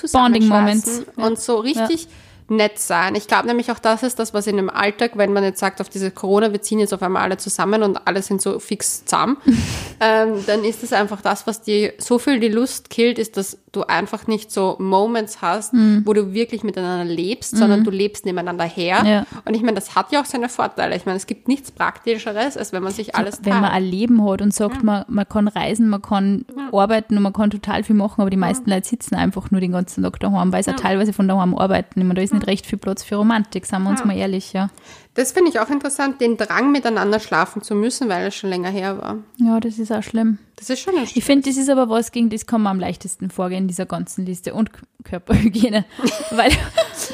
Moments. 0.49 1.03
und 1.17 1.39
so 1.41 1.57
richtig 1.57 2.07
nett 2.53 2.79
sein. 2.79 3.15
Ich 3.15 3.27
glaube 3.27 3.47
nämlich 3.47 3.71
auch, 3.73 3.79
das 3.79 4.03
ist 4.03 4.19
das, 4.19 4.33
was 4.35 4.47
in 4.47 4.57
dem 4.57 4.71
Alltag, 4.71 5.13
wenn 5.17 5.33
man 5.33 5.43
jetzt 5.45 5.61
sagt, 5.61 5.81
auf 5.81 5.89
diese 5.89 6.11
Corona, 6.11 6.53
wir 6.53 6.63
ziehen 6.63 6.79
jetzt 6.79 6.95
auf 6.95 7.03
einmal 7.03 7.23
alle 7.23 7.37
zusammen 7.37 7.83
und 7.83 8.07
alle 8.07 8.23
sind 8.23 8.41
so 8.41 8.59
fix 8.59 9.05
zusammen, 9.05 9.37
ähm, 10.01 10.35
dann 10.47 10.65
ist 10.65 10.83
es 10.83 10.93
einfach 10.93 11.21
das, 11.21 11.47
was 11.47 11.63
dir 11.63 11.95
so 11.99 12.19
viel 12.19 12.41
die 12.41 12.49
Lust 12.49 12.91
killt, 12.91 13.19
ist, 13.19 13.37
dass 13.37 13.59
du 13.73 13.85
einfach 13.85 14.27
nicht 14.27 14.51
so 14.53 14.77
Moments 14.79 15.41
hast, 15.41 15.73
Mhm. 15.73 16.03
wo 16.05 16.13
du 16.13 16.35
wirklich 16.35 16.63
miteinander 16.63 17.11
lebst, 17.11 17.57
sondern 17.57 17.85
du 17.85 17.91
lebst 17.91 18.27
nebeneinander 18.27 18.65
her. 18.65 19.03
Ja. 19.07 19.27
Und 19.47 19.55
ich 19.55 19.63
meine, 19.63 19.77
das 19.77 19.95
hat 19.95 20.13
ja 20.13 20.21
auch 20.21 20.27
seine 20.27 20.51
Vorteile. 20.51 20.95
Ich 20.95 21.07
meine, 21.07 21.17
es 21.17 21.27
gibt 21.27 21.49
nichts 21.49 21.71
Praktischeres, 21.71 22.59
als 22.59 22.73
wenn 22.73 22.83
man 22.83 22.93
sich 22.93 23.15
alles 23.15 23.41
Wenn 23.43 23.55
man 23.55 23.71
ein 23.71 23.83
Leben 23.85 24.29
hat 24.29 24.43
und 24.43 24.53
sagt, 24.53 24.83
man, 24.83 25.05
man 25.09 25.27
kann 25.27 25.49
reisen, 25.49 25.89
man 25.89 26.03
kann 26.03 26.45
arbeiten 26.71 27.17
und 27.17 27.23
man 27.23 27.33
kann 27.33 27.51
total 27.51 27.83
viel 27.83 27.97
machen, 27.97 28.21
aber 28.21 28.29
die 28.29 28.37
meisten 28.37 28.69
Leute 28.69 28.87
sitzen 28.89 29.15
einfach 29.15 29.51
nur 29.51 29.61
den 29.63 29.73
ganzen 29.73 30.03
Tag 30.03 30.21
daheim, 30.21 30.53
weil 30.53 30.63
sie 30.63 30.71
auch 30.73 30.77
teilweise 30.77 31.13
von 31.15 31.27
daheim 31.27 31.55
arbeiten. 31.57 31.99
Ich 32.01 32.05
meine, 32.05 32.15
da 32.15 32.23
ist 32.23 32.35
nicht 32.35 32.42
recht 32.47 32.67
viel 32.67 32.79
Platz 32.79 33.03
für 33.03 33.17
Romantik, 33.17 33.67
sagen 33.67 33.85
wir 33.85 33.91
uns 33.91 34.05
mal 34.05 34.17
ehrlich, 34.17 34.53
ja. 34.53 34.71
Das 35.15 35.33
finde 35.33 35.51
ich 35.51 35.61
auch 35.61 35.69
interessant, 35.69 36.21
den 36.23 36.39
Drang 36.39 36.73
miteinander 36.73 37.21
schlafen 37.21 37.63
zu 37.63 37.75
müssen, 37.75 38.09
weil 38.09 38.29
es 38.29 38.35
schon 38.35 38.49
länger 38.49 38.71
her 38.71 38.99
war. 38.99 39.19
Ja, 39.37 39.61
das 39.61 39.79
ist 39.79 39.93
auch 39.93 40.03
schlimm. 40.03 40.39
Das 40.57 40.71
ist 40.71 40.81
schon 40.81 40.97
ein 40.97 41.09
Ich 41.13 41.25
finde, 41.25 41.49
das 41.49 41.59
ist 41.59 41.69
aber 41.69 41.89
was, 41.89 42.13
gegen 42.13 42.31
das 42.31 42.47
kann 42.47 42.63
man 42.63 42.73
am 42.73 42.81
leichtesten 42.81 43.31
vorgehen, 43.31 43.69
dieser 43.69 43.85
ganzen 43.85 44.25
Liste. 44.25 44.55
Und 44.55 44.71
Körperhygiene. 45.05 45.85
weil, 46.31 46.53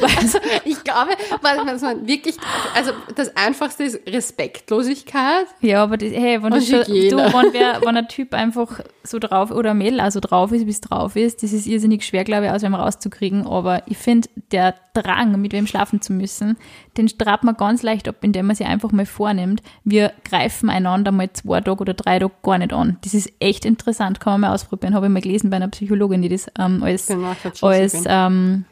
weil 0.01 0.43
Ich 0.65 0.85
glaube, 0.85 1.13
weil 1.41 1.59
was 1.67 1.81
man 1.83 2.07
wirklich, 2.07 2.37
also 2.75 2.93
das 3.15 3.35
Einfachste 3.37 3.85
ist 3.85 4.07
Respektlosigkeit. 4.07 5.47
Ja, 5.61 5.83
aber 5.83 5.97
das, 5.97 6.13
hey, 6.13 6.43
wenn, 6.43 6.61
schon, 6.61 6.85
du, 6.85 7.17
wenn, 7.17 7.53
wer, 7.53 7.81
wenn 7.83 7.97
ein 7.97 8.09
Typ 8.09 8.35
einfach 8.35 8.81
so 9.03 9.19
drauf 9.19 9.51
oder 9.51 9.71
ein 9.71 9.79
Mädel 9.79 10.01
auch 10.01 10.11
so 10.11 10.21
drauf 10.21 10.53
ist, 10.53 10.67
wie 10.67 10.71
es 10.71 10.81
drauf 10.81 11.17
ist, 11.17 11.43
das 11.43 11.53
ist 11.53 11.67
irrsinnig 11.67 12.05
schwer, 12.05 12.25
glaube 12.25 12.47
ich, 12.47 12.53
aus 12.53 12.65
einem 12.65 12.75
rauszukriegen. 12.75 13.47
Aber 13.47 13.83
ich 13.87 13.97
finde, 13.97 14.29
der 14.53 14.75
Drang, 14.93 15.41
mit 15.41 15.53
wem 15.53 15.67
schlafen 15.67 16.03
zu 16.03 16.13
müssen, 16.13 16.57
den 16.99 17.09
strabt 17.09 17.45
man 17.45 17.57
ganz 17.57 17.83
leicht 17.83 18.09
ab, 18.09 18.17
indem 18.23 18.47
man 18.49 18.57
sich 18.57 18.67
einfach 18.67 18.93
mal 18.93 19.07
vornimmt, 19.07 19.63
wir 19.85 20.13
greifen 20.25 20.69
einander 20.69 21.13
mal 21.13 21.33
zwei 21.33 21.61
Tage 21.61 21.81
oder 21.81 21.95
drei 21.95 22.19
Tage 22.19 22.33
gar 22.43 22.59
nicht 22.59 22.73
an. 22.73 22.99
Das 23.03 23.15
ist 23.15 23.33
echt 23.41 23.65
interessant, 23.65 24.21
kann 24.21 24.35
man 24.35 24.41
mal 24.43 24.55
ausprobieren. 24.55 24.95
Habe 24.95 25.07
ich 25.07 25.13
mal 25.13 25.23
gelesen 25.23 25.49
bei 25.51 25.57
einer 25.57 25.69
Psychologin, 25.69 26.21
die 26.23 26.29
das 26.29 26.47
ähm, 26.59 26.83
als, 26.83 27.07
Genau, 27.07 27.33
als 27.63 28.05
ähm, 28.07 28.65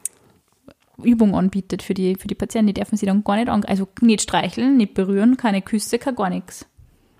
Übung 1.01 1.35
anbietet 1.35 1.81
für 1.83 1.93
die, 1.93 2.15
für 2.15 2.27
die 2.27 2.35
Patienten. 2.35 2.67
Die 2.67 2.73
dürfen 2.73 2.97
sie 2.97 3.05
dann 3.05 3.23
gar 3.23 3.35
nicht 3.35 3.49
an, 3.49 3.63
also 3.65 3.87
nicht 4.01 4.21
streicheln, 4.21 4.77
nicht 4.77 4.93
berühren, 4.93 5.37
keine 5.37 5.61
Küsse, 5.61 5.99
kein 5.99 6.15
gar 6.15 6.29
nichts. 6.29 6.65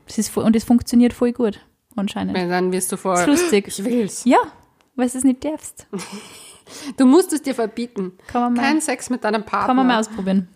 Das 0.07 0.17
ist 0.17 0.29
voll, 0.29 0.43
und 0.43 0.55
es 0.55 0.63
funktioniert 0.63 1.13
voll 1.13 1.31
gut, 1.33 1.59
anscheinend. 1.95 2.35
Weil 2.35 2.49
dann 2.49 2.71
wirst 2.71 2.91
du 2.91 2.97
voll. 2.97 3.15
Das 3.15 3.27
ist 3.27 3.41
lustig. 3.41 3.67
Ich 3.67 3.83
will's. 3.83 4.23
Ja, 4.25 4.37
weil 4.95 5.09
du 5.09 5.17
es 5.17 5.23
nicht 5.23 5.43
darfst. 5.45 5.87
Du 6.97 7.05
musst 7.05 7.31
es 7.31 7.41
dir 7.41 7.55
verbieten. 7.55 8.11
Kann 8.27 8.41
man 8.41 8.53
mal- 8.55 8.61
Kein 8.61 8.81
Sex 8.81 9.09
mit 9.09 9.23
deinem 9.23 9.43
Partner. 9.45 9.67
Kann 9.67 9.75
man 9.77 9.87
mal 9.87 10.01
ausprobieren. 10.01 10.49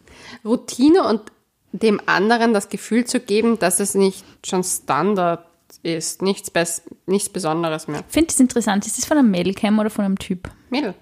Routine 0.46 1.04
und 1.08 1.22
dem 1.72 2.02
anderen 2.06 2.54
das 2.54 2.70
Gefühl 2.70 3.06
zu 3.06 3.20
geben, 3.20 3.60
dass 3.60 3.80
es 3.80 3.96
nicht 3.96 4.26
schon 4.46 4.64
Standard 4.64 5.46
ist. 5.84 6.22
Nichts, 6.22 6.52
Bes 6.52 6.84
nichts 7.06 7.30
Besonderes 7.30 7.88
mehr. 7.88 8.02
Ich 8.02 8.14
finde 8.14 8.28
das 8.28 8.40
interessant. 8.40 8.86
Ist 8.86 8.98
das 8.98 9.06
von 9.06 9.18
einem 9.18 9.32
Mädelcam 9.32 9.80
oder 9.80 9.90
von 9.90 10.06
einem 10.06 10.20
Typ? 10.20 10.50
Mädel. 10.70 10.94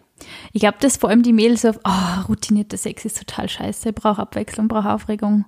Ich 0.54 0.60
glaube, 0.62 0.78
dass 0.82 0.98
vor 0.98 1.10
allem 1.10 1.24
die 1.24 1.34
Mädels 1.34 1.66
auf, 1.66 1.80
oh, 1.86 2.22
routinierter 2.28 2.78
Sex 2.78 3.06
ist 3.06 3.18
total 3.18 3.48
scheiße, 3.48 3.90
ich 3.90 3.96
brauche 3.96 4.22
Abwechslung, 4.22 4.68
brauche 4.68 4.92
Aufregung. 4.92 5.46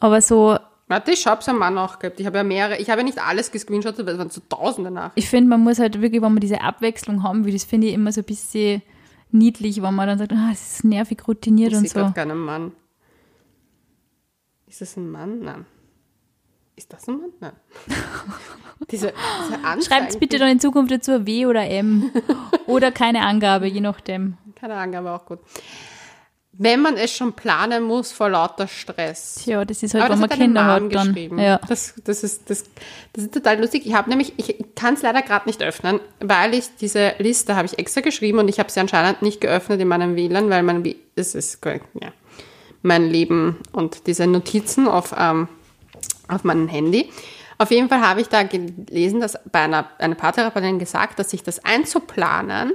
Aber 0.00 0.20
so, 0.20 0.58
Warte, 0.88 1.12
ich 1.12 1.24
habe 1.24 1.40
es 1.40 1.48
am 1.48 1.58
Mann 1.58 1.78
auch 1.78 2.00
gehabt. 2.00 2.18
Ich 2.18 2.26
habe 2.26 2.38
ja 2.38 2.42
mehrere, 2.42 2.78
ich 2.78 2.90
habe 2.90 3.02
ja 3.02 3.04
nicht 3.04 3.24
alles 3.24 3.52
gescreenshottet, 3.52 4.04
weil 4.04 4.14
es 4.14 4.18
waren 4.18 4.30
so 4.30 4.40
tausende 4.48 4.90
nach. 4.90 5.12
ich 5.14 5.28
finde, 5.28 5.48
man 5.48 5.60
muss 5.60 5.78
halt 5.78 6.00
wirklich, 6.00 6.20
wenn 6.20 6.32
man 6.32 6.40
diese 6.40 6.62
Abwechslung 6.62 7.22
haben 7.22 7.44
will, 7.44 7.52
das 7.52 7.62
finde 7.62 7.86
ich 7.86 7.94
immer 7.94 8.10
so 8.10 8.22
ein 8.22 8.24
bisschen 8.24 8.82
niedlich, 9.30 9.82
wenn 9.82 9.94
man 9.94 10.08
dann 10.08 10.18
sagt, 10.18 10.32
ah, 10.32 10.48
es 10.52 10.78
ist 10.78 10.84
nervig 10.84 11.28
routiniert 11.28 11.70
Ich 11.70 11.78
und 11.78 11.88
so. 11.88 11.94
gerade 11.94 12.12
keinen 12.12 12.38
Mann. 12.38 12.72
Ist 14.70 14.80
das 14.80 14.96
ein 14.96 15.10
Mann? 15.10 15.40
Nein. 15.40 15.66
Ist 16.76 16.92
das 16.92 17.06
ein 17.08 17.18
Mann? 17.18 17.32
Nein. 17.40 17.52
diese, 18.90 19.12
diese. 19.12 19.84
Schreibt 19.86 20.18
bitte 20.20 20.38
dann 20.38 20.48
in 20.48 20.60
Zukunft 20.60 20.92
dazu 20.92 21.26
W 21.26 21.46
oder 21.46 21.68
M. 21.68 22.10
oder 22.66 22.92
keine 22.92 23.22
Angabe, 23.22 23.66
je 23.66 23.80
nachdem. 23.80 24.38
Keine 24.54 24.74
Angabe, 24.76 25.10
auch 25.10 25.26
gut. 25.26 25.40
Wenn 26.52 26.80
man 26.82 26.96
es 26.96 27.12
schon 27.16 27.32
planen 27.32 27.82
muss 27.84 28.12
vor 28.12 28.28
lauter 28.28 28.68
Stress. 28.68 29.36
Tja, 29.36 29.64
das 29.64 29.82
ist 29.82 29.94
halt, 29.94 30.04
Aber 30.04 30.14
wenn 30.14 30.20
das 30.20 30.30
man 30.30 30.38
Kinder 30.38 30.64
hat, 30.66 30.80
dann. 30.82 30.88
geschrieben. 31.14 31.38
Ja. 31.38 31.58
Das, 31.68 31.94
das, 32.04 32.22
ist, 32.22 32.50
das, 32.50 32.64
das 33.12 33.24
ist 33.24 33.34
total 33.34 33.58
lustig. 33.60 33.86
Ich 33.86 33.94
habe 33.94 34.08
nämlich, 34.10 34.34
ich 34.36 34.56
kann 34.74 34.94
es 34.94 35.02
leider 35.02 35.22
gerade 35.22 35.48
nicht 35.48 35.62
öffnen, 35.62 36.00
weil 36.20 36.52
ich 36.54 36.66
diese 36.80 37.14
Liste 37.18 37.56
habe 37.56 37.66
ich 37.66 37.78
extra 37.78 38.02
geschrieben 38.02 38.38
und 38.38 38.48
ich 38.48 38.58
habe 38.60 38.70
sie 38.70 38.78
anscheinend 38.80 39.22
nicht 39.22 39.40
geöffnet 39.40 39.80
in 39.80 39.88
meinem 39.88 40.16
WLAN, 40.16 40.50
weil 40.50 40.62
mein, 40.62 40.84
W- 40.84 40.96
es 41.16 41.34
ist, 41.34 41.64
ja, 41.64 42.12
mein 42.82 43.08
Leben 43.08 43.56
und 43.72 44.06
diese 44.06 44.26
Notizen 44.26 44.88
auf, 44.88 45.14
ähm, 45.16 45.48
auf 46.28 46.44
meinem 46.44 46.68
Handy. 46.68 47.10
Auf 47.58 47.70
jeden 47.70 47.88
Fall 47.88 48.00
habe 48.00 48.22
ich 48.22 48.28
da 48.28 48.42
gelesen, 48.42 49.20
dass 49.20 49.38
bei 49.52 49.60
einer 49.60 49.90
eine 49.98 50.14
Paartherapeutin 50.14 50.78
gesagt, 50.78 51.18
dass 51.18 51.30
sich 51.30 51.42
das 51.42 51.62
einzuplanen, 51.64 52.72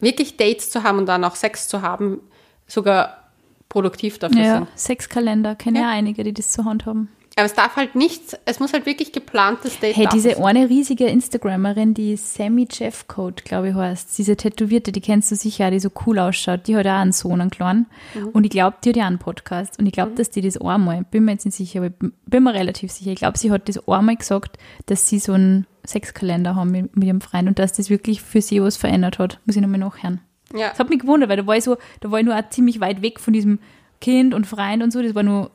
wirklich 0.00 0.36
Dates 0.36 0.70
zu 0.70 0.82
haben 0.82 0.98
und 0.98 1.06
dann 1.06 1.24
auch 1.24 1.34
Sex 1.34 1.68
zu 1.68 1.80
haben, 1.80 2.20
sogar 2.66 3.30
produktiv 3.70 4.18
dafür 4.18 4.42
Ja, 4.42 4.54
sind. 4.56 4.68
Sexkalender, 4.78 5.54
kenne 5.54 5.78
ja. 5.78 5.84
Ja. 5.86 5.90
einige, 5.92 6.24
die 6.24 6.34
das 6.34 6.50
zur 6.50 6.66
Hand 6.66 6.84
haben. 6.84 7.08
Aber 7.36 7.46
es 7.46 7.54
darf 7.54 7.76
halt 7.76 7.94
nichts, 7.94 8.36
es 8.44 8.60
muss 8.60 8.74
halt 8.74 8.84
wirklich 8.84 9.10
geplantes 9.12 9.78
Date 9.80 9.96
Hey, 9.96 10.04
darf 10.04 10.12
diese 10.12 10.32
es 10.32 10.38
eine 10.38 10.68
riesige 10.68 11.06
Instagrammerin, 11.06 11.94
die 11.94 12.16
Sammy 12.16 12.68
Jeffcoat, 12.70 13.44
glaube 13.46 13.70
ich, 13.70 13.74
heißt, 13.74 14.18
diese 14.18 14.36
Tätowierte, 14.36 14.92
die 14.92 15.00
kennst 15.00 15.30
du 15.30 15.36
sicher, 15.36 15.70
die 15.70 15.80
so 15.80 15.90
cool 16.06 16.18
ausschaut, 16.18 16.66
die 16.66 16.76
hat 16.76 16.86
auch 16.86 16.90
einen 16.90 17.12
Sohn, 17.12 17.40
einen 17.40 17.50
kleinen. 17.50 17.86
Mhm. 18.14 18.28
Und 18.28 18.44
ich 18.44 18.50
glaube, 18.50 18.76
die 18.84 18.90
hat 18.90 18.96
ja 18.96 19.06
einen 19.06 19.18
Podcast. 19.18 19.78
Und 19.78 19.86
ich 19.86 19.92
glaube, 19.92 20.12
dass 20.14 20.28
die 20.28 20.42
das 20.42 20.60
einmal, 20.60 21.04
bin 21.10 21.24
mir 21.24 21.32
jetzt 21.32 21.46
nicht 21.46 21.54
sicher, 21.56 21.78
aber 21.80 21.86
ich 21.86 21.94
bin- 21.94 22.12
bin 22.26 22.42
mir 22.44 22.52
relativ 22.52 22.92
sicher, 22.92 23.12
ich 23.12 23.18
glaube, 23.18 23.38
sie 23.38 23.50
hat 23.50 23.66
das 23.68 23.88
einmal 23.88 24.16
gesagt, 24.16 24.58
dass 24.86 25.08
sie 25.08 25.18
so 25.18 25.32
einen 25.32 25.66
Sexkalender 25.86 26.54
haben 26.54 26.70
mit, 26.70 26.94
mit 26.96 27.06
ihrem 27.06 27.20
Freund 27.22 27.48
und 27.48 27.58
dass 27.58 27.72
das 27.72 27.88
wirklich 27.88 28.20
für 28.20 28.42
sie 28.42 28.62
was 28.62 28.76
verändert 28.76 29.18
hat. 29.18 29.40
Muss 29.46 29.56
ich 29.56 29.62
nochmal 29.62 29.80
nachhören. 29.80 30.20
Ja. 30.54 30.68
Das 30.68 30.78
hat 30.78 30.90
mich 30.90 30.98
gewundert, 31.00 31.30
weil 31.30 31.38
da 31.38 31.46
war 31.46 31.56
ich 31.56 31.64
so, 31.64 31.78
da 32.00 32.10
war 32.10 32.18
ich 32.20 32.26
nur 32.26 32.36
auch 32.36 32.48
ziemlich 32.50 32.78
weit 32.80 33.00
weg 33.00 33.18
von 33.20 33.32
diesem 33.32 33.58
Kind 34.02 34.34
und 34.34 34.46
Freund 34.46 34.82
und 34.82 34.92
so. 34.92 35.00
Das 35.02 35.14
war 35.14 35.22
nur 35.22 35.50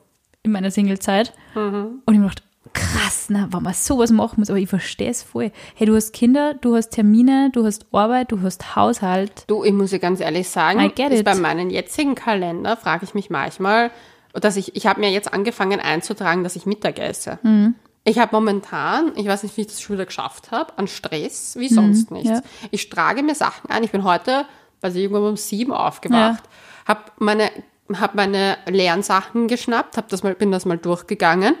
in 0.48 0.52
meiner 0.52 0.70
Singlezeit. 0.70 1.32
Und 1.54 2.02
ich 2.06 2.18
mir 2.18 2.28
gedacht, 2.28 2.42
krass, 2.72 3.26
na, 3.28 3.48
wenn 3.50 3.62
man 3.62 3.74
sowas 3.74 4.10
machen 4.10 4.36
muss, 4.38 4.50
aber 4.50 4.58
ich 4.58 4.68
verstehe 4.68 5.10
es 5.10 5.22
voll. 5.22 5.50
Hey, 5.74 5.86
du 5.86 5.94
hast 5.94 6.12
Kinder, 6.12 6.54
du 6.54 6.74
hast 6.74 6.90
Termine, 6.90 7.50
du 7.52 7.64
hast 7.64 7.86
Arbeit, 7.92 8.32
du 8.32 8.42
hast 8.42 8.76
Haushalt. 8.76 9.44
Du, 9.46 9.64
ich 9.64 9.72
muss 9.72 9.90
dir 9.90 9.98
ganz 9.98 10.20
ehrlich 10.20 10.48
sagen, 10.48 10.80
I 10.80 10.88
get 10.88 11.10
ist 11.10 11.20
it. 11.20 11.24
bei 11.24 11.34
meinem 11.34 11.70
jetzigen 11.70 12.14
Kalender 12.14 12.76
frage 12.76 13.04
ich 13.04 13.14
mich 13.14 13.30
manchmal, 13.30 13.90
dass 14.32 14.56
ich, 14.56 14.76
ich 14.76 14.86
habe 14.86 15.00
mir 15.00 15.10
jetzt 15.10 15.32
angefangen 15.32 15.80
einzutragen, 15.80 16.44
dass 16.44 16.56
ich 16.56 16.66
Mittag 16.66 16.98
esse. 16.98 17.38
Mhm. 17.42 17.74
Ich 18.04 18.18
habe 18.18 18.34
momentan, 18.34 19.12
ich 19.16 19.26
weiß 19.26 19.42
nicht, 19.42 19.56
wie 19.56 19.62
ich 19.62 19.66
das 19.66 19.82
schon 19.82 19.96
wieder 19.96 20.06
geschafft 20.06 20.50
habe, 20.50 20.72
an 20.78 20.86
Stress 20.86 21.56
wie 21.58 21.68
sonst 21.68 22.10
nichts. 22.10 22.28
Mhm, 22.28 22.36
ja. 22.36 22.42
Ich 22.70 22.88
trage 22.88 23.22
mir 23.22 23.34
Sachen 23.34 23.70
ein. 23.70 23.82
Ich 23.82 23.90
bin 23.90 24.04
heute, 24.04 24.46
weiß 24.80 24.94
ich, 24.94 25.02
irgendwann 25.02 25.24
um 25.24 25.36
sieben 25.36 25.72
aufgewacht, 25.72 26.44
habe 26.86 27.00
meine, 27.18 27.50
hab 27.94 28.14
meine 28.14 28.58
leeren 28.68 29.02
Sachen 29.02 29.48
geschnappt, 29.48 29.96
hab 29.96 30.08
das 30.08 30.22
mal, 30.22 30.34
bin 30.34 30.52
das 30.52 30.64
mal 30.64 30.78
durchgegangen, 30.78 31.54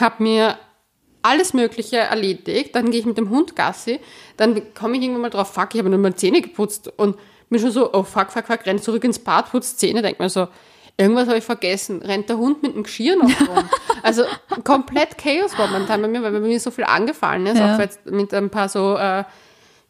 habe 0.00 0.22
mir 0.22 0.58
alles 1.22 1.54
Mögliche 1.54 1.98
erledigt, 1.98 2.74
dann 2.74 2.90
gehe 2.90 3.00
ich 3.00 3.06
mit 3.06 3.16
dem 3.16 3.30
Hund 3.30 3.54
Gassi, 3.54 4.00
dann 4.36 4.74
komme 4.74 4.96
ich 4.96 5.02
irgendwann 5.02 5.22
mal 5.22 5.30
drauf, 5.30 5.52
fuck, 5.54 5.68
ich 5.74 5.78
habe 5.78 5.88
nur 5.88 5.98
mal 5.98 6.14
Zähne 6.14 6.40
geputzt 6.42 6.92
und 6.96 7.16
bin 7.48 7.60
schon 7.60 7.70
so, 7.70 7.92
oh 7.92 8.02
fuck, 8.02 8.32
fuck, 8.32 8.46
fuck, 8.46 8.66
renn 8.66 8.80
zurück 8.80 9.04
ins 9.04 9.18
Bad, 9.18 9.50
putz 9.50 9.76
Zähne, 9.76 10.02
denk 10.02 10.18
mir 10.18 10.28
so, 10.28 10.48
irgendwas 10.96 11.28
habe 11.28 11.38
ich 11.38 11.44
vergessen, 11.44 12.02
rennt 12.02 12.28
der 12.28 12.38
Hund 12.38 12.62
mit 12.62 12.74
dem 12.74 12.82
Geschirr 12.82 13.16
noch 13.16 13.28
rum. 13.48 13.68
also 14.02 14.24
komplett 14.64 15.16
Chaos 15.16 15.52
momentan 15.56 16.02
bei 16.02 16.08
mir, 16.08 16.22
weil 16.22 16.32
bei 16.32 16.40
mir 16.40 16.58
so 16.58 16.70
viel 16.70 16.84
angefallen 16.84 17.46
ist, 17.46 17.58
Ja. 17.58 17.74
auch 17.76 17.78
jetzt 17.78 18.04
mit 18.06 18.34
ein 18.34 18.50
paar 18.50 18.68
so, 18.68 18.96
äh, 18.96 19.22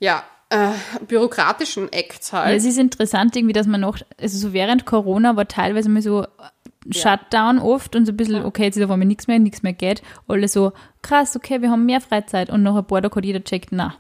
ja, 0.00 0.22
äh, 0.52 1.04
bürokratischen 1.08 1.92
Acts 1.92 2.30
Ja, 2.30 2.44
halt. 2.44 2.56
es 2.56 2.64
ist 2.64 2.78
interessant 2.78 3.34
irgendwie, 3.34 3.54
dass 3.54 3.66
man 3.66 3.80
noch, 3.80 3.98
also 4.20 4.38
so 4.38 4.52
während 4.52 4.84
Corona 4.86 5.34
war 5.36 5.48
teilweise 5.48 5.88
mal 5.88 6.02
so 6.02 6.26
Shutdown 6.90 7.58
oft 7.58 7.96
und 7.96 8.06
so 8.06 8.12
ein 8.12 8.16
bisschen, 8.16 8.44
okay, 8.44 8.64
jetzt 8.64 8.76
ist 8.76 8.84
auf 8.84 8.90
einmal 8.90 9.06
nichts 9.06 9.26
mehr, 9.28 9.38
nichts 9.38 9.62
mehr 9.62 9.72
geht. 9.72 10.02
Alle 10.28 10.48
so, 10.48 10.72
krass, 11.00 11.36
okay, 11.36 11.62
wir 11.62 11.70
haben 11.70 11.86
mehr 11.86 12.00
Freizeit 12.00 12.50
und 12.50 12.62
nach 12.62 12.74
ein 12.74 12.84
paar 12.84 13.02
Tagen 13.02 13.14
hat 13.14 13.24
jeder 13.24 13.42
checkt, 13.42 13.68
na. 13.70 13.94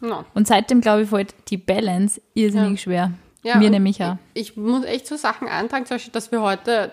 No. 0.00 0.24
Und 0.34 0.48
seitdem, 0.48 0.80
glaube 0.80 1.02
ich, 1.02 1.10
fällt 1.10 1.34
die 1.48 1.58
Balance 1.58 2.20
irrsinnig 2.34 2.82
schwer. 2.82 3.12
Ja, 3.44 3.56
Mir 3.56 3.70
nämlich 3.70 4.02
auch. 4.02 4.16
Ich, 4.34 4.50
ich 4.50 4.56
muss 4.56 4.84
echt 4.84 5.06
so 5.06 5.16
Sachen 5.16 5.48
eintragen, 5.48 5.86
zum 5.86 5.96
Beispiel, 5.96 6.12
dass 6.12 6.32
wir 6.32 6.42
heute 6.42 6.92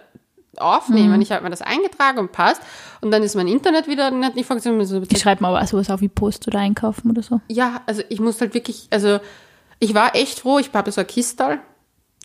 aufnehmen. 0.59 1.15
Mhm. 1.15 1.21
Ich 1.21 1.31
habe 1.31 1.43
mir 1.43 1.49
das 1.49 1.61
eingetragen 1.61 2.19
und 2.19 2.31
passt. 2.31 2.61
Und 3.01 3.11
dann 3.11 3.23
ist 3.23 3.35
mein 3.35 3.47
Internet 3.47 3.87
wieder 3.87 4.11
nicht, 4.11 4.35
nicht 4.35 4.45
funktioniert. 4.47 4.87
So, 4.87 5.01
Ich 5.09 5.19
schreibe 5.19 5.47
auch 5.47 5.65
sowas 5.67 5.89
auf 5.89 6.01
wie 6.01 6.09
Post 6.09 6.47
oder 6.47 6.59
einkaufen 6.59 7.09
oder 7.11 7.21
so. 7.23 7.41
ja, 7.47 7.81
also 7.85 8.01
ich 8.09 8.19
muss 8.19 8.39
halt 8.41 8.53
wirklich, 8.53 8.87
also 8.91 9.19
ich 9.79 9.93
war 9.93 10.15
echt 10.15 10.39
froh, 10.39 10.59
ich 10.59 10.71
habe 10.73 10.91
so 10.91 11.01
ein 11.01 11.07
Kistal 11.07 11.59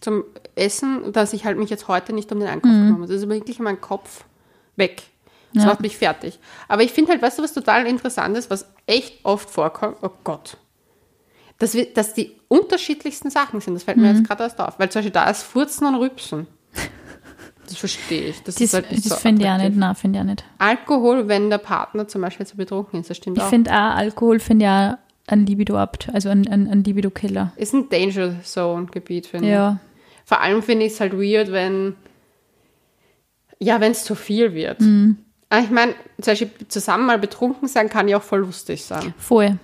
zum 0.01 0.24
Essen, 0.57 1.12
dass 1.12 1.32
ich 1.32 1.45
halt 1.45 1.57
mich 1.59 1.70
jetzt 1.70 1.89
heute 1.89 2.12
nicht 2.12 2.30
um 2.32 2.39
den 2.41 2.49
Einkauf 2.49 2.70
kümmern 2.70 3.01
muss. 3.01 3.11
Also 3.11 3.28
wirklich 3.28 3.59
mein 3.61 3.80
Kopf 3.80 4.24
weg. 4.76 5.03
Das 5.55 5.62
Ja. 5.62 5.70
macht 5.70 5.80
mich 5.80 5.97
fertig. 5.97 6.41
Aber 6.66 6.82
ich 6.82 6.93
finde 6.93 7.12
halt, 7.12 7.22
weißt 7.22 7.39
du, 7.39 7.43
was 7.45 7.53
total 7.53 7.87
interessant 7.87 8.37
ist, 8.37 8.51
was 8.51 8.66
echt 8.87 9.24
oft 9.24 9.49
vorkommt? 9.49 9.97
Oh 10.03 10.11
Gott. 10.24 10.57
Dass, 11.61 11.74
wir, 11.74 11.87
dass 11.95 12.12
die 12.12 12.32
unterschiedlichsten 12.49 13.30
Sachen 13.30 13.61
sind. 13.61 13.74
Das 13.74 13.85
fällt 13.85 13.97
mir 13.97 14.12
jetzt 14.12 14.26
gerade 14.26 14.43
erst 14.43 14.61
auf. 14.61 14.78
Weil 14.80 14.91
zum 14.91 14.99
Beispiel 14.99 15.12
da 15.12 15.30
ist 15.30 15.45
Furzen 15.45 15.87
und 15.87 15.95
Rübsen. 15.95 16.49
Das 17.67 17.77
verstehe 17.77 18.29
ich. 18.29 18.43
Das, 18.43 18.55
Das, 18.57 18.61
ist 18.62 18.75
halt 18.75 18.91
nicht 18.91 19.05
das 19.05 19.12
so 19.12 19.17
finde 19.19 19.45
ich 19.45 19.51
auch 19.51 19.59
nicht, 19.59 19.77
nein, 19.77 19.95
finde 19.95 20.19
ich 20.19 20.23
auch 20.23 20.27
nicht. 20.27 20.45
Alkohol, 20.59 21.29
wenn 21.29 21.51
der 21.51 21.59
Partner 21.59 22.07
zum 22.09 22.23
Beispiel 22.23 22.47
zu 22.47 22.57
betrunken 22.57 23.01
ist, 23.01 23.11
das 23.11 23.17
stimmt 23.17 23.39
Ich 23.39 23.43
auch. 23.45 23.49
finde 23.49 23.71
auch, 23.73 23.75
Alkohol 23.97 24.39
finde 24.41 24.65
ich 24.65 24.71
auch 24.71 24.99
ein 25.27 25.47
Libido-Abt, 25.47 26.11
also 26.12 26.29
ein, 26.29 26.47
ein, 26.49 26.69
ein 26.69 26.85
Libido-Killer. 26.85 27.53
Ist 27.57 27.73
ein 27.75 27.89
Danger 27.89 28.43
Zone-Gebiet, 28.43 29.27
finde 29.27 29.47
ich. 29.47 29.53
Ja. 29.53 29.79
Vor 30.25 30.41
allem 30.41 30.62
finde 30.62 30.87
ich 30.87 30.93
es 30.93 31.01
halt 31.01 31.15
weird, 31.15 31.51
wenn, 31.53 31.97
ja, 33.59 33.81
wenn 33.81 33.93
es 33.93 34.05
zu 34.05 34.15
viel 34.15 34.55
wird. 34.55 34.81
Mhm. 34.81 35.19
Aber 35.51 35.62
Ich 35.62 35.71
meine, 35.71 35.93
zum 36.21 36.33
Beispiel 36.33 36.51
zusammen 36.69 37.07
mal 37.07 37.19
betrunken 37.19 37.69
sein 37.69 37.89
kann 37.89 38.09
ja 38.09 38.19
auch 38.19 38.23
voll 38.23 38.41
lustig 38.41 38.85
sein. 38.85 39.15
Voll. 39.19 39.59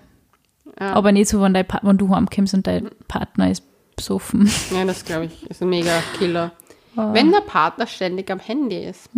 Ja. 0.78 0.92
Aber 0.92 1.12
nicht 1.12 1.28
so, 1.28 1.40
wenn, 1.42 1.52
dein, 1.52 1.66
Pa- 1.66 1.80
wenn 1.82 1.98
du 1.98 2.14
heimkommst 2.14 2.54
und 2.54 2.66
dein 2.66 2.90
Partner 3.08 3.50
ist 3.50 3.64
besoffen. 3.96 4.50
Ja, 4.74 4.84
das 4.84 5.04
glaube 5.04 5.26
ich 5.26 5.50
ist 5.50 5.60
ein 5.62 5.68
mega 5.68 6.02
Killer. 6.18 6.52
Oh. 6.96 7.12
Wenn 7.12 7.30
der 7.30 7.40
Partner 7.40 7.86
ständig 7.86 8.30
am 8.30 8.40
Handy 8.40 8.84
ist. 8.84 9.08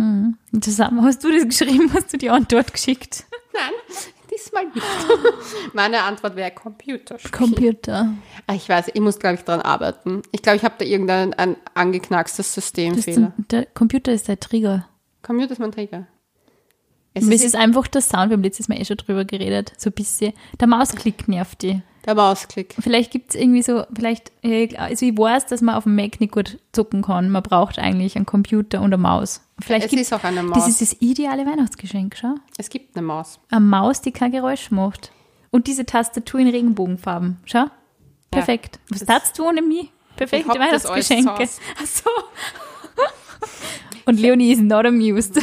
Zusammen, 0.61 1.03
hast 1.03 1.23
du 1.23 1.31
das 1.31 1.43
geschrieben? 1.45 1.91
Hast 1.93 2.13
du 2.13 2.17
die 2.17 2.29
Antwort 2.29 2.71
geschickt? 2.71 3.25
Nein, 3.53 3.71
diesmal 4.31 4.65
nicht. 4.65 4.85
Meine 5.73 6.03
Antwort 6.03 6.35
wäre 6.35 6.51
Computer. 6.51 7.17
Computer. 7.31 8.13
Ah, 8.47 8.53
Ich 8.53 8.69
weiß, 8.69 8.91
ich 8.93 9.01
muss, 9.01 9.17
glaube 9.19 9.35
ich, 9.35 9.41
dran 9.41 9.61
arbeiten. 9.61 10.21
Ich 10.31 10.41
glaube, 10.43 10.57
ich 10.57 10.63
habe 10.63 10.75
da 10.77 10.85
irgendein 10.85 11.33
ein 11.33 11.55
angeknackstes 11.73 12.53
Systemfehler. 12.53 13.33
ist, 13.37 13.51
der 13.51 13.65
Computer 13.65 14.11
ist 14.11 14.27
der 14.27 14.39
Trigger. 14.39 14.87
Computer 15.23 15.51
ist 15.53 15.59
mein 15.59 15.71
Träger. 15.71 16.05
Es 17.15 17.25
Es 17.27 17.29
ist, 17.35 17.43
ist 17.45 17.55
einfach 17.55 17.87
der 17.87 18.01
Sound, 18.01 18.29
wir 18.29 18.37
haben 18.37 18.43
letztes 18.43 18.67
Mal 18.69 18.79
eh 18.79 18.85
schon 18.85 18.97
drüber 18.97 19.23
geredet, 19.25 19.73
so 19.77 19.89
ein 19.89 19.93
bisschen. 19.93 20.33
Der 20.59 20.67
Mausklick 20.67 21.27
nervt 21.27 21.61
die. 21.61 21.81
Der 22.05 22.15
Mausklick. 22.15 22.75
Vielleicht 22.79 23.11
gibt 23.11 23.29
es 23.29 23.35
irgendwie 23.39 23.61
so, 23.61 23.85
vielleicht, 23.95 24.31
äh, 24.43 24.75
also 24.77 25.05
ich 25.05 25.17
weiß, 25.17 25.45
dass 25.47 25.61
man 25.61 25.75
auf 25.75 25.83
dem 25.83 25.95
Mac 25.95 26.19
nicht 26.19 26.33
gut 26.33 26.57
zucken 26.73 27.01
kann. 27.01 27.29
Man 27.29 27.43
braucht 27.43 27.79
eigentlich 27.79 28.15
einen 28.15 28.25
Computer 28.25 28.79
und 28.79 28.85
eine 28.87 28.97
Maus. 28.97 29.41
Vielleicht 29.61 29.87
Es 29.87 29.93
ist 29.93 30.13
auch 30.13 30.23
eine 30.23 30.41
Das 30.41 30.45
Maus. 30.57 30.67
ist 30.67 30.81
das 30.81 30.97
ideale 31.01 31.45
Weihnachtsgeschenk, 31.45 32.15
schau. 32.19 32.35
Es 32.57 32.69
gibt 32.69 32.95
eine 32.97 33.05
Maus. 33.05 33.39
Eine 33.49 33.61
Maus, 33.61 34.01
die 34.01 34.11
kein 34.11 34.31
Geräusch 34.31 34.71
macht. 34.71 35.11
Und 35.51 35.67
diese 35.67 35.85
Tastatur 35.85 36.39
in 36.39 36.47
Regenbogenfarben. 36.49 37.37
Schau. 37.45 37.65
Perfekt. 38.31 38.79
Was 38.89 38.99
Das- 38.99 39.07
tatst 39.07 39.39
du 39.39 39.47
ohne 39.47 39.61
mich? 39.61 39.91
Perfekte 40.15 40.47
das 40.49 40.57
Weihnachtsgeschenke. 40.59 41.47
Ach 41.81 41.85
so. 41.85 42.09
Und 44.05 44.19
Leonie 44.19 44.51
is 44.51 44.59
not 44.59 44.85
amused. 44.85 45.39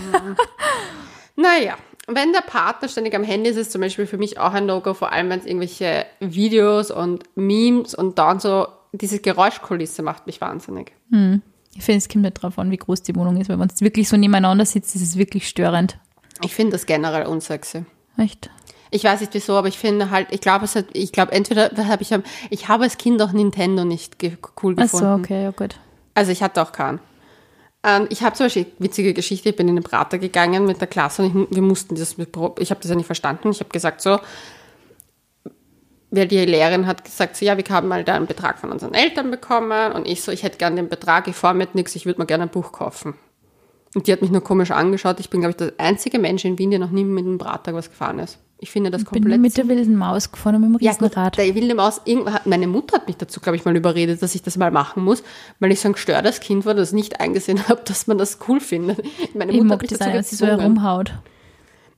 Naja, 1.37 1.77
wenn 2.15 2.33
der 2.33 2.41
Partner 2.43 2.89
ständig 2.89 3.15
am 3.15 3.25
Handy 3.25 3.51
ist, 3.51 3.57
ist 3.57 3.73
zum 3.73 3.81
Beispiel 3.81 4.07
für 4.07 4.19
mich 4.19 4.39
auch 4.39 4.53
ein 4.53 4.67
No-Go, 4.67 4.95
vor 4.95 5.13
allem 5.13 5.29
wenn 5.31 5.41
es 5.41 5.47
irgendwelche 5.47 6.07
Videos 6.21 6.91
und 6.91 7.25
Memes 7.37 7.95
und 7.95 8.19
dann 8.19 8.41
so, 8.41 8.69
diese 8.93 9.21
Geräuschkulisse 9.21 10.03
macht 10.03 10.27
mich 10.27 10.41
wahnsinnig. 10.41 10.93
Ich 11.75 11.85
finde, 11.85 11.99
es 11.99 12.09
kommt 12.09 12.25
nicht 12.25 12.35
drauf 12.35 12.59
an, 12.59 12.71
wie 12.71 12.77
groß 12.77 13.03
die 13.03 13.15
Wohnung 13.15 13.37
ist, 13.37 13.49
weil 13.49 13.59
wenn 13.59 13.69
es 13.69 13.81
wirklich 13.81 14.09
so 14.09 14.17
nebeneinander 14.17 14.65
sitzt, 14.67 14.95
ist 14.97 15.03
es 15.03 15.17
wirklich 15.17 15.49
störend. 15.49 15.99
Ich 16.43 16.55
finde 16.55 16.73
das 16.73 16.87
generell 16.87 17.27
unsexy. 17.27 17.85
Echt? 18.17 18.51
Ich 18.91 19.05
weiß 19.05 19.21
nicht 19.21 19.35
wieso, 19.35 19.57
aber 19.57 19.69
ich 19.69 19.79
finde 19.79 20.11
halt, 20.11 20.29
ich 20.31 20.41
glaube, 20.41 20.65
es 20.65 20.75
hat, 20.75 20.87
ich 20.93 21.13
glaube, 21.13 21.33
entweder 21.33 21.71
habe 21.87 22.03
ich, 22.03 22.13
ich 22.51 22.69
habe 22.69 22.85
als 22.85 22.99
Kind 22.99 23.23
auch 23.23 23.33
Nintendo 23.33 23.85
nicht 23.85 24.19
ge 24.19 24.37
cool 24.63 24.75
Ach 24.77 24.83
gefunden. 24.83 25.07
so, 25.07 25.13
okay, 25.13 25.45
ja 25.45 25.51
gut. 25.53 25.79
Also 26.15 26.33
ich 26.33 26.43
hatte 26.43 26.61
auch 26.61 26.73
keinen. 26.73 26.99
Und 27.83 28.13
ich 28.13 28.23
habe 28.23 28.37
zum 28.37 28.47
Beispiel, 28.47 28.67
witzige 28.79 29.15
Geschichte, 29.15 29.49
ich 29.49 29.57
bin 29.57 29.69
in 29.69 29.77
den 29.77 29.85
Prater 29.85 30.19
gegangen 30.19 30.67
mit 30.67 30.81
der 30.81 30.89
Klasse 30.89 31.23
und 31.23 31.29
ich, 31.51 31.57
wir 31.57 31.63
mussten 31.63 31.95
das, 31.95 32.17
ich 32.19 32.71
habe 32.71 32.81
das 32.81 32.91
ja 32.91 32.95
nicht 32.95 33.07
verstanden. 33.07 33.51
Ich 33.51 33.61
habe 33.61 33.71
gesagt 33.71 34.03
so, 34.03 34.19
weil 36.11 36.29
die 36.29 36.45
Lehrerin 36.45 36.87
hat 36.87 37.05
gesagt, 37.05 37.37
so, 37.37 37.45
ja, 37.47 37.57
wir 37.57 37.65
haben 37.71 37.89
mal 37.89 38.05
da 38.05 38.15
einen 38.15 38.27
Betrag 38.27 38.59
von 38.59 38.71
unseren 38.71 38.95
Eltern 38.95 39.31
bekommen 39.31 39.93
und 39.93 40.07
ich 40.07 40.23
so, 40.23 40.33
ich 40.33 40.43
hätte 40.43 40.59
gerne 40.59 40.77
den 40.77 40.89
Betrag, 40.89 41.29
ich 41.29 41.37
fahre 41.37 41.55
mit 41.55 41.75
nichts, 41.75 41.95
ich 41.95 42.05
würde 42.05 42.21
mir 42.21 42.27
gerne 42.27 42.45
ein 42.45 42.51
Buch 42.51 42.73
kaufen. 42.73 43.15
Und 43.95 44.07
die 44.07 44.13
hat 44.13 44.21
mich 44.21 44.31
nur 44.31 44.43
komisch 44.43 44.71
angeschaut. 44.71 45.19
Ich 45.19 45.31
bin, 45.31 45.41
glaube 45.41 45.51
ich, 45.51 45.57
der 45.57 45.73
einzige 45.79 46.19
Mensch 46.19 46.45
in 46.45 46.59
Wien, 46.59 46.71
der 46.71 46.79
noch 46.79 46.91
nie 46.91 47.05
mit 47.05 47.25
dem 47.25 47.39
Prater 47.39 47.75
was 47.75 47.91
gefahren 47.91 48.19
ist. 48.21 48.39
Ich 48.63 48.71
finde 48.71 48.91
das 48.91 49.05
Bin 49.05 49.23
nur 49.23 49.23
komplett 49.23 49.41
mit 49.41 49.57
der 49.57 49.69
wilden 49.69 49.97
Maus 49.97 50.31
gefahren 50.31 50.61
mit 50.61 50.81
dem 50.81 50.85
ja, 50.85 50.93
gut, 50.93 51.03
Riesenrad. 51.03 51.39
der 51.39 51.55
wilde 51.55 51.75
Maus, 51.75 52.03
meine 52.45 52.67
Mutter 52.67 52.97
hat 52.97 53.07
mich 53.07 53.17
dazu, 53.17 53.41
glaube 53.41 53.57
ich, 53.57 53.65
mal 53.65 53.75
überredet, 53.75 54.23
dass 54.23 54.35
ich 54.35 54.43
das 54.43 54.59
mal 54.59 54.71
machen 54.71 55.03
muss, 55.03 55.23
weil 55.61 55.73
ich 55.73 55.81
so 55.81 55.89
ein 55.89 55.95
gestörtes 55.95 56.41
Kind 56.41 56.67
war, 56.67 56.75
das 56.75 56.93
nicht 56.93 57.21
eingesehen 57.21 57.67
habe, 57.69 57.81
dass 57.87 58.07
man 58.07 58.19
das 58.19 58.39
cool 58.49 58.61
findet. 58.61 58.99
Meine 59.35 59.53
ich 59.53 59.59
Mutter 59.59 59.65
mag 59.65 59.73
hat 59.77 59.83
mich 59.83 59.91
das 59.91 59.99
dazu 59.99 60.13
dass 60.13 60.31
sie 60.31 60.37
so 60.37 60.47
herumhaut. 60.47 61.15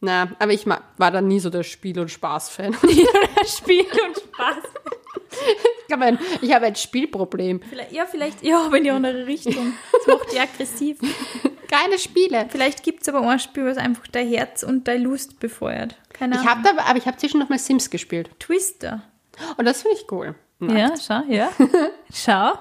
Na, 0.00 0.28
aber 0.38 0.52
ich 0.52 0.66
war 0.66 1.10
dann 1.10 1.26
nie 1.26 1.40
so 1.40 1.50
der 1.50 1.64
Spiel- 1.64 1.98
und 1.98 2.10
Spaß-Fan. 2.10 2.74
Spiel 3.46 3.80
und 3.80 4.16
Spaß. 4.16 4.56
ich 5.86 5.92
habe 5.92 6.04
ein, 6.04 6.18
ich 6.40 6.52
habe 6.52 6.66
ein 6.66 6.76
Spielproblem. 6.76 7.60
Vielleicht, 7.68 7.92
ja, 7.92 8.06
vielleicht, 8.06 8.44
ja, 8.44 8.66
aber 8.66 8.78
in 8.78 8.84
die 8.84 8.90
andere 8.90 9.26
Richtung. 9.26 9.74
Das 9.92 10.06
macht 10.06 10.32
die 10.32 10.40
aggressiv. 10.40 10.98
Keine 11.72 11.98
Spiele. 11.98 12.46
Vielleicht 12.50 12.82
gibt 12.82 13.02
es 13.02 13.08
aber 13.08 13.26
ein 13.26 13.38
Spiel, 13.38 13.64
was 13.64 13.78
einfach 13.78 14.06
dein 14.08 14.28
Herz 14.28 14.62
und 14.62 14.86
deine 14.88 15.04
Lust 15.04 15.40
befeuert. 15.40 15.96
Keine 16.12 16.34
Ich 16.34 16.40
Ahnung. 16.42 16.50
habe 16.50 16.76
da, 16.76 16.82
aber 16.84 16.98
ich 16.98 17.06
habe 17.06 17.16
zwischen 17.16 17.40
noch 17.40 17.48
mal 17.48 17.58
Sims 17.58 17.88
gespielt. 17.88 18.30
Twister. 18.38 19.02
Und 19.56 19.64
das 19.64 19.82
finde 19.82 19.96
ich 19.96 20.12
cool. 20.12 20.34
Ja, 20.60 20.92
schau, 21.00 21.22
ja. 21.28 21.48
schau. 22.12 22.52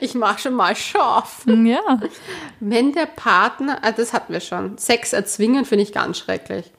Ich 0.00 0.14
mache 0.14 0.38
schon 0.40 0.54
mal 0.54 0.74
scharf. 0.76 1.44
Ja. 1.46 2.00
Wenn 2.60 2.92
der 2.92 3.06
Partner, 3.06 3.78
ah, 3.82 3.92
das 3.92 4.12
hatten 4.12 4.32
wir 4.32 4.40
schon, 4.40 4.78
Sex 4.78 5.12
erzwingen 5.12 5.64
finde 5.64 5.82
ich 5.82 5.92
ganz 5.92 6.18
schrecklich. 6.18 6.70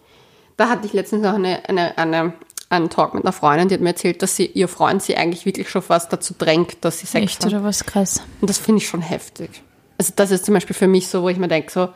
Da 0.58 0.70
hatte 0.70 0.88
ich 0.88 0.94
letztens 0.94 1.24
noch 1.24 1.34
eine, 1.34 1.68
eine, 1.70 1.98
eine, 1.98 2.34
einen 2.70 2.90
Talk 2.90 3.14
mit 3.14 3.24
einer 3.24 3.34
Freundin, 3.34 3.68
die 3.68 3.76
hat 3.76 3.82
mir 3.82 3.90
erzählt, 3.90 4.22
dass 4.24 4.36
sie 4.36 4.46
ihr 4.48 4.68
Freund 4.68 5.04
sie 5.04 5.16
eigentlich 5.18 5.46
wirklich 5.46 5.70
schon 5.70 5.82
fast 5.82 6.12
dazu 6.12 6.34
drängt, 6.38 6.84
dass 6.86 7.00
sie 7.00 7.06
Sex 7.06 7.24
Echt 7.24 7.44
haben. 7.44 7.54
oder 7.54 7.64
was 7.64 7.86
krass. 7.86 8.24
Und 8.40 8.50
das 8.50 8.58
finde 8.58 8.78
ich 8.82 8.88
schon 8.88 9.02
heftig. 9.02 9.62
Also 10.02 10.14
das 10.16 10.32
ist 10.32 10.46
zum 10.46 10.56
Beispiel 10.56 10.76
für 10.76 10.88
mich 10.88 11.10
so, 11.10 11.22
wo 11.22 11.30
ich 11.30 11.38
mir 11.38 11.48
denke, 11.48 11.72
so, 11.72 11.90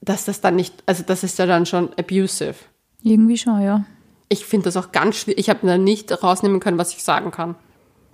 dass 0.00 0.24
das 0.24 0.40
dann 0.40 0.56
nicht, 0.56 0.82
also 0.86 1.04
das 1.06 1.22
ist 1.22 1.38
ja 1.38 1.46
dann 1.46 1.66
schon 1.66 1.96
abusive. 1.96 2.56
Irgendwie 3.00 3.38
schon, 3.38 3.62
ja. 3.62 3.84
Ich 4.28 4.44
finde 4.44 4.64
das 4.64 4.76
auch 4.76 4.90
ganz 4.90 5.18
schwierig. 5.18 5.38
Ich 5.38 5.48
habe 5.48 5.64
da 5.64 5.78
nicht 5.78 6.10
rausnehmen 6.20 6.58
können, 6.58 6.78
was 6.78 6.92
ich 6.92 7.04
sagen 7.04 7.30
kann. 7.30 7.54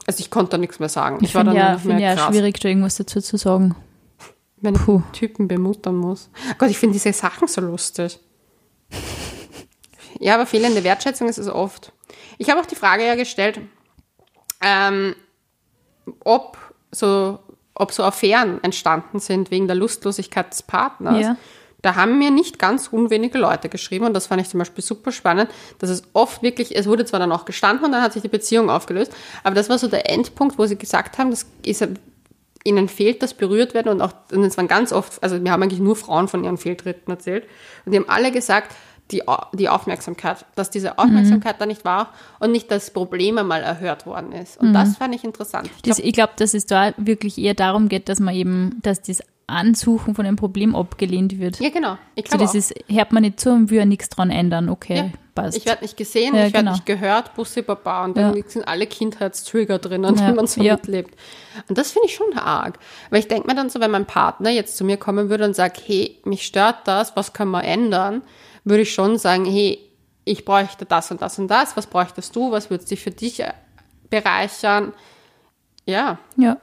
Also 0.06 0.20
ich 0.20 0.30
konnte 0.30 0.50
da 0.50 0.58
nichts 0.58 0.78
mehr 0.78 0.90
sagen. 0.90 1.24
Ich 1.24 1.34
war 1.34 1.40
finde 1.40 1.54
dann 1.54 1.56
ja, 1.56 1.64
nur 1.68 1.72
noch 1.76 1.80
find 1.80 1.94
mehr 1.94 2.10
ja 2.10 2.16
krass, 2.16 2.26
schwierig, 2.28 2.60
da 2.60 2.68
irgendwas 2.68 2.96
dazu 2.96 3.22
zu 3.22 3.38
sagen. 3.38 3.74
wenn 4.58 4.74
ich 4.74 4.82
Puh. 4.82 5.00
Typen 5.14 5.48
bemuttern 5.48 5.96
muss. 5.96 6.28
Gott, 6.58 6.68
ich 6.68 6.76
finde 6.76 6.92
diese 6.92 7.10
Sachen 7.14 7.48
so 7.48 7.62
lustig. 7.62 8.20
Ja, 10.20 10.34
aber 10.34 10.44
fehlende 10.44 10.84
Wertschätzung 10.84 11.30
ist 11.30 11.38
es 11.38 11.48
oft. 11.48 11.94
Ich 12.36 12.50
habe 12.50 12.60
auch 12.60 12.66
die 12.66 12.76
Frage 12.76 13.06
ja 13.06 13.14
gestellt, 13.14 13.58
ähm, 14.60 15.14
ob 16.24 16.58
so, 16.90 17.38
ob 17.78 17.92
so 17.92 18.02
Affären 18.02 18.62
entstanden 18.62 19.18
sind 19.18 19.50
wegen 19.50 19.66
der 19.66 19.76
Lustlosigkeit 19.76 20.52
des 20.52 20.62
Partners. 20.62 21.20
Ja. 21.20 21.36
Da 21.80 21.94
haben 21.94 22.18
mir 22.18 22.32
nicht 22.32 22.58
ganz 22.58 22.88
unwenige 22.88 23.38
Leute 23.38 23.68
geschrieben 23.68 24.06
und 24.06 24.14
das 24.14 24.26
fand 24.26 24.42
ich 24.42 24.48
zum 24.48 24.58
Beispiel 24.58 24.82
super 24.82 25.12
spannend, 25.12 25.48
dass 25.78 25.90
es 25.90 26.02
oft 26.12 26.42
wirklich, 26.42 26.76
es 26.76 26.86
wurde 26.86 27.04
zwar 27.04 27.20
dann 27.20 27.30
auch 27.30 27.44
gestanden 27.44 27.84
und 27.84 27.92
dann 27.92 28.02
hat 28.02 28.12
sich 28.12 28.22
die 28.22 28.28
Beziehung 28.28 28.68
aufgelöst, 28.68 29.12
aber 29.44 29.54
das 29.54 29.68
war 29.68 29.78
so 29.78 29.86
der 29.86 30.10
Endpunkt, 30.10 30.58
wo 30.58 30.66
sie 30.66 30.76
gesagt 30.76 31.18
haben, 31.18 31.30
das 31.30 31.46
ist 31.64 31.86
ihnen 32.64 32.88
fehlt 32.88 33.22
das 33.22 33.32
berührt 33.34 33.74
werden 33.74 33.88
und 33.88 34.02
auch, 34.02 34.12
und 34.32 34.42
es 34.42 34.56
waren 34.56 34.66
ganz 34.66 34.92
oft, 34.92 35.22
also 35.22 35.42
wir 35.42 35.52
haben 35.52 35.62
eigentlich 35.62 35.80
nur 35.80 35.94
Frauen 35.94 36.26
von 36.26 36.42
ihren 36.42 36.58
Fehltritten 36.58 37.12
erzählt 37.12 37.46
und 37.86 37.92
die 37.92 37.98
haben 37.98 38.08
alle 38.08 38.32
gesagt, 38.32 38.74
die, 39.10 39.22
die 39.54 39.68
Aufmerksamkeit, 39.68 40.44
dass 40.54 40.70
diese 40.70 40.98
Aufmerksamkeit 40.98 41.60
da 41.60 41.66
nicht 41.66 41.84
war 41.84 42.12
und 42.40 42.52
nicht 42.52 42.70
das 42.70 42.90
Problem 42.90 43.38
einmal 43.38 43.62
erhört 43.62 44.06
worden 44.06 44.32
ist. 44.32 44.58
Und 44.60 44.72
das 44.74 44.96
fand 44.96 45.14
ich 45.14 45.24
interessant. 45.24 45.70
Ich 45.76 45.82
Das, 45.82 45.96
glaub, 45.98 46.12
glaube, 46.12 46.32
dass 46.36 46.54
es 46.54 46.66
da 46.66 46.92
wirklich 46.96 47.38
eher 47.38 47.54
darum 47.54 47.88
geht, 47.88 48.08
dass 48.08 48.20
man 48.20 48.34
eben, 48.34 48.78
dass 48.82 49.00
das 49.02 49.22
Ansuchen 49.50 50.14
von 50.14 50.26
einem 50.26 50.36
Problem 50.36 50.76
abgelehnt 50.76 51.38
wird. 51.38 51.58
ja, 51.58 51.70
genau. 51.70 51.96
Ich 52.16 52.26
so 52.26 52.36
glaube 52.36 52.44
das 52.44 52.50
auch. 52.50 52.56
ist, 52.56 52.74
hört 52.86 53.12
man 53.12 53.22
nicht 53.22 53.40
zu 53.40 53.50
und 53.50 53.70
will 53.70 53.78
ja 53.78 53.86
nichts 53.86 54.10
dran 54.10 54.28
ändern. 54.30 54.68
Okay, 54.68 54.96
Ja. 54.96 55.10
passt. 55.34 55.56
Ich 55.56 55.64
werde 55.64 55.80
nicht 55.84 55.96
gesehen, 55.96 56.34
Ja, 56.34 56.46
ich 56.48 56.52
werde 56.52 56.58
genau. 56.66 56.72
nicht 56.72 56.84
gehört, 56.84 57.34
Bussi 57.34 57.62
Baba 57.62 58.04
und 58.04 58.18
dann 58.18 58.36
Ja. 58.36 58.42
sind 58.46 58.68
alle 58.68 58.86
Kindheitstrigger 58.86 59.78
drinnen, 59.78 60.14
Ja, 60.16 60.28
die 60.30 60.36
man 60.36 60.46
so 60.46 60.60
ja. 60.60 60.74
mitlebt. 60.74 61.18
Und 61.66 61.78
das 61.78 61.92
finde 61.92 62.08
ich 62.08 62.14
schon 62.14 62.36
arg. 62.36 62.78
Weil 63.08 63.20
ich 63.20 63.28
denke 63.28 63.46
mir 63.48 63.54
dann 63.54 63.70
so, 63.70 63.80
wenn 63.80 63.90
mein 63.90 64.04
Partner 64.04 64.50
jetzt 64.50 64.76
zu 64.76 64.84
mir 64.84 64.98
kommen 64.98 65.30
würde 65.30 65.46
und 65.46 65.56
sagt, 65.56 65.80
hey, 65.86 66.18
mich 66.26 66.42
stört 66.44 66.86
das, 66.86 67.16
was 67.16 67.32
können 67.32 67.50
wir 67.50 67.64
ändern, 67.64 68.20
würde 68.68 68.82
ich 68.82 68.92
schon 68.92 69.18
sagen, 69.18 69.44
hey, 69.44 69.78
ich 70.24 70.44
bräuchte 70.44 70.84
das 70.84 71.10
und 71.10 71.22
das 71.22 71.38
und 71.38 71.48
das, 71.48 71.76
was 71.76 71.86
bräuchtest 71.86 72.34
du, 72.36 72.50
was 72.50 72.70
würde 72.70 72.84
dich 72.84 73.00
für 73.00 73.10
dich 73.10 73.40
äh, 73.40 73.52
bereichern? 74.10 74.92
Ja, 75.86 76.18
ja, 76.36 76.58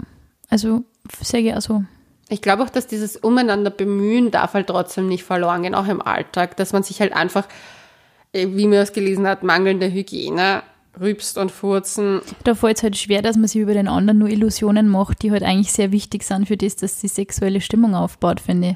also 0.49 0.83
sehr 1.21 1.41
gerne 1.41 1.61
so. 1.61 1.83
ich 2.29 2.41
glaube 2.41 2.63
auch, 2.63 2.69
dass 2.69 2.87
dieses 2.87 3.17
Umeinander 3.17 3.71
bemühen 3.71 4.31
darf 4.31 4.53
halt 4.53 4.67
trotzdem 4.67 5.07
nicht 5.07 5.23
verloren 5.23 5.63
gehen, 5.63 5.75
auch 5.75 5.87
im 5.87 6.01
Alltag, 6.01 6.57
dass 6.57 6.73
man 6.73 6.83
sich 6.83 7.01
halt 7.01 7.13
einfach, 7.13 7.47
äh, 8.33 8.47
wie 8.51 8.67
man 8.67 8.79
es 8.79 8.93
gelesen 8.93 9.27
hat, 9.27 9.41
mangelnde 9.43 9.91
Hygiene, 9.91 10.61
rübst 10.99 11.37
und 11.37 11.51
furzen. 11.51 12.21
Da 12.43 12.55
fällt 12.55 12.77
es 12.77 12.83
halt 12.83 12.97
schwer, 12.97 13.21
dass 13.21 13.35
man 13.35 13.47
sich 13.47 13.61
über 13.61 13.73
den 13.73 13.87
anderen 13.87 14.19
nur 14.19 14.29
Illusionen 14.29 14.87
macht, 14.87 15.23
die 15.23 15.31
halt 15.31 15.43
eigentlich 15.43 15.71
sehr 15.71 15.91
wichtig 15.91 16.23
sind 16.23 16.47
für 16.47 16.57
das, 16.57 16.75
dass 16.75 16.99
die 16.99 17.07
sexuelle 17.07 17.61
Stimmung 17.61 17.95
aufbaut, 17.95 18.39
finde 18.39 18.69
ich. 18.69 18.75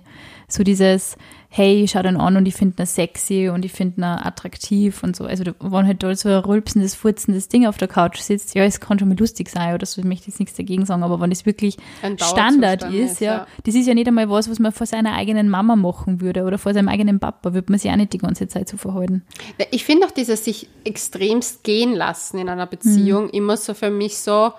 So 0.52 0.64
dieses, 0.64 1.16
hey, 1.52 1.84
ich 1.84 1.92
schau 1.92 2.04
den 2.04 2.16
an 2.18 2.38
und 2.38 2.46
ich 2.46 2.54
finde 2.54 2.84
ihn 2.84 2.86
sexy 2.86 3.50
und 3.50 3.66
ich 3.66 3.72
finde 3.72 4.02
ihn 4.02 4.04
attraktiv 4.04 5.02
und 5.02 5.16
so. 5.16 5.26
Also 5.26 5.44
wenn 5.60 5.88
halt 5.88 6.04
da 6.04 6.16
so 6.16 6.30
ein 6.30 6.36
rülpsendes, 6.36 6.94
furzendes 6.94 7.48
Ding 7.48 7.66
auf 7.66 7.78
der 7.78 7.88
Couch 7.88 8.20
sitzt, 8.20 8.54
ja, 8.54 8.64
es 8.64 8.80
kann 8.80 9.00
schon 9.00 9.10
mal 9.10 9.18
lustig 9.18 9.50
sein 9.50 9.74
oder 9.74 9.86
so, 9.86 10.00
ich 10.00 10.06
möchte 10.06 10.28
jetzt 10.28 10.40
nichts 10.40 10.56
dagegen 10.56 10.86
sagen, 10.86 11.02
aber 11.02 11.20
wenn 11.20 11.32
es 11.32 11.48
wirklich 11.48 11.78
Standard 12.18 12.84
ist, 12.84 13.14
ist, 13.14 13.22
ja, 13.22 13.34
ja. 13.34 13.48
das 13.64 13.74
ist 13.74 13.88
ja 13.88 13.96
nicht 13.96 14.08
einmal 14.08 14.30
was, 14.30 14.50
was 14.50 14.60
man 14.60 14.72
vor 14.72 14.86
seiner 14.86 15.14
eigenen 15.14 15.50
Mama 15.50 15.76
machen 15.76 16.22
würde 16.22 16.44
oder 16.44 16.60
vor 16.60 16.74
seinem 16.74 16.88
eigenen 16.88 17.20
Papa, 17.20 17.54
würde 17.54 17.72
man 17.72 17.80
sich 17.80 17.90
auch 17.90 17.96
nicht 17.96 18.14
die 18.14 18.20
ganze 18.20 18.48
Zeit 18.48 18.70
so 18.70 18.78
verhalten. 18.78 19.24
Ich 19.72 19.86
finde 19.86 20.06
auch 20.06 20.12
dieses 20.12 20.46
sich 20.46 20.68
extremst 20.84 21.64
gehen 21.64 21.96
lassen 21.96 22.38
in 22.38 22.48
einer 22.48 22.68
Beziehung 22.68 23.30
immer 23.30 23.58
so 23.58 23.74
für 23.74 23.90
mich 23.90 24.20
so, 24.20 24.54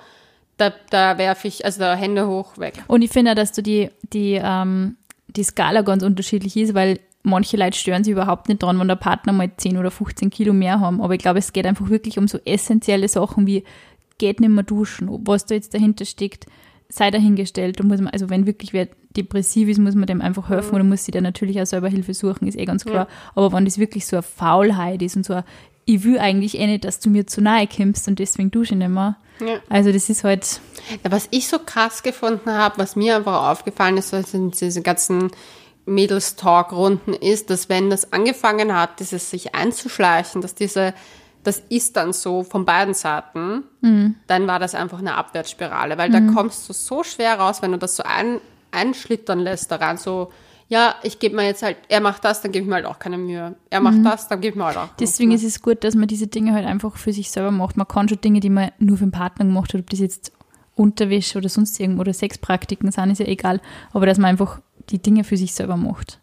da, 0.56 0.72
da 0.90 1.18
werfe 1.18 1.48
ich, 1.48 1.64
also 1.64 1.80
da 1.80 1.94
Hände 1.94 2.26
hoch 2.26 2.58
weg. 2.58 2.82
Und 2.88 3.02
ich 3.02 3.10
finde 3.10 3.30
auch, 3.30 3.36
dass 3.36 3.52
du 3.52 3.62
die, 3.62 3.90
die, 4.12 4.40
ähm, 4.42 4.96
die 5.36 5.44
Skala 5.44 5.82
ganz 5.82 6.02
unterschiedlich 6.02 6.56
ist, 6.56 6.74
weil 6.74 7.00
manche 7.22 7.56
Leute 7.56 7.78
stören 7.78 8.04
sich 8.04 8.12
überhaupt 8.12 8.48
nicht 8.48 8.62
dran, 8.62 8.78
wenn 8.78 8.88
der 8.88 8.96
Partner 8.96 9.32
mal 9.32 9.50
10 9.54 9.76
oder 9.76 9.90
15 9.90 10.30
Kilo 10.30 10.52
mehr 10.52 10.80
haben. 10.80 11.00
Aber 11.00 11.14
ich 11.14 11.20
glaube, 11.20 11.38
es 11.38 11.52
geht 11.52 11.66
einfach 11.66 11.88
wirklich 11.88 12.18
um 12.18 12.28
so 12.28 12.38
essentielle 12.44 13.08
Sachen 13.08 13.46
wie 13.46 13.64
geht 14.18 14.40
nicht 14.40 14.50
mehr 14.50 14.64
duschen, 14.64 15.08
was 15.26 15.46
da 15.46 15.54
jetzt 15.54 15.72
dahinter 15.72 16.04
steckt, 16.04 16.46
sei 16.88 17.10
dahingestellt. 17.10 17.80
Da 17.80 17.84
muss 17.84 18.00
man, 18.00 18.12
also 18.12 18.28
wenn 18.28 18.46
wirklich 18.46 18.72
wer 18.72 18.88
depressiv 19.16 19.68
ist, 19.68 19.78
muss 19.78 19.94
man 19.94 20.06
dem 20.06 20.20
einfach 20.20 20.48
helfen 20.50 20.74
oder 20.74 20.84
muss 20.84 21.04
sich 21.04 21.12
der 21.12 21.22
natürlich 21.22 21.60
auch 21.60 21.66
selber 21.66 21.88
Hilfe 21.88 22.14
suchen, 22.14 22.46
ist 22.46 22.58
eh 22.58 22.64
ganz 22.64 22.84
klar. 22.84 23.08
Aber 23.34 23.52
wenn 23.52 23.64
das 23.64 23.78
wirklich 23.78 24.06
so 24.06 24.16
eine 24.16 24.22
Faulheit 24.22 25.02
ist 25.02 25.16
und 25.16 25.24
so 25.24 25.34
ein, 25.34 25.44
ich 25.94 26.04
will 26.04 26.18
eigentlich 26.18 26.58
eh 26.58 26.66
nicht, 26.66 26.84
dass 26.84 27.00
du 27.00 27.10
mir 27.10 27.26
zu 27.26 27.40
nahe 27.40 27.66
kommst 27.66 28.06
und 28.06 28.18
deswegen 28.18 28.50
dusche 28.50 28.74
ich 28.74 28.78
nicht 28.78 28.88
mehr. 28.88 29.16
Ja. 29.40 29.56
Also 29.68 29.90
das 29.90 30.08
ist 30.08 30.22
halt, 30.22 30.60
Ja, 31.02 31.10
was 31.10 31.28
ich 31.30 31.48
so 31.48 31.58
krass 31.58 32.02
gefunden 32.02 32.50
habe, 32.50 32.78
was 32.78 32.94
mir 32.94 33.16
einfach 33.16 33.50
aufgefallen 33.50 33.96
ist, 33.96 34.12
was 34.12 34.34
in 34.34 34.50
diese 34.50 34.82
ganzen 34.82 35.30
Mädels-Talk-Runden 35.86 37.14
ist, 37.14 37.50
dass 37.50 37.68
wenn 37.68 37.90
das 37.90 38.12
angefangen 38.12 38.76
hat, 38.76 39.00
dieses 39.00 39.30
sich 39.30 39.54
einzuschleichen, 39.54 40.42
dass 40.42 40.54
diese, 40.54 40.94
das 41.42 41.62
ist 41.70 41.96
dann 41.96 42.12
so 42.12 42.44
von 42.44 42.64
beiden 42.64 42.94
Seiten, 42.94 43.64
dann 44.26 44.46
war 44.46 44.58
das 44.58 44.74
einfach 44.74 44.98
eine 44.98 45.14
Abwärtsspirale, 45.14 45.98
weil 45.98 46.10
da 46.10 46.20
kommst 46.20 46.68
du 46.68 46.72
so 46.72 47.02
schwer 47.02 47.40
raus, 47.40 47.62
wenn 47.62 47.72
du 47.72 47.78
das 47.78 47.96
so 47.96 48.02
ein, 48.04 48.40
einschlittern 48.70 49.40
lässt 49.40 49.72
daran, 49.72 49.96
so, 49.96 50.30
ja, 50.70 50.94
ich 51.02 51.18
gebe 51.18 51.34
mir 51.34 51.44
jetzt 51.44 51.64
halt, 51.64 51.76
er 51.88 52.00
macht 52.00 52.24
das, 52.24 52.42
dann 52.42 52.52
gebe 52.52 52.62
ich 52.62 52.68
mir 52.68 52.76
halt 52.76 52.86
auch 52.86 53.00
keine 53.00 53.18
Mühe. 53.18 53.56
Er 53.70 53.80
macht 53.80 54.04
das, 54.04 54.28
dann 54.28 54.40
gebe 54.40 54.52
ich 54.52 54.56
mir 54.56 54.66
halt 54.66 54.76
auch. 54.76 54.88
Deswegen 55.00 55.32
ist 55.32 55.42
es 55.42 55.62
gut, 55.62 55.82
dass 55.82 55.96
man 55.96 56.06
diese 56.06 56.28
Dinge 56.28 56.54
halt 56.54 56.64
einfach 56.64 56.96
für 56.96 57.12
sich 57.12 57.32
selber 57.32 57.50
macht. 57.50 57.76
Man 57.76 57.88
kann 57.88 58.08
schon 58.08 58.20
Dinge, 58.20 58.38
die 58.38 58.50
man 58.50 58.70
nur 58.78 58.96
für 58.96 59.04
den 59.04 59.10
Partner 59.10 59.44
gemacht 59.44 59.74
hat, 59.74 59.80
ob 59.80 59.90
das 59.90 59.98
jetzt 59.98 60.32
Unterwäsche 60.76 61.38
oder 61.38 61.48
sonst 61.48 61.80
irgendwo 61.80 62.02
oder 62.02 62.12
Sexpraktiken 62.12 62.92
sind, 62.92 63.10
ist 63.10 63.18
ja 63.18 63.26
egal. 63.26 63.60
Aber 63.92 64.06
dass 64.06 64.18
man 64.18 64.30
einfach 64.30 64.60
die 64.90 65.02
Dinge 65.02 65.24
für 65.24 65.36
sich 65.36 65.52
selber 65.54 65.76
macht. 65.76 66.20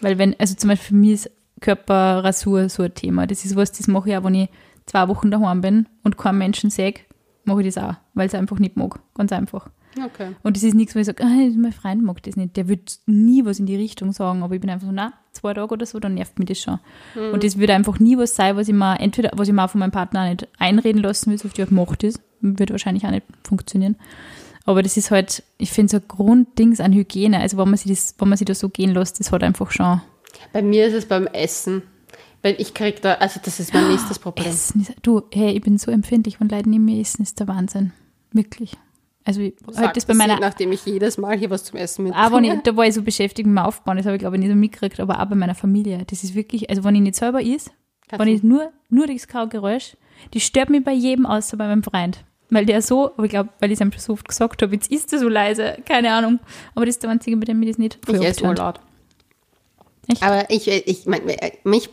Weil 0.00 0.16
wenn, 0.16 0.38
also 0.38 0.54
zum 0.54 0.70
Beispiel 0.70 0.88
für 0.88 0.94
mich 0.94 1.12
ist 1.12 1.30
Körperrasur 1.60 2.68
so 2.68 2.84
ein 2.84 2.94
Thema. 2.94 3.26
Das 3.26 3.44
ist 3.44 3.56
was, 3.56 3.72
das 3.72 3.88
mache 3.88 4.10
ich 4.10 4.16
auch, 4.16 4.22
wenn 4.22 4.34
ich 4.34 4.48
zwei 4.86 5.08
Wochen 5.08 5.32
daheim 5.32 5.60
bin 5.60 5.88
und 6.04 6.16
keinen 6.16 6.38
Menschen 6.38 6.70
sehe, 6.70 6.94
mache 7.42 7.62
ich 7.62 7.74
das 7.74 7.82
auch, 7.82 7.94
weil 8.14 8.26
ich 8.26 8.32
es 8.32 8.38
einfach 8.38 8.60
nicht 8.60 8.76
mag. 8.76 9.00
Ganz 9.14 9.32
einfach. 9.32 9.68
Okay. 10.04 10.34
Und 10.42 10.56
das 10.56 10.62
ist 10.62 10.74
nichts, 10.74 10.94
wo 10.94 10.98
ich 10.98 11.06
sage, 11.06 11.22
ah, 11.24 11.50
mein 11.56 11.72
Freund 11.72 12.02
mag 12.02 12.22
das 12.22 12.36
nicht. 12.36 12.56
Der 12.56 12.68
wird 12.68 12.98
nie 13.06 13.44
was 13.44 13.58
in 13.58 13.66
die 13.66 13.76
Richtung 13.76 14.12
sagen, 14.12 14.42
aber 14.42 14.54
ich 14.54 14.60
bin 14.60 14.70
einfach 14.70 14.86
so, 14.86 14.92
na, 14.92 15.12
zwei 15.32 15.54
Tage 15.54 15.72
oder 15.72 15.86
so, 15.86 15.98
dann 16.00 16.14
nervt 16.14 16.38
mich 16.38 16.48
das 16.48 16.60
schon. 16.60 16.78
Und 17.32 17.44
das 17.44 17.58
wird 17.58 17.70
einfach 17.70 17.98
nie 17.98 18.16
was 18.18 18.34
sein, 18.36 18.56
was 18.56 18.68
ich 18.68 18.74
mir 18.74 18.98
entweder, 19.00 19.30
was 19.34 19.48
ich 19.48 19.54
mir 19.54 19.64
auch 19.64 19.70
von 19.70 19.80
meinem 19.80 19.90
Partner 19.90 20.28
nicht 20.28 20.48
einreden 20.58 21.02
lassen 21.02 21.30
will, 21.30 21.38
so 21.38 21.48
auf 21.48 21.54
die 21.54 21.62
Art 21.62 21.70
macht 21.70 22.02
das. 22.02 22.20
Wird 22.40 22.70
wahrscheinlich 22.70 23.04
auch 23.04 23.10
nicht 23.10 23.26
funktionieren. 23.42 23.96
Aber 24.64 24.82
das 24.82 24.96
ist 24.96 25.10
halt, 25.10 25.42
ich 25.56 25.72
finde 25.72 25.90
so 25.90 25.96
ein 25.96 26.04
Grunddings 26.08 26.80
an 26.80 26.92
Hygiene. 26.92 27.40
Also 27.40 27.56
wenn 27.56 27.68
man 27.68 27.78
sich 27.78 27.90
das, 27.90 28.14
wenn 28.18 28.28
man 28.28 28.36
sich 28.36 28.46
das 28.46 28.58
so 28.58 28.68
gehen 28.68 28.92
lässt, 28.92 29.18
das 29.18 29.32
hat 29.32 29.42
einfach 29.42 29.70
schon 29.70 30.02
Bei 30.52 30.62
mir 30.62 30.86
ist 30.86 30.94
es 30.94 31.06
beim 31.06 31.26
Essen. 31.26 31.82
Weil 32.42 32.54
ich 32.58 32.74
krieg 32.74 33.02
da, 33.02 33.14
also 33.14 33.40
das 33.42 33.58
ist 33.58 33.74
mein 33.74 33.88
nächstes 33.88 34.18
Problem. 34.18 34.46
Essen. 34.46 34.82
Ist, 34.82 34.94
du, 35.02 35.22
hey, 35.32 35.52
ich 35.52 35.62
bin 35.62 35.78
so 35.78 35.90
empfindlich, 35.90 36.38
wenn 36.40 36.48
Leute 36.48 36.68
neben 36.68 36.84
mir 36.84 37.00
essen, 37.00 37.22
ist 37.22 37.40
der 37.40 37.48
Wahnsinn. 37.48 37.92
Wirklich. 38.32 38.76
Also 39.28 39.42
ich, 39.42 39.54
halt 39.66 39.76
Sagt 39.76 39.96
das 39.98 40.06
bei 40.06 40.14
sie, 40.14 40.18
meiner 40.20 40.40
nachdem 40.40 40.72
ich 40.72 40.86
jedes 40.86 41.18
Mal 41.18 41.36
hier 41.36 41.50
was 41.50 41.62
zum 41.62 41.78
Essen 41.78 42.04
mit. 42.04 42.14
Aber 42.14 42.40
nicht, 42.40 42.66
da 42.66 42.74
war 42.74 42.86
ich 42.86 42.94
so 42.94 43.02
beschäftigt 43.02 43.46
mit 43.46 43.54
dem 43.54 43.58
Aufbauen, 43.58 43.98
das 43.98 44.06
habe 44.06 44.16
ich 44.16 44.20
glaube 44.20 44.36
ich 44.36 44.40
nicht 44.40 44.48
so 44.48 44.56
mitgekriegt, 44.56 44.98
aber 45.00 45.20
auch 45.20 45.26
bei 45.26 45.34
meiner 45.34 45.54
Familie. 45.54 46.02
Das 46.06 46.24
ist 46.24 46.34
wirklich, 46.34 46.70
also 46.70 46.82
wenn 46.82 46.94
ich 46.94 47.02
nicht 47.02 47.14
selber 47.14 47.42
is, 47.42 47.70
Kannst 48.08 48.24
wenn 48.24 48.34
ich 48.34 48.42
nur, 48.42 48.72
nur 48.88 49.06
das 49.06 49.28
Kaugeräusch, 49.28 49.98
die 50.32 50.40
stört 50.40 50.70
mich 50.70 50.82
bei 50.82 50.94
jedem 50.94 51.26
außer 51.26 51.58
bei 51.58 51.66
meinem 51.66 51.82
Freund. 51.82 52.24
Weil 52.48 52.64
der 52.64 52.80
so, 52.80 53.12
aber 53.12 53.24
ich 53.24 53.30
glaube, 53.30 53.50
weil 53.60 53.70
ich 53.70 53.78
es 53.78 53.84
ihm 53.84 53.92
schon 53.92 54.00
so 54.00 54.14
oft 54.14 54.26
gesagt 54.26 54.62
habe, 54.62 54.74
jetzt 54.74 54.90
ist 54.90 55.12
er 55.12 55.18
so 55.18 55.28
leise, 55.28 55.76
keine 55.84 56.10
Ahnung. 56.10 56.38
Aber 56.74 56.86
das 56.86 56.94
ist 56.94 57.02
der 57.02 57.10
einzige, 57.10 57.36
bei 57.36 57.44
dem 57.44 57.60
mir 57.60 57.66
das 57.66 57.76
nicht 57.76 57.98
ich 58.08 58.14
esse 58.14 58.42
wohl 58.46 58.56
laut. 58.56 58.80
Echt? 60.10 60.22
Aber 60.22 60.48
ich, 60.48 60.68
ich 60.68 61.04
mein, 61.04 61.20
mich 61.64 61.90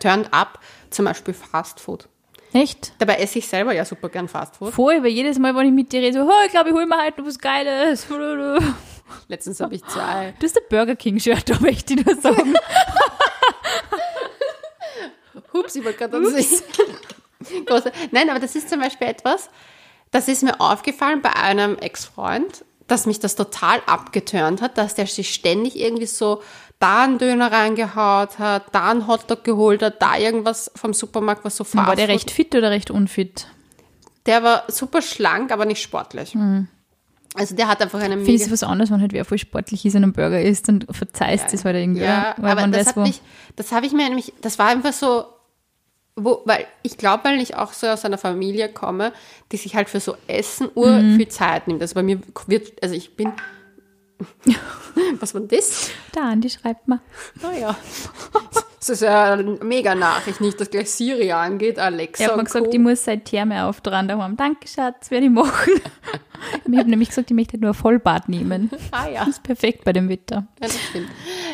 turnt 0.00 0.34
ab 0.34 0.60
zum 0.90 1.06
Beispiel 1.06 1.32
Fast 1.32 1.80
Food. 1.80 2.10
Echt? 2.54 2.92
Dabei 2.98 3.16
esse 3.16 3.40
ich 3.40 3.48
selber 3.48 3.74
ja 3.74 3.84
super 3.84 4.08
gern 4.08 4.28
Fast 4.28 4.56
Food. 4.56 4.72
Voll, 4.72 5.02
weil 5.02 5.10
jedes 5.10 5.40
Mal, 5.40 5.56
wenn 5.56 5.66
ich 5.66 5.72
mit 5.72 5.92
dir 5.92 6.00
rede, 6.00 6.20
so, 6.20 6.24
oh, 6.24 6.44
ich 6.46 6.52
glaube, 6.52 6.68
ich 6.68 6.74
hole 6.74 6.86
mir 6.86 6.96
halt 6.96 7.18
noch 7.18 7.26
was 7.26 7.36
Geiles. 7.36 8.06
Letztens 9.28 9.58
habe 9.58 9.74
ich 9.74 9.84
zwei. 9.84 10.32
hast 10.40 10.54
der 10.54 10.60
Burger 10.70 10.94
King-Shirt, 10.94 11.50
da 11.50 11.58
möchte 11.58 11.94
ich 11.94 12.06
nur 12.06 12.14
sagen. 12.14 12.54
Hups, 15.52 15.74
ich 15.74 15.84
wollte 15.84 15.98
gerade 15.98 16.16
an 16.16 16.26
sich. 16.26 16.62
Nein, 18.12 18.30
aber 18.30 18.38
das 18.38 18.54
ist 18.54 18.70
zum 18.70 18.80
Beispiel 18.80 19.08
etwas, 19.08 19.50
das 20.12 20.28
ist 20.28 20.44
mir 20.44 20.60
aufgefallen 20.60 21.22
bei 21.22 21.32
einem 21.32 21.76
Ex-Freund, 21.76 22.64
dass 22.86 23.06
mich 23.06 23.18
das 23.18 23.34
total 23.34 23.82
abgeturnt 23.86 24.62
hat, 24.62 24.78
dass 24.78 24.94
der 24.94 25.08
sich 25.08 25.34
ständig 25.34 25.76
irgendwie 25.76 26.06
so 26.06 26.40
da 26.78 27.04
einen 27.04 27.18
Döner 27.18 27.50
reingehaut 27.50 28.38
hat, 28.38 28.64
da 28.72 28.90
einen 28.90 29.06
Hotdog 29.06 29.44
geholt 29.44 29.82
hat, 29.82 30.02
da 30.02 30.16
irgendwas 30.16 30.70
vom 30.74 30.92
Supermarkt, 30.92 31.44
was 31.44 31.56
so 31.56 31.64
fast 31.64 31.86
War 31.86 31.96
der 31.96 32.08
recht 32.08 32.30
fit 32.30 32.54
oder 32.54 32.70
recht 32.70 32.90
unfit? 32.90 33.46
Der 34.26 34.42
war 34.42 34.64
super 34.68 35.02
schlank, 35.02 35.52
aber 35.52 35.64
nicht 35.66 35.82
sportlich. 35.82 36.34
Mhm. 36.34 36.68
Also 37.36 37.56
der 37.56 37.66
hat 37.68 37.82
einfach 37.82 37.98
eine 37.98 38.14
Finde 38.14 38.30
mega... 38.30 38.44
ich 38.44 38.52
was 38.52 38.62
anderes, 38.62 38.90
wenn 38.90 39.00
halt 39.00 39.12
wer 39.12 39.24
voll 39.24 39.38
sportlich 39.38 39.84
ist 39.84 39.96
und 39.96 40.04
einen 40.04 40.12
Burger 40.12 40.40
isst 40.40 40.68
und 40.68 40.86
verzeihst 40.90 41.52
das 41.52 41.64
halt 41.64 41.76
irgendwie. 41.76 42.04
Ja, 42.04 42.34
weil 42.38 42.52
aber 42.52 42.60
man 42.60 42.72
das 42.72 42.88
weiß, 42.88 42.96
mich, 42.96 43.20
das 43.56 43.72
habe 43.72 43.86
ich 43.86 43.92
mir 43.92 44.04
nämlich, 44.04 44.32
das 44.40 44.58
war 44.58 44.68
einfach 44.68 44.92
so, 44.92 45.24
wo, 46.16 46.42
weil 46.44 46.64
ich 46.82 46.96
glaube, 46.96 47.24
weil 47.24 47.40
ich 47.40 47.56
auch 47.56 47.72
so 47.72 47.88
aus 47.88 48.04
einer 48.04 48.18
Familie 48.18 48.68
komme, 48.68 49.12
die 49.50 49.56
sich 49.56 49.74
halt 49.74 49.88
für 49.90 49.98
so 49.98 50.16
Essen 50.28 50.68
ur 50.76 50.92
Mhm. 50.92 51.16
viel 51.16 51.28
Zeit 51.28 51.66
nimmt. 51.66 51.82
Also 51.82 51.96
bei 51.96 52.04
mir 52.04 52.20
wird, 52.46 52.80
also 52.82 52.94
ich 52.94 53.16
bin, 53.16 53.32
was 55.20 55.34
war 55.34 55.40
denn 55.40 55.58
das? 55.58 55.90
Der 56.14 56.22
Andi 56.24 56.50
schreibt 56.50 56.88
mir. 56.88 57.00
Naja, 57.42 57.76
das 58.88 59.00
ist 59.00 59.02
ja 59.02 59.32
eine 59.32 59.42
mega 59.62 59.94
Nachricht, 59.94 60.40
nicht, 60.40 60.60
dass 60.60 60.70
gleich 60.70 60.90
Siri 60.90 61.32
angeht, 61.32 61.78
Alexa. 61.78 62.22
Er 62.24 62.30
hat 62.30 62.36
mir 62.36 62.44
gesagt, 62.44 62.66
Co. 62.66 62.72
ich 62.72 62.78
muss 62.78 63.04
seit 63.04 63.24
Therme 63.24 63.64
auftragen 63.64 64.08
daheim. 64.08 64.36
Danke, 64.36 64.68
Schatz, 64.68 65.10
werde 65.10 65.26
ich 65.26 65.32
machen. 65.32 65.72
ich 66.70 66.78
habe 66.78 66.90
nämlich 66.90 67.08
gesagt, 67.08 67.30
ich 67.30 67.34
möchte 67.34 67.58
nur 67.58 67.74
Vollbad 67.74 68.28
nehmen. 68.28 68.70
Ah 68.90 69.08
ja, 69.08 69.20
Das 69.20 69.28
ist 69.36 69.42
perfekt 69.42 69.84
bei 69.84 69.92
dem 69.92 70.08
Wetter. 70.08 70.46
ja 70.60 70.66
das 70.66 70.78
stimmt. 70.90 71.08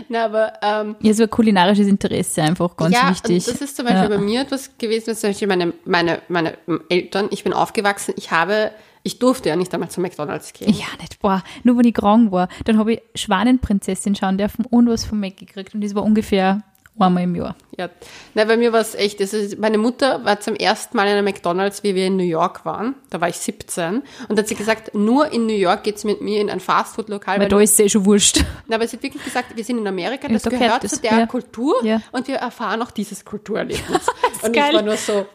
Na, 0.09 0.25
aber 0.25 0.53
ähm, 0.63 0.97
Ja, 1.01 1.13
so 1.15 1.25
ein 1.25 1.31
kulinarisches 1.31 1.87
Interesse 1.87 2.43
einfach 2.43 2.77
ganz 2.77 2.95
ja, 2.95 3.11
wichtig. 3.11 3.47
Und 3.47 3.55
das 3.55 3.61
ist 3.63 3.77
zum 3.77 3.87
Beispiel 3.87 4.03
Ja. 4.11 4.17
bei 4.17 4.19
mir 4.19 4.41
etwas 4.43 4.77
gewesen, 4.79 5.05
das 5.07 5.15
ist 5.17 5.21
zum 5.21 5.31
Beispiel 5.31 5.49
meine, 5.49 5.73
meine, 5.85 6.21
meine 6.29 6.59
Eltern, 6.89 7.29
ich 7.31 7.45
bin 7.45 7.53
aufgewachsen, 7.53 8.15
ich 8.17 8.31
habe, 8.31 8.71
ich 9.03 9.19
durfte 9.19 9.49
ja 9.49 9.57
nicht 9.57 9.73
einmal 9.73 9.91
zu 9.91 10.01
McDonalds 10.01 10.53
gehen. 10.53 10.73
Ja, 10.73 10.87
nicht, 11.01 11.21
boah, 11.21 11.43
nur 11.65 11.79
wenn 11.79 11.85
ich 11.87 11.95
krank 11.95 12.33
war. 12.33 12.49
Dann 12.65 12.77
habe 12.79 12.95
ich 12.95 13.03
Schwanenprinzessin 13.15 14.15
schauen 14.15 14.37
dürfen 14.39 14.65
und 14.67 14.89
was 14.89 15.05
vom 15.05 15.21
Mac 15.21 15.37
gekriegt. 15.37 15.75
Und 15.75 15.83
das 15.83 15.95
war 15.95 16.03
ungefähr 16.03 16.63
einmal 16.99 17.23
im 17.25 17.35
Jahr. 17.35 17.57
Ja, 17.79 17.89
na, 18.35 18.45
bei 18.45 18.57
mir 18.59 18.73
war 18.73 18.81
es 18.81 18.95
echt, 18.95 19.21
ist, 19.21 19.59
meine 19.59 19.79
Mutter 19.79 20.25
war 20.25 20.39
zum 20.41 20.55
ersten 20.55 20.97
Mal 20.97 21.07
in 21.07 21.13
einem 21.15 21.25
McDonalds, 21.25 21.83
wie 21.83 21.95
wir 21.95 22.07
in 22.07 22.17
New 22.17 22.25
York 22.25 22.65
waren. 22.67 22.95
Da 23.09 23.21
war 23.21 23.29
ich 23.29 23.37
17. 23.37 24.03
Und 24.29 24.39
hat 24.39 24.49
sie 24.49 24.55
gesagt, 24.55 24.95
nur 24.95 25.33
in 25.33 25.47
New 25.47 25.55
York 25.55 25.85
geht's 25.85 26.05
mit 26.05 26.21
mir 26.21 26.41
in 26.41 26.51
ein 26.51 26.61
Fastfood-Lokal. 26.61 27.41
Weil 27.41 27.49
da 27.49 27.59
ist 27.61 27.73
es 27.73 27.79
eh 27.79 27.89
schon 27.89 28.05
wurscht. 28.05 28.45
Na, 28.69 28.77
aber 28.77 28.87
sie 28.87 28.97
hat 28.97 29.03
wirklich 29.03 29.25
gesagt, 29.25 29.57
wir 29.57 29.65
sind 29.65 29.79
in 29.79 29.87
Amerika, 29.87 30.27
Ja, 30.27 30.35
das 30.35 30.43
da 30.43 30.51
gehört 30.51 30.89
zu 30.89 31.01
der 31.01 31.13
ja. 31.21 31.27
Kultur 31.27 31.83
Ja. 31.85 32.03
und 32.13 32.29
wir 32.29 32.37
erfahren 32.37 32.83
auch 32.83 32.91
dieses 32.91 33.25
Kulturerlebnis. 33.25 34.07
und 34.43 34.53
geil. 34.53 34.67
ich 34.71 34.77
war 34.77 34.83
nur 34.83 34.97
so, 34.97 35.27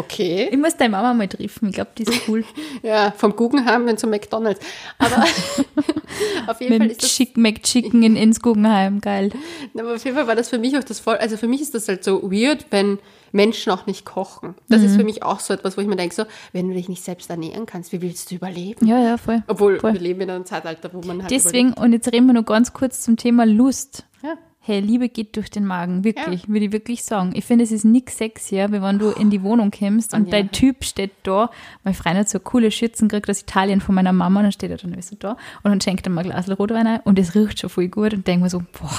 okay, 0.00 0.48
Ich 0.50 0.58
muss 0.58 0.76
deine 0.76 0.90
Mama 0.90 1.14
mal 1.14 1.28
treffen. 1.28 1.68
Ich 1.68 1.74
glaube, 1.74 1.90
die 1.96 2.02
ist 2.04 2.28
cool. 2.28 2.44
ja, 2.82 3.12
vom 3.16 3.36
Guggenheim 3.36 3.86
hin 3.86 3.96
zum 3.96 4.10
McDonalds. 4.10 4.60
Aber 4.98 5.24
auf 6.46 6.60
jeden 6.60 6.72
Mit 6.72 6.82
Fall 6.82 6.90
ist 6.90 7.02
das 7.02 7.10
Chick 7.10 7.36
McChicken 7.36 8.02
in, 8.02 8.16
ins 8.16 8.40
Guggenheim. 8.40 9.00
Geil. 9.00 9.30
Aber 9.78 9.94
auf 9.94 10.04
jeden 10.04 10.16
Fall 10.16 10.26
war 10.26 10.36
das 10.36 10.48
für 10.48 10.58
mich 10.58 10.76
auch 10.76 10.84
das 10.84 11.00
voll, 11.00 11.16
also 11.16 11.36
für 11.36 11.46
mich 11.48 11.60
ist 11.60 11.74
das 11.74 11.88
halt 11.88 12.04
so 12.04 12.30
weird, 12.30 12.66
wenn 12.70 12.98
Menschen 13.32 13.70
auch 13.72 13.86
nicht 13.86 14.04
kochen. 14.04 14.54
Das 14.68 14.80
Mhm. 14.80 14.86
ist 14.86 14.96
für 14.96 15.04
mich 15.04 15.22
auch 15.22 15.38
so 15.38 15.54
etwas, 15.54 15.76
wo 15.76 15.80
ich 15.80 15.86
mir 15.86 15.94
denke, 15.96 16.14
so, 16.14 16.24
wenn 16.52 16.68
du 16.68 16.74
dich 16.74 16.88
nicht 16.88 17.04
selbst 17.04 17.30
ernähren 17.30 17.64
kannst, 17.64 17.92
wie 17.92 18.02
willst 18.02 18.30
du 18.30 18.34
überleben? 18.34 18.84
Ja, 18.86 19.00
ja, 19.00 19.16
voll. 19.18 19.44
Obwohl, 19.46 19.78
voll. 19.78 19.92
wir 19.92 20.00
leben 20.00 20.20
in 20.22 20.30
einem 20.30 20.46
Zeitalter, 20.46 20.90
wo 20.92 21.00
man 21.06 21.22
halt 21.22 21.30
Deswegen, 21.30 21.72
und 21.74 21.92
jetzt 21.92 22.12
reden 22.12 22.26
wir 22.26 22.32
noch 22.32 22.44
ganz 22.44 22.72
kurz 22.72 23.02
zum 23.02 23.16
Thema 23.16 23.46
Lust. 23.46 24.04
Hey, 24.62 24.80
Liebe 24.80 25.08
geht 25.08 25.36
durch 25.36 25.50
den 25.50 25.64
Magen, 25.64 26.04
wirklich, 26.04 26.46
würde 26.46 26.66
ich 26.66 26.72
wirklich 26.72 27.02
sagen. 27.02 27.32
Ich 27.34 27.46
finde, 27.46 27.64
es 27.64 27.72
ist 27.72 27.84
nix 27.84 28.18
sexier, 28.18 28.70
wie 28.72 28.82
wenn 28.82 28.98
du 28.98 29.10
in 29.10 29.30
die 29.30 29.42
Wohnung 29.42 29.70
kommst 29.70 30.12
und 30.12 30.26
ja. 30.26 30.32
dein 30.32 30.50
Typ 30.52 30.84
steht 30.84 31.12
da. 31.22 31.50
Mein 31.82 31.94
Freund 31.94 32.18
hat 32.18 32.28
so 32.28 32.38
coole 32.40 32.70
Schürzen 32.70 33.08
gekriegt 33.08 33.30
aus 33.30 33.40
Italien 33.40 33.80
von 33.80 33.94
meiner 33.94 34.12
Mama, 34.12 34.40
und 34.40 34.44
dann 34.44 34.52
steht 34.52 34.70
er 34.70 34.76
dann 34.76 35.00
so 35.00 35.16
da 35.16 35.30
und 35.62 35.70
dann 35.70 35.80
schenkt 35.80 36.06
er 36.06 36.10
mir 36.12 36.20
ein 36.20 36.26
Glas 36.28 36.50
Rotwein 36.58 36.86
ein 36.86 37.00
und 37.04 37.18
es 37.18 37.34
riecht 37.34 37.58
schon 37.58 37.70
voll 37.70 37.88
gut 37.88 38.12
und 38.12 38.26
denke 38.26 38.44
mir 38.44 38.50
so, 38.50 38.58
boah, 38.58 38.90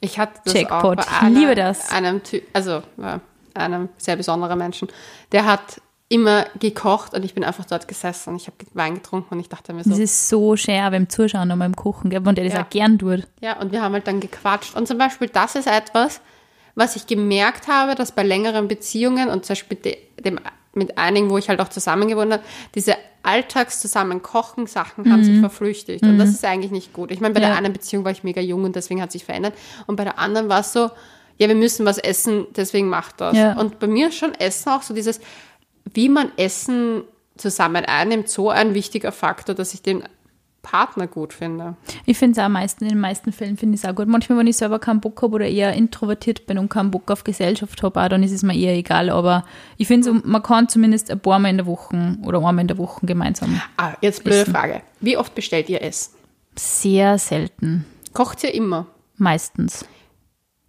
Ich 0.00 0.20
hatte 0.20 0.40
das 0.44 0.54
Jackpot. 0.54 1.00
auch 1.00 1.04
bei 1.04 1.12
Ich 1.16 1.22
einer, 1.22 1.40
liebe 1.40 1.54
das. 1.56 1.90
einem 1.90 2.22
Typ, 2.22 2.44
also 2.52 2.82
äh, 3.02 3.18
einem 3.54 3.88
sehr 3.98 4.14
besonderen 4.14 4.56
Menschen, 4.56 4.86
der 5.32 5.46
hat 5.46 5.80
immer 6.10 6.46
gekocht 6.58 7.12
und 7.14 7.24
ich 7.24 7.34
bin 7.34 7.44
einfach 7.44 7.66
dort 7.66 7.86
gesessen 7.86 8.30
und 8.30 8.36
ich 8.36 8.46
habe 8.46 8.56
Wein 8.72 8.94
getrunken 8.94 9.34
und 9.34 9.40
ich 9.40 9.48
dachte 9.50 9.74
mir 9.74 9.84
so, 9.84 9.90
das 9.90 9.98
ist 9.98 10.28
so 10.30 10.56
schön 10.56 10.90
beim 10.90 11.08
Zuschauen 11.08 11.50
und 11.50 11.58
beim 11.58 11.76
Kochen, 11.76 12.08
gell, 12.08 12.24
wenn 12.24 12.34
der 12.34 12.44
das 12.44 12.54
Ja. 12.54 12.62
auch 12.64 12.70
gern 12.70 12.98
tut. 12.98 13.26
Ja, 13.42 13.58
und 13.60 13.72
wir 13.72 13.82
haben 13.82 13.92
halt 13.92 14.06
dann 14.06 14.18
gequatscht. 14.20 14.74
Und 14.74 14.88
zum 14.88 14.96
Beispiel, 14.96 15.28
das 15.28 15.54
ist 15.54 15.66
etwas, 15.66 16.20
was 16.74 16.96
ich 16.96 17.06
gemerkt 17.06 17.68
habe, 17.68 17.94
dass 17.94 18.12
bei 18.12 18.22
längeren 18.22 18.68
Beziehungen 18.68 19.28
und 19.28 19.44
zum 19.44 19.52
Beispiel 19.54 19.76
mit, 19.76 19.84
de- 19.84 19.98
dem, 20.24 20.40
mit 20.72 20.96
einigen, 20.96 21.28
wo 21.28 21.36
ich 21.36 21.50
halt 21.50 21.60
auch 21.60 21.68
zusammen 21.68 22.08
gewohnt 22.08 22.32
habe, 22.32 22.42
diese 22.74 22.94
alltagszusammen 23.22 24.22
kochen 24.22 24.66
Sachen 24.66 25.10
haben 25.12 25.22
sich 25.24 25.38
verflüchtigt. 25.40 26.02
Und 26.02 26.18
das 26.18 26.30
ist 26.30 26.44
eigentlich 26.44 26.70
nicht 26.70 26.92
gut. 26.94 27.10
Ich 27.10 27.20
meine, 27.20 27.34
bei 27.34 27.40
Ja. 27.40 27.48
der 27.48 27.56
einen 27.58 27.72
Beziehung 27.72 28.04
war 28.04 28.12
ich 28.12 28.24
mega 28.24 28.40
jung 28.40 28.64
und 28.64 28.76
deswegen 28.76 29.02
hat 29.02 29.12
sich 29.12 29.24
verändert. 29.24 29.54
Und 29.86 29.96
bei 29.96 30.04
der 30.04 30.18
anderen 30.18 30.48
war 30.48 30.60
es 30.60 30.72
so, 30.72 30.90
ja, 31.36 31.46
wir 31.48 31.54
müssen 31.54 31.84
was 31.86 31.98
essen, 31.98 32.46
deswegen 32.56 32.88
macht 32.88 33.20
das. 33.20 33.36
Ja. 33.36 33.58
Und 33.58 33.78
bei 33.78 33.86
mir 33.86 34.08
ist 34.08 34.16
schon 34.16 34.34
Essen 34.34 34.70
auch 34.70 34.82
so 34.82 34.92
dieses, 34.94 35.20
wie 35.94 36.08
man 36.08 36.30
Essen 36.36 37.02
zusammen 37.36 37.84
einnimmt, 37.84 38.28
so 38.28 38.50
ein 38.50 38.74
wichtiger 38.74 39.12
Faktor, 39.12 39.54
dass 39.54 39.74
ich 39.74 39.82
den 39.82 40.04
Partner 40.62 41.06
gut 41.06 41.32
finde. 41.32 41.76
Ich 42.04 42.18
finde 42.18 42.32
es 42.32 42.38
auch 42.38 42.46
am 42.46 42.52
meisten, 42.52 42.84
in 42.84 42.90
den 42.90 43.00
meisten 43.00 43.32
Fällen 43.32 43.56
finde 43.56 43.76
ich 43.76 43.84
es 43.84 43.88
auch 43.88 43.94
gut. 43.94 44.08
Manchmal, 44.08 44.38
wenn 44.38 44.46
ich 44.48 44.56
selber 44.56 44.78
keinen 44.78 45.00
Bock 45.00 45.22
habe 45.22 45.36
oder 45.36 45.46
eher 45.46 45.72
introvertiert 45.72 46.46
bin 46.46 46.58
und 46.58 46.68
keinen 46.68 46.90
Bock 46.90 47.10
auf 47.10 47.24
Gesellschaft 47.24 47.82
habe, 47.82 48.08
dann 48.08 48.22
ist 48.22 48.32
es 48.32 48.42
mir 48.42 48.54
eher 48.54 48.76
egal. 48.76 49.08
Aber 49.08 49.44
ich 49.76 49.86
finde, 49.86 50.04
so, 50.04 50.20
man 50.24 50.42
kann 50.42 50.68
zumindest 50.68 51.10
ein 51.10 51.20
paar 51.20 51.38
Mal 51.38 51.50
in 51.50 51.58
der 51.58 51.66
Woche 51.66 52.18
oder 52.24 52.38
einmal 52.38 52.60
in 52.60 52.68
der 52.68 52.76
Woche 52.76 53.06
gemeinsam. 53.06 53.60
Ah, 53.76 53.94
jetzt 54.02 54.24
blöde 54.24 54.40
Essen. 54.40 54.52
Frage. 54.52 54.82
Wie 55.00 55.16
oft 55.16 55.34
bestellt 55.34 55.68
ihr 55.70 55.80
Essen? 55.80 56.14
Sehr 56.56 57.18
selten. 57.18 57.86
Kocht 58.12 58.42
ihr 58.42 58.52
immer? 58.52 58.86
Meistens. 59.16 59.86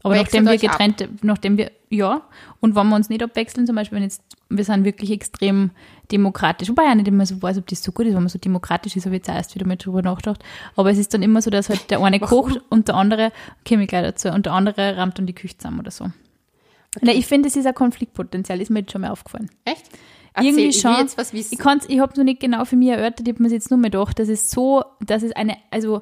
Aber 0.03 0.13
Wechselt 0.13 0.45
nachdem 0.45 0.61
wir 0.61 0.69
euch 0.69 1.01
ab? 1.01 1.09
nachdem 1.23 1.57
wir, 1.57 1.71
ja, 1.89 2.21
und 2.61 2.75
wenn 2.75 2.87
wir 2.87 2.95
uns 2.95 3.09
nicht 3.09 3.23
abwechseln, 3.23 3.65
zum 3.67 3.75
Beispiel, 3.75 3.97
wenn 3.97 4.03
jetzt, 4.03 4.21
wir 4.49 4.63
sind 4.63 4.83
wirklich 4.83 5.11
extrem 5.11 5.71
demokratisch, 6.11 6.69
wobei 6.69 6.89
ich 6.89 6.95
nicht 6.95 7.07
immer 7.07 7.25
so 7.25 7.41
weiß, 7.41 7.59
ob 7.59 7.67
das 7.67 7.83
so 7.83 7.91
gut 7.91 8.07
ist, 8.07 8.15
wenn 8.15 8.23
man 8.23 8.29
so 8.29 8.39
demokratisch 8.39 8.95
ist, 8.95 9.05
habe 9.05 9.15
ich 9.15 9.19
jetzt 9.19 9.29
erst 9.29 9.55
wieder 9.55 9.67
mal 9.67 9.77
drüber 9.77 10.01
nachgedacht. 10.01 10.43
Aber 10.75 10.89
es 10.89 10.97
ist 10.97 11.13
dann 11.13 11.21
immer 11.21 11.41
so, 11.41 11.51
dass 11.51 11.69
halt 11.69 11.91
der 11.91 12.01
eine 12.01 12.19
kocht 12.19 12.59
und 12.69 12.87
der 12.87 12.95
andere, 12.95 13.31
komme 13.67 13.83
ich 13.83 13.89
gleich 13.89 14.03
dazu, 14.03 14.29
und 14.29 14.47
der 14.47 14.53
andere 14.53 14.97
rammt 14.97 15.19
dann 15.19 15.27
die 15.27 15.35
Küche 15.35 15.57
zusammen 15.57 15.79
oder 15.79 15.91
so. 15.91 16.07
Na, 17.01 17.11
ich 17.11 17.27
finde, 17.27 17.47
es 17.47 17.55
ist 17.55 17.67
ein 17.67 17.75
Konfliktpotenzial, 17.75 18.59
ist 18.59 18.71
mir 18.71 18.79
jetzt 18.79 18.91
schon 18.91 19.01
mal 19.01 19.11
aufgefallen. 19.11 19.51
Echt? 19.65 19.85
Irgendwie 20.35 20.65
ich 20.67 20.75
will 20.75 20.81
schon. 20.81 20.99
jetzt 20.99 21.17
was 21.17 21.33
wissen. 21.33 21.53
Ich, 21.53 21.59
ich 21.89 21.99
habe 21.99 22.11
es 22.11 22.17
noch 22.17 22.23
nicht 22.23 22.39
genau 22.39 22.65
für 22.65 22.75
mich 22.75 22.89
erörtert, 22.89 23.27
ich 23.27 23.33
habe 23.35 23.43
mir 23.43 23.49
jetzt 23.49 23.69
nur 23.69 23.79
mehr 23.79 23.91
gedacht, 23.91 24.17
dass 24.17 24.29
es 24.29 24.49
so, 24.49 24.83
dass 24.99 25.21
es 25.21 25.31
eine, 25.33 25.57
also 25.69 26.01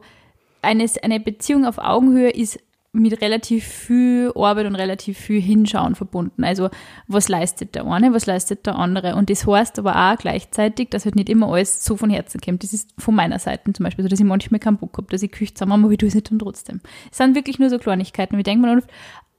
eine, 0.62 0.86
eine 1.02 1.20
Beziehung 1.20 1.66
auf 1.66 1.78
Augenhöhe 1.78 2.30
ist 2.30 2.60
mit 2.94 3.22
relativ 3.22 3.66
viel 3.66 4.32
Arbeit 4.36 4.66
und 4.66 4.76
relativ 4.76 5.18
viel 5.18 5.42
Hinschauen 5.42 5.96
verbunden. 5.96 6.44
Also 6.44 6.70
was 7.08 7.30
leistet 7.30 7.76
der 7.76 7.86
eine, 7.86 8.14
was 8.14 8.26
leistet 8.26 8.66
der 8.66 8.76
andere. 8.76 9.16
Und 9.16 9.30
das 9.30 9.46
heißt 9.46 9.78
aber 9.80 9.96
auch 9.96 10.18
gleichzeitig, 10.18 10.90
dass 10.90 11.06
halt 11.06 11.16
nicht 11.16 11.30
immer 11.30 11.52
alles 11.52 11.84
so 11.84 11.96
von 11.96 12.10
Herzen 12.10 12.42
kommt. 12.42 12.64
Das 12.64 12.74
ist 12.74 12.94
von 12.98 13.14
meiner 13.14 13.40
Seite 13.40 13.72
zum 13.74 13.84
Beispiel 13.84 14.04
so, 14.04 14.10
dass 14.10 14.20
ich 14.20 14.26
manchmal 14.26 14.60
keinen 14.60 14.78
Bock 14.78 14.98
habe, 14.98 15.08
dass 15.10 15.22
ich 15.22 15.32
Küche 15.32 15.54
zusammen 15.54 15.84
aber 15.84 15.92
ich 15.92 16.00
tue 16.00 16.08
es 16.08 16.16
nicht 16.16 16.32
dann 16.32 16.40
trotzdem. 16.40 16.82
Es 17.12 17.18
sind 17.18 17.36
wirklich 17.36 17.60
nur 17.60 17.70
so 17.70 17.78
Kleinigkeiten. 17.78 18.36
Und 18.36 18.40
ich 18.40 18.46
denke 18.46 18.62
mir 18.62 18.70
dann 18.70 18.80
oft, 18.80 18.90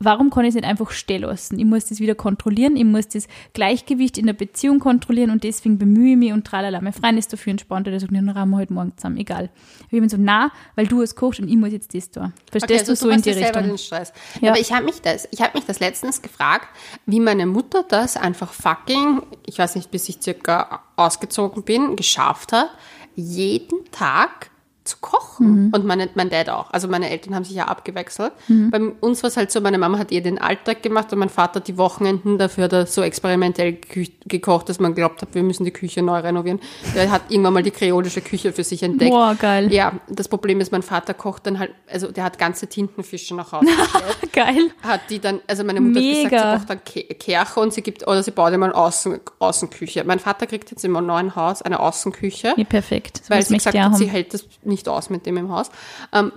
warum 0.01 0.30
kann 0.30 0.44
ich 0.44 0.51
es 0.51 0.55
nicht 0.55 0.66
einfach 0.66 0.90
stehen 0.90 1.22
lassen? 1.22 1.59
Ich 1.59 1.64
muss 1.64 1.86
das 1.86 1.99
wieder 1.99 2.14
kontrollieren, 2.14 2.76
ich 2.76 2.84
muss 2.84 3.09
das 3.09 3.26
Gleichgewicht 3.53 4.16
in 4.16 4.26
der 4.26 4.32
Beziehung 4.32 4.78
kontrollieren 4.78 5.30
und 5.30 5.42
deswegen 5.42 5.78
bemühe 5.78 6.12
ich 6.12 6.16
mich 6.16 6.32
und 6.32 6.46
tralala. 6.46 6.80
Mein 6.80 6.92
Freund 6.92 7.18
ist 7.18 7.32
dafür 7.32 7.51
entspannt, 7.51 7.88
der 7.88 7.99
sagt, 7.99 8.14
dann 8.14 8.28
rahmen 8.28 8.53
wir 8.53 8.59
heute 8.59 8.72
Morgen 8.72 8.92
zusammen, 8.96 9.16
egal. 9.16 9.51
Ich 9.90 9.99
bin 9.99 10.09
so, 10.09 10.16
na, 10.18 10.53
weil 10.76 10.86
du 10.86 11.03
es 11.03 11.16
kochst 11.16 11.40
und 11.40 11.49
ich 11.49 11.57
muss 11.57 11.72
jetzt 11.72 11.94
das 11.94 12.11
tun. 12.11 12.32
Verstehst 12.51 12.88
also 12.88 12.92
du 12.92 12.96
so 12.96 13.11
in 13.11 13.22
die 13.22 13.30
Richtung? 13.30 13.62
Den 13.64 13.78
Stress. 13.78 14.12
Ja. 14.40 14.53
Aber 14.53 14.61
ich 14.61 14.72
habe 14.72 14.84
mich 14.84 15.03
das, 15.03 15.28
ich 15.32 15.40
habe 15.40 15.59
mich 15.59 15.64
das 15.64 15.80
letztens 15.80 16.22
gefragt, 16.22 16.68
wie 17.07 17.18
meine 17.18 17.46
Mutter 17.46 17.84
das 17.88 18.16
einfach 18.16 18.53
fucking, 18.53 19.22
ich 19.46 19.59
weiß 19.59 19.74
nicht, 19.74 19.90
bis 19.90 20.09
ich 20.09 20.22
circa 20.22 20.82
ausgezogen 20.94 21.64
bin, 21.64 21.96
geschafft 21.96 22.53
hat, 22.53 22.70
jeden 23.16 23.84
Tag 23.90 24.51
zu 24.89 24.97
kochen. 25.01 25.66
Mhm. 25.66 25.72
Und 25.72 25.84
meine, 25.84 26.09
mein 26.14 26.30
Dad 26.30 26.49
auch. 26.49 26.70
Also 26.70 26.89
meine 26.89 27.11
Eltern 27.11 27.34
haben 27.34 27.45
sich 27.45 27.55
ja 27.55 27.66
abgewechselt. 27.66 28.32
Bei 28.49 28.80
uns 29.01 29.22
war 29.22 29.28
es 29.28 29.36
halt 29.36 29.53
so, 29.53 29.61
meine 29.61 29.78
Mama 29.78 29.99
hat 29.99 30.11
ihr 30.11 30.22
den 30.22 30.39
Alltag 30.39 30.82
gemacht 30.82 31.12
und 31.12 31.18
mein 31.18 31.28
Vater 31.28 31.61
die 31.61 31.76
Wochenenden. 31.78 32.39
Dafür 32.39 32.64
hat 32.64 32.72
er 32.72 32.86
so 32.86 33.03
experimentell 33.03 33.78
gekocht, 34.26 34.68
dass 34.68 34.80
man 34.80 34.95
glaubt 34.95 35.22
hat, 35.22 35.34
wir 35.34 35.43
müssen 35.43 35.64
die 35.64 35.70
Küche 35.70 36.03
neu 36.03 36.18
renovieren. 36.18 36.61
Der 36.95 37.11
hat 37.11 37.22
irgendwann 37.28 37.55
mal 37.55 37.62
die 37.62 37.70
kreolische 37.70 38.20
Küche 38.20 38.53
für 38.53 38.64
sich 38.64 38.82
entdeckt. 38.82 39.11
Boah, 39.11 39.36
geil. 39.39 39.72
Ja, 39.72 39.93
das 40.09 40.28
Problem 40.28 40.61
ist, 40.61 40.72
mein 40.72 40.82
Vater 40.82 41.14
kocht 41.14 41.47
dann 41.47 41.59
halt, 41.59 41.72
also 41.91 42.11
der 42.11 42.24
hat 42.24 42.39
ganze 42.39 42.66
Tintenfische 42.66 43.34
nach 43.34 43.53
Hause 43.53 43.66
gestellt. 43.66 44.18
Geil. 44.32 44.70
hat 44.82 45.01
die 45.11 45.18
dann, 45.18 45.41
also 45.47 45.64
meine 45.64 45.80
Mutter 45.80 46.01
Mega. 46.01 46.24
hat 46.24 46.30
gesagt, 46.30 46.43
sie 46.43 46.57
braucht 46.57 46.70
dann 46.70 46.84
Ke 46.84 47.14
Kercher 47.14 47.61
und 47.61 47.72
sie 47.74 47.82
gibt, 47.82 48.07
oder 48.07 48.22
sie 48.22 48.30
baut 48.30 48.53
immer 48.53 48.66
eine 48.66 48.74
Außen, 48.74 49.20
Außenküche. 49.39 50.05
Mein 50.05 50.18
Vater 50.18 50.47
kriegt 50.47 50.70
jetzt 50.70 50.84
im 50.84 50.93
neuen 50.93 51.34
Haus 51.34 51.62
eine 51.62 51.80
Außenküche, 51.80 52.55
Ja, 52.57 52.64
perfekt. 52.64 53.22
So 53.24 53.34
weil 53.34 53.45
sie 53.45 53.57
gesagt 53.57 53.76
hat, 53.76 53.97
sie 53.97 54.07
hält 54.07 54.34
das 54.34 54.47
nicht 54.62 54.77
aus 54.86 55.10
mit 55.10 55.26
dem 55.26 55.36
im 55.36 55.50
Haus. 55.50 55.70
Ähm, 56.12 56.32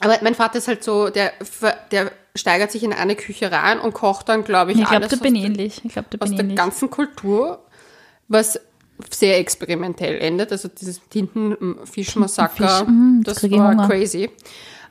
aber 0.00 0.18
mein 0.22 0.34
Vater 0.34 0.58
ist 0.58 0.68
halt 0.68 0.82
so, 0.82 1.10
der, 1.10 1.32
der 1.92 2.10
steigert 2.34 2.72
sich 2.72 2.82
in 2.82 2.92
eine 2.92 3.14
Küche 3.14 3.52
rein 3.52 3.78
und 3.78 3.94
kocht 3.94 4.28
dann, 4.28 4.42
glaube 4.44 4.72
ich, 4.72 4.78
Ich 4.78 4.84
glaube, 4.84 4.96
alles 5.06 5.12
aus 5.20 5.26
ähnlich. 5.26 5.80
Ich 5.84 5.92
glaube, 5.92 6.08
da 6.10 6.18
aus 6.24 6.30
der 6.30 6.40
ähnlich. 6.40 6.56
ganzen 6.56 6.90
Kultur, 6.90 7.64
was 8.28 8.58
sehr 9.10 9.38
experimentell 9.38 10.18
endet. 10.18 10.50
Also 10.52 10.68
dieses 10.68 11.00
Tintenfischmassaker, 11.08 12.78
Fisch, 12.78 12.88
mhm, 12.88 13.22
das 13.24 13.42
war 13.50 13.70
Hunger. 13.70 13.88
crazy. 13.88 14.30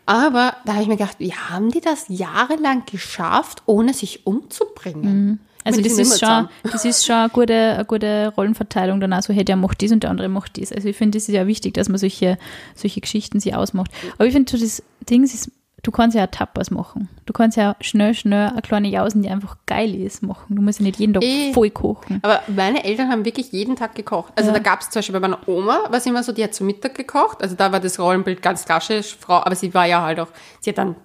Aber 0.06 0.56
da 0.66 0.74
habe 0.74 0.84
ich 0.84 0.88
mir 0.88 0.98
gedacht, 0.98 1.20
wie 1.20 1.34
haben 1.34 1.72
die 1.72 1.82
das 1.82 2.06
jahrelang 2.08 2.84
geschafft, 2.86 3.64
ohne 3.66 3.94
sich 3.94 4.26
umzubringen? 4.26 5.40
Also 5.64 5.82
das 5.82 5.94
ist, 5.98 6.20
schon, 6.20 6.50
das 6.64 6.86
ist 6.86 7.06
schon 7.06 7.16
eine 7.16 7.30
gute, 7.30 7.54
eine 7.54 7.86
gute 7.86 8.34
Rollenverteilung 8.36 9.00
dann 9.00 9.14
auch 9.14 9.22
so, 9.22 9.34
hey, 9.34 9.46
der 9.46 9.56
macht 9.56 9.82
dies 9.82 9.92
und 9.92 10.04
der 10.04 10.10
andere 10.10 10.28
macht 10.30 10.56
dies. 10.56 10.72
Also 10.72 10.90
ich 10.90 10.98
finde, 10.98 11.18
das 11.18 11.28
ist 11.30 11.34
ja 11.36 11.46
wichtig, 11.48 11.74
dass 11.76 11.90
man 11.90 11.98
solche, 11.98 12.38
solche 12.76 13.02
Geschichten 13.02 13.40
sich 13.40 13.56
ausmacht. 13.56 13.92
Aber 14.16 14.26
ich 14.26 14.34
finde, 14.34 14.52
so 14.52 14.58
das 14.64 14.82
Ding 15.10 15.24
ist, 15.24 15.52
du 15.84 15.92
kannst 15.92 16.16
ja 16.16 16.24
auch 16.26 16.32
Tapas 16.32 16.70
machen. 16.72 17.10
Du 17.26 17.34
kannst 17.34 17.58
ja 17.58 17.76
schnell, 17.82 18.14
schnell 18.14 18.50
eine 18.50 18.62
kleine 18.62 18.88
Jausen, 18.88 19.22
die 19.24 19.30
einfach 19.30 19.58
geil 19.66 19.96
ist, 19.96 20.22
machen. 20.24 20.56
Du 20.56 20.62
musst 20.62 20.80
ja 20.80 20.84
nicht 20.86 21.00
jeden 21.00 21.14
Tag 21.14 21.24
Eh. 21.24 21.54
voll 21.54 21.70
kochen. 21.72 22.20
Aber 22.24 22.42
meine 22.48 22.84
Eltern 22.84 23.10
haben 23.10 23.26
wirklich 23.26 23.52
jeden 23.52 23.76
Tag 23.76 23.96
gekocht. 23.96 24.34
Also 24.36 24.50
Ja. 24.50 24.58
da 24.58 24.64
gab 24.64 24.82
es 24.82 24.90
zum 24.90 25.00
Beispiel 25.00 25.14
bei 25.20 25.28
meiner 25.28 25.48
Oma, 25.48 25.80
war 25.90 25.94
es 25.96 26.06
immer 26.06 26.24
so, 26.24 26.32
die 26.32 26.44
hat 26.44 26.54
zu 26.54 26.64
Mittag 26.64 26.96
gekocht. 26.96 27.42
Also 27.42 27.56
da 27.56 27.72
war 27.72 27.80
das 27.80 28.00
Rollenbild 28.00 28.42
ganz 28.42 28.66
klassisch, 28.66 29.16
Frau, 29.20 29.38
aber 29.38 29.56
sie 29.56 29.74
war 29.74 29.86
ja 29.88 30.02
halt 30.02 30.20
auch, 30.20 30.28
sie 30.60 30.70
hat 30.72 30.78
dann 30.78 30.96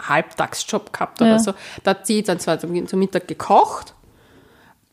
Halbtagsjob 0.00 0.92
gehabt 0.92 1.20
oder 1.20 1.32
Ja. 1.32 1.38
so. 1.38 1.54
Da 1.84 1.90
hat 1.90 2.06
sie 2.06 2.22
dann 2.22 2.38
zwar 2.40 2.58
zum, 2.58 2.86
zum 2.86 2.98
Mittag 2.98 3.28
gekocht. 3.28 3.94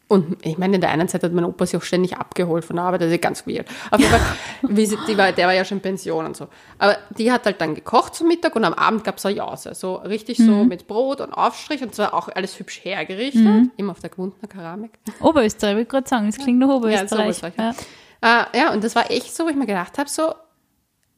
Und 0.07 0.37
ich 0.45 0.59
meine, 0.59 0.75
in 0.75 0.81
der 0.81 0.91
einen 0.91 1.07
Zeit 1.07 1.23
hat 1.23 1.33
mein 1.33 1.45
Opa 1.45 1.65
sich 1.65 1.75
auch 1.77 1.83
ständig 1.83 2.15
abgeholt 2.15 2.63
von 2.63 2.75
der 2.75 2.85
Arbeit, 2.85 3.01
das 3.01 3.11
ist 3.11 3.23
ganz 3.23 3.47
weird. 3.47 3.67
Auf 3.89 3.99
jeden 3.99 4.11
Fall, 4.11 4.21
wie 4.61 4.85
sie, 4.85 4.97
die 5.07 5.17
war, 5.17 5.31
der 5.31 5.47
war 5.47 5.53
ja 5.55 5.65
schon 5.65 5.79
in 5.79 5.81
Pension 5.81 6.27
und 6.27 6.37
so. 6.37 6.47
Aber 6.77 6.97
die 7.17 7.31
hat 7.31 7.45
halt 7.47 7.59
dann 7.59 7.73
gekocht 7.73 8.13
zum 8.13 8.27
Mittag 8.27 8.55
und 8.55 8.63
am 8.65 8.75
Abend 8.75 9.03
gab 9.03 9.17
es 9.17 9.25
eine 9.25 9.37
Jause. 9.37 9.73
So 9.73 9.95
richtig 9.95 10.37
so 10.37 10.63
mit 10.63 10.85
Brot 10.85 11.21
und 11.21 11.33
Aufstrich 11.33 11.81
und 11.81 11.95
zwar 11.95 12.13
auch 12.13 12.29
alles 12.29 12.59
hübsch 12.59 12.81
hergerichtet. 12.83 13.71
Immer 13.77 13.93
auf 13.93 13.99
der 13.99 14.11
gewundenen 14.11 14.47
Keramik. 14.47 14.91
Oberösterreich, 15.21 15.73
würde 15.73 15.81
ich 15.81 15.89
gerade 15.89 16.07
sagen, 16.07 16.27
das 16.27 16.37
klingt 16.37 16.59
nach 16.59 16.69
Oberösterreich. 16.69 17.11
Oberösterreich, 17.21 17.53
Ja, 17.57 17.73
ja. 18.21 18.47
Äh, 18.53 18.59
ja, 18.59 18.73
und 18.73 18.83
das 18.83 18.95
war 18.95 19.09
echt 19.09 19.35
so, 19.35 19.45
wo 19.45 19.49
ich 19.49 19.55
mir 19.55 19.65
gedacht 19.65 19.97
habe, 19.97 20.07
so 20.09 20.35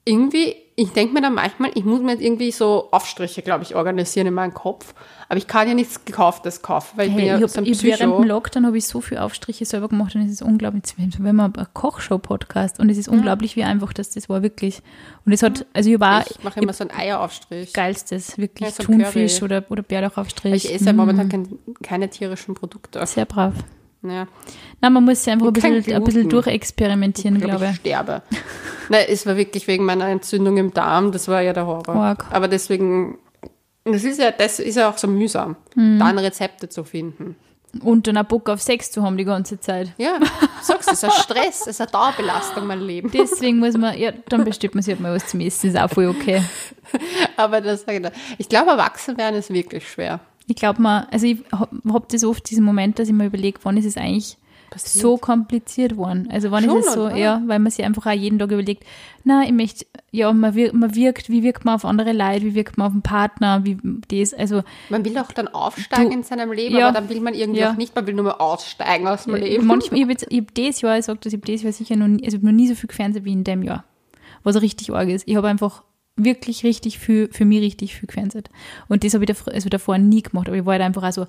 irgendwie, 0.08 0.55
ich 0.76 0.89
denke 0.91 1.14
mir 1.14 1.22
dann 1.22 1.34
manchmal, 1.34 1.72
ich 1.76 1.84
muss 1.84 2.01
mir 2.01 2.14
jetzt 2.14 2.22
irgendwie 2.22 2.51
so 2.51 2.88
Aufstriche, 2.91 3.41
glaube 3.41 3.64
ich, 3.64 3.76
organisieren 3.76 4.28
in 4.28 4.34
meinem 4.34 4.53
Kopf. 4.53 4.93
Aber 5.30 5.38
ich 5.38 5.47
kann 5.47 5.68
ja 5.68 5.74
nichts 5.74 6.05
Gekauftes 6.05 6.62
kaufen, 6.62 6.97
weil 6.97 7.08
ich 7.10 7.14
bin 7.16 7.26
Hey, 7.26 7.39
ja 7.39 7.45
ich 7.45 7.51
so 7.51 7.60
ein 7.60 7.66
hab, 7.66 7.72
ich 7.72 7.84
während 7.84 8.18
dem. 8.20 8.24
Lockdown 8.24 8.66
habe 8.66 8.78
ich 8.78 8.88
so 8.88 9.01
viele 9.01 9.22
Aufstriche 9.24 9.66
selber 9.66 9.89
gemacht 9.89 10.16
und 10.16 10.22
es 10.22 10.32
ist 10.32 10.41
unglaublich, 10.41 10.84
wenn 10.97 11.36
man 11.36 11.53
ein 11.53 11.68
Kochshow-Podcast 11.74 12.80
und 12.80 12.89
es 12.89 12.97
ist 12.97 13.10
unglaublich, 13.10 13.55
wie 13.58 13.64
einfach 13.64 13.91
das, 13.91 14.12
das 14.12 14.30
war 14.30 14.41
wirklich. 14.41 14.82
Und 15.26 15.34
es 15.34 15.43
hat, 15.43 15.66
also 15.74 15.89
ich 15.89 15.99
war 15.99 16.26
Ich 16.30 16.41
mache 16.43 16.60
immer 16.62 16.72
so 16.72 16.86
einen 16.88 16.97
Eieraufstrich. 16.97 17.74
geilstes, 17.74 18.38
wirklich 18.38 18.70
Ja, 18.70 18.74
so 18.74 18.84
Thunfisch 18.84 19.39
Curry. 19.39 19.45
oder, 19.45 19.66
oder 19.70 19.84
Bärlauchaufstrich. 19.84 20.66
Ich 20.66 20.74
esse 20.74 20.86
ja 20.86 20.93
momentan 20.93 21.28
kein, 21.28 21.60
keine 21.84 22.10
tierischen 22.10 22.53
Produkte. 22.55 23.05
Sehr 23.05 23.26
brav. 23.26 23.53
Ja. 24.04 24.28
Nein, 24.80 24.93
man 24.93 25.04
muss 25.04 25.24
sich 25.24 25.34
einfach 25.34 25.48
ein 25.48 25.54
bisschen, 25.54 25.93
ein 25.95 26.04
bisschen 26.04 26.30
durchexperimentieren, 26.30 27.36
Ich 27.38 27.43
glaube, 27.43 27.58
glaube 27.58 27.72
ich 27.74 27.80
sterbe. 27.80 28.22
Nein, 28.89 29.06
es 29.10 29.26
war 29.26 29.36
wirklich 29.36 29.68
wegen 29.68 29.86
meiner 29.86 30.08
Entzündung 30.08 30.58
im 30.58 30.74
Darm, 30.74 31.12
das 31.12 31.28
war 31.28 31.41
ja 31.41 31.52
der 31.54 31.66
Horror. 31.66 31.95
Arg. 31.95 32.26
Aber 32.32 32.48
deswegen, 32.48 33.18
das 33.84 34.04
ist 34.04 34.20
ja, 34.20 34.32
das 34.32 34.60
ist 34.60 34.76
ja 34.76 34.89
auch 34.89 34.98
so 34.98 35.08
mühsam, 35.08 35.56
Mhm. 35.76 36.00
dann 36.00 36.18
Rezepte 36.20 36.70
zu 36.70 36.84
finden. 36.84 37.36
Und 37.82 38.08
dann 38.08 38.18
auch 38.18 38.24
Bock 38.24 38.50
auf 38.50 38.62
Sex 38.62 38.91
zu 38.91 39.04
haben 39.04 39.18
die 39.18 39.26
ganze 39.26 39.60
Zeit. 39.60 39.91
Ja, 39.98 40.20
sagst 40.62 40.88
du, 40.88 40.93
es 40.93 41.04
ist 41.04 41.04
ein 41.04 41.12
Stress, 41.12 41.62
es 41.62 41.68
ist 41.68 41.82
eine 41.82 41.91
Dauerbelastung, 41.91 42.66
mein 42.66 42.80
Leben. 42.80 43.12
Deswegen 43.12 43.60
muss 43.60 43.76
man, 43.78 43.98
ja, 43.98 44.12
dann 44.30 44.45
bestellt 44.45 44.74
man 44.74 44.84
sich 44.84 44.93
halt 44.93 45.02
mal 45.02 45.14
was 45.14 45.28
zum 45.28 45.41
Essen, 45.41 45.70
ist 45.72 45.78
auch 45.78 45.89
voll 45.89 46.08
okay. 46.08 46.41
Aber 47.36 47.62
das, 47.62 47.86
ich 48.38 48.48
glaube, 48.48 48.72
erwachsen 48.72 49.18
werden 49.18 49.36
ist 49.36 49.52
wirklich 49.54 49.88
schwer. 49.88 50.22
Ich 50.48 50.56
glaube 50.56 50.82
mal, 50.82 51.08
also 51.12 51.26
ich 51.28 51.39
habe 51.52 51.78
hab 51.93 52.10
das 52.10 52.24
oft 52.24 52.50
diesen 52.50 52.64
Moment, 52.64 53.00
dass 53.00 53.08
ich 53.10 53.14
mir 53.14 53.26
überlege, 53.26 53.60
wann 53.64 53.76
ist 53.78 53.86
es 53.86 53.98
eigentlich 53.98 54.38
Passiert. 54.70 55.02
so 55.02 55.18
kompliziert 55.18 55.98
worden? 55.98 56.30
Also 56.32 56.52
wann 56.52 56.64
Schon, 56.64 56.78
ist 56.80 56.88
es 56.88 56.93
so, 56.93 57.06
oder? 57.08 57.16
ja, 57.18 57.41
weil 57.48 57.60
man 57.60 57.70
sich 57.72 57.84
einfach 57.84 58.06
auch 58.06 58.12
jeden 58.14 58.39
Tag 58.39 58.52
überlegt, 58.52 58.84
na, 59.26 59.43
ich 59.43 59.52
möchte, 59.52 59.86
ja, 60.12 60.32
man 60.32 60.56
wirkt, 60.56 60.74
man 60.74 60.95
wirkt, 60.95 61.30
wie 61.30 61.43
wirkt 61.43 61.66
man 61.66 61.76
auf 61.76 61.84
andere 61.84 62.14
Leute, 62.14 62.45
wie 62.45 62.56
wirkt 62.56 62.78
man 62.78 62.88
auf 62.88 62.93
den 62.93 63.02
Partner, 63.02 63.66
wie 63.66 63.78
das, 64.08 64.34
also 64.34 64.64
Man 64.89 65.04
will 65.04 65.18
auch 65.18 65.32
dann 65.34 65.50
aufsteigen 65.50 66.12
Du- 66.12 66.16
in 66.16 66.24
seinem 66.24 66.52
Leben, 66.54 66.78
ja. 66.78 66.88
aber 66.89 67.00
dann 67.02 67.10
will 67.10 67.20
man 67.20 67.34
irgendwie 67.34 67.60
Ja. 67.60 67.72
auch 67.74 67.78
nicht, 67.78 67.93
man 67.93 68.08
will 68.08 68.14
nur 68.14 68.24
mal 68.26 68.32
aussteigen 68.36 69.06
aus 69.08 69.26
dem 69.26 69.36
Ja, 69.36 69.41
Leben. 69.43 69.68
Manchmal, 69.68 70.00
ich 70.00 70.06
habe 70.08 70.14
hab 70.45 70.54
dieses 70.54 70.80
Jahr, 70.82 70.98
ich 70.98 71.06
sag 71.06 71.20
das, 71.22 71.34
ich 71.34 71.38
habe 71.39 71.45
dieses 71.45 71.64
Jahr 71.64 71.74
sicher 71.74 71.95
noch 71.98 72.08
nie, 72.08 72.24
also 72.24 72.38
ich 72.38 72.41
habe 72.41 72.45
noch 72.45 72.54
nie 72.58 72.68
so 72.68 72.76
viel 72.76 72.88
gefernseht 72.88 73.26
wie 73.26 73.34
in 73.34 73.43
dem 73.43 73.64
Jahr. 73.64 73.84
Was 74.43 74.62
richtig 74.62 74.91
arg 74.93 75.10
ist. 75.10 75.28
Ich 75.28 75.36
habe 75.36 75.48
einfach 75.50 75.84
wirklich 76.18 76.63
richtig 76.63 76.99
viel, 76.99 77.30
für 77.32 77.45
mich 77.45 77.61
richtig 77.61 77.95
viel 77.95 78.07
gefernseht. 78.07 78.49
Und 78.88 79.03
das 79.03 79.13
habe 79.13 79.24
ich 79.24 79.30
davor, 79.30 79.53
also 79.53 79.70
davor 79.70 79.97
nie 79.97 80.24
gemacht, 80.24 80.47
aber 80.47 80.57
ich 80.57 80.65
war 80.65 80.74
halt 80.74 80.82
einfach 80.82 81.03
auch 81.03 81.11
so 81.11 81.28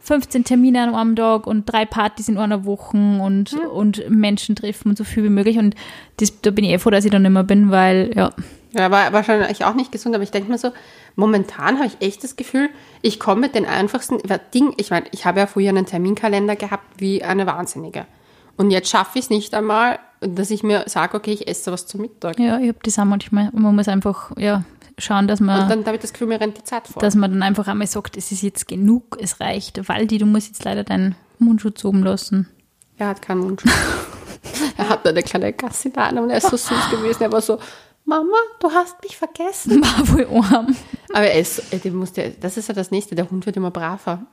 15 0.00 0.44
Termine 0.44 0.82
an 0.82 0.94
einem 0.94 1.16
Tag 1.16 1.46
und 1.48 1.64
drei 1.64 1.84
Partys 1.84 2.28
in 2.28 2.38
einer 2.38 2.64
Woche 2.64 2.96
und, 2.96 3.54
und 3.54 4.08
Menschen 4.08 4.54
treffen 4.54 4.90
und 4.90 4.98
so 4.98 5.02
viel 5.02 5.24
wie 5.24 5.28
möglich. 5.28 5.58
Und 5.58 5.74
das, 6.18 6.40
da 6.42 6.50
bin 6.50 6.64
ich 6.64 6.70
eh 6.70 6.78
froh, 6.78 6.90
dass 6.90 7.04
ich 7.04 7.10
da 7.10 7.18
nicht 7.18 7.30
mehr 7.30 7.42
bin, 7.42 7.70
weil, 7.70 8.12
ja, 8.14 8.30
Ja, 8.72 8.90
war 8.90 9.12
wahrscheinlich 9.12 9.64
auch 9.64 9.74
nicht 9.74 9.90
gesund, 9.90 10.14
aber 10.14 10.22
ich 10.22 10.30
denke 10.30 10.50
mir 10.50 10.58
so, 10.58 10.70
momentan 11.16 11.78
habe 11.78 11.86
ich 11.86 12.06
echt 12.06 12.22
das 12.22 12.36
Gefühl, 12.36 12.68
ich 13.02 13.18
komme 13.18 13.40
mit 13.40 13.54
den 13.54 13.66
einfachsten 13.66 14.18
Ding. 14.54 14.74
Ich 14.76 14.90
meine, 14.90 15.06
ich 15.10 15.24
habe 15.24 15.40
ja 15.40 15.46
früher 15.46 15.70
einen 15.70 15.86
Terminkalender 15.86 16.54
gehabt 16.54 16.84
wie 16.98 17.24
eine 17.24 17.46
Wahnsinnige. 17.46 18.06
Und 18.56 18.70
jetzt 18.70 18.88
schaffe 18.88 19.18
ich 19.18 19.24
es 19.24 19.30
nicht 19.30 19.54
einmal, 19.54 19.98
dass 20.28 20.50
ich 20.50 20.62
mir 20.62 20.84
sage, 20.86 21.16
okay, 21.16 21.32
ich 21.32 21.48
esse 21.48 21.72
was 21.72 21.86
zum 21.86 22.02
Mittag. 22.02 22.38
ja, 22.38 22.58
ich 22.58 22.68
habe 22.68 22.78
das 22.82 22.98
auch 22.98 23.04
manchmal. 23.04 23.50
Man 23.52 23.74
muss 23.74 23.88
einfach, 23.88 24.32
ja, 24.36 24.64
schauen, 24.98 25.28
dass 25.28 25.40
man. 25.40 25.62
Und 25.62 25.70
dann 25.70 25.84
habe 25.86 25.96
ich 25.96 26.02
das 26.02 26.12
Gefühl, 26.12 26.28
mir 26.28 26.40
rennt 26.40 26.58
die 26.58 26.64
Zeit 26.64 26.88
vor. 26.88 27.00
dass 27.00 27.14
man 27.14 27.30
dann 27.30 27.42
einfach 27.42 27.66
einmal 27.68 27.86
sagt, 27.86 28.16
es 28.16 28.32
ist 28.32 28.42
jetzt 28.42 28.68
genug, 28.68 29.18
es 29.20 29.40
reicht. 29.40 29.88
Waldi, 29.88 30.18
du 30.18 30.26
musst 30.26 30.48
jetzt 30.48 30.64
leider 30.64 30.84
deinen 30.84 31.14
Mundschutz 31.38 31.84
oben 31.84 32.02
lassen. 32.02 32.48
er 32.96 33.08
hat 33.08 33.22
keinen 33.22 33.40
Mundschutz. 33.40 33.72
er 34.76 34.88
hat 34.88 35.06
eine 35.06 35.22
kleine 35.22 35.52
Gassinane 35.52 36.22
und 36.22 36.30
er 36.30 36.38
ist 36.38 36.48
so 36.50 36.56
süß 36.56 36.90
gewesen. 36.90 37.22
Er 37.22 37.32
war 37.32 37.40
so, 37.40 37.58
Mama, 38.04 38.36
du 38.60 38.70
hast 38.70 39.02
mich 39.02 39.16
vergessen. 39.16 39.82
War 39.82 40.08
wohl 40.08 40.26
arm. 40.44 40.76
Aber 41.12 41.26
er 41.26 41.40
ist, 41.40 41.72
äh, 41.72 41.78
dem 41.78 41.96
muss 41.96 42.12
der, 42.12 42.30
das 42.30 42.56
ist 42.56 42.68
ja 42.68 42.74
das 42.74 42.92
Nächste, 42.92 43.16
der 43.16 43.28
Hund 43.28 43.46
wird 43.46 43.56
immer 43.56 43.72
braver. 43.72 44.24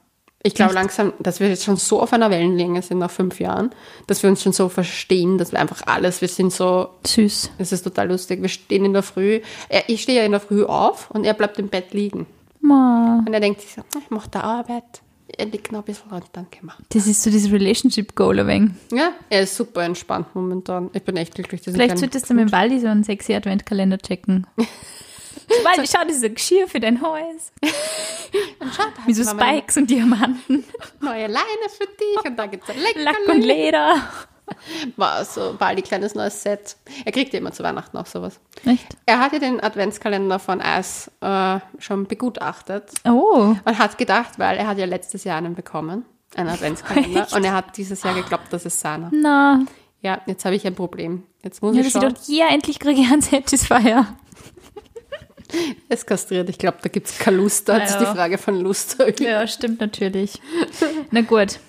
Ich 0.45 0.55
glaube 0.55 0.73
langsam, 0.73 1.13
dass 1.19 1.39
wir 1.39 1.47
jetzt 1.47 1.63
schon 1.63 1.77
so 1.77 2.01
auf 2.01 2.11
einer 2.11 2.29
Wellenlänge 2.29 2.81
sind 2.81 2.97
nach 2.97 3.09
fünf 3.09 3.39
Jahren, 3.39 3.71
dass 4.07 4.23
wir 4.23 4.29
uns 4.29 4.43
schon 4.43 4.51
so 4.51 4.67
verstehen, 4.67 5.37
dass 5.37 5.53
wir 5.53 5.59
einfach 5.59 5.87
alles, 5.87 6.19
wir 6.19 6.27
sind 6.27 6.51
so, 6.51 6.89
Süß. 7.07 7.51
es 7.57 7.71
ist 7.71 7.83
total 7.83 8.09
lustig, 8.09 8.41
wir 8.41 8.49
stehen 8.49 8.83
in 8.83 8.91
der 8.91 9.03
Früh, 9.03 9.39
er, 9.69 9.87
ich 9.87 10.03
stehe 10.03 10.19
ja 10.19 10.25
in 10.25 10.31
der 10.31 10.41
Früh 10.41 10.65
auf 10.65 11.09
und 11.11 11.23
er 11.23 11.33
bleibt 11.33 11.59
im 11.59 11.69
Bett 11.69 11.93
liegen. 11.93 12.25
Ma. 12.59 13.23
Und 13.25 13.33
er 13.33 13.39
denkt 13.39 13.61
sich 13.61 13.73
so, 13.73 13.81
ich 13.97 14.09
mache 14.09 14.29
da 14.31 14.41
Arbeit, 14.41 15.01
er 15.37 15.45
liegt 15.45 15.71
noch 15.71 15.79
ein 15.79 15.85
bisschen 15.85 16.11
und 16.11 16.23
dann 16.33 16.47
gehen 16.51 16.65
wir. 16.65 16.75
Das 16.89 17.07
ist 17.07 17.23
so 17.23 17.29
dieses 17.29 17.49
Relationship 17.49 18.13
Goal 18.13 18.39
ein 18.39 18.47
wenig. 18.47 18.71
Ja, 18.91 19.13
er 19.29 19.43
ist 19.43 19.55
super 19.55 19.83
entspannt 19.83 20.27
momentan. 20.33 20.89
Ich 20.91 21.03
bin 21.03 21.15
echt 21.15 21.35
glücklich, 21.35 21.61
dass 21.61 21.73
ich 21.73 21.79
Vielleicht 21.79 21.99
solltest 21.99 22.29
du 22.29 22.33
mit 22.33 22.49
dem 22.49 22.51
Waldi 22.51 22.81
so 22.81 22.87
einen 22.87 23.05
sexy 23.05 23.33
Adventkalender 23.33 23.97
checken. 23.97 24.45
Waldi, 25.63 25.87
schau, 25.87 26.03
das 26.05 26.17
ist 26.17 26.23
ein 26.23 26.35
Geschirr 26.35 26.67
für 26.67 26.79
dein 26.79 27.01
Haus. 27.01 27.51
Und 28.59 28.73
schau, 28.75 28.83
da 28.83 29.07
Wie 29.07 29.13
so 29.13 29.23
Spikes 29.29 29.77
und 29.77 29.89
Diamanten. 29.89 30.63
Neue 31.01 31.27
Leine 31.27 31.69
für 31.77 31.85
dich 31.87 32.25
und 32.25 32.35
da 32.37 32.45
gibt 32.47 32.63
es 32.63 32.69
ein 32.75 32.81
Lack 32.81 32.95
Leckerli. 32.95 33.31
und 33.37 33.41
Leder. 33.41 33.95
War 34.97 35.23
so, 35.23 35.55
war 35.59 35.73
die 35.73 35.81
kleines 35.81 36.15
neues 36.15 36.43
Set. 36.43 36.75
Er 37.05 37.11
kriegt 37.13 37.31
ja 37.33 37.39
immer 37.39 37.51
zu 37.53 37.63
Weihnachten 37.63 37.95
auch 37.97 38.05
sowas. 38.05 38.39
Echt? 38.65 38.87
Er 39.05 39.19
hat 39.19 39.31
ja 39.33 39.39
den 39.39 39.63
Adventskalender 39.63 40.37
von 40.37 40.61
Eis 40.61 41.09
äh, 41.21 41.59
schon 41.79 42.05
begutachtet 42.07 42.91
Oh. 43.07 43.55
und 43.63 43.79
hat 43.79 43.97
gedacht, 43.97 44.37
weil 44.39 44.57
er 44.57 44.67
hat 44.67 44.77
ja 44.77 44.85
letztes 44.85 45.23
Jahr 45.23 45.37
einen 45.37 45.55
bekommen, 45.55 46.05
einen 46.35 46.49
Adventskalender, 46.49 47.21
Echt? 47.23 47.33
und 47.33 47.43
er 47.45 47.53
hat 47.53 47.77
dieses 47.77 48.03
Jahr 48.03 48.15
geglaubt, 48.15 48.47
das 48.51 48.65
ist 48.65 48.79
seiner. 48.79 49.09
Na. 49.13 49.61
Ja, 50.01 50.19
jetzt 50.25 50.43
habe 50.43 50.55
ich 50.55 50.67
ein 50.67 50.75
Problem. 50.75 51.23
Jetzt 51.41 51.61
muss 51.61 51.73
Ja, 51.75 51.81
ich 51.81 51.87
ich 51.87 51.93
schauen. 51.93 52.01
dachte, 52.13 52.19
ja, 52.31 52.47
endlich 52.49 52.79
kriege 52.79 52.99
ich 53.01 53.09
einen 53.11 53.21
Satisfier. 53.21 54.07
Ist 55.89 56.07
kastriert. 56.07 56.49
Ich 56.49 56.57
glaube, 56.57 56.77
da 56.81 56.89
gibt 56.89 57.07
es 57.07 57.19
keine 57.19 57.37
Lust. 57.37 57.69
Da 57.69 57.77
Ja, 57.77 57.83
ist 57.83 57.97
die 57.97 58.05
Frage 58.05 58.37
von 58.37 58.59
Lust. 58.59 58.97
Ja, 59.19 59.45
stimmt 59.47 59.79
natürlich. 59.81 60.39
Na 61.11 61.21
gut. 61.21 61.59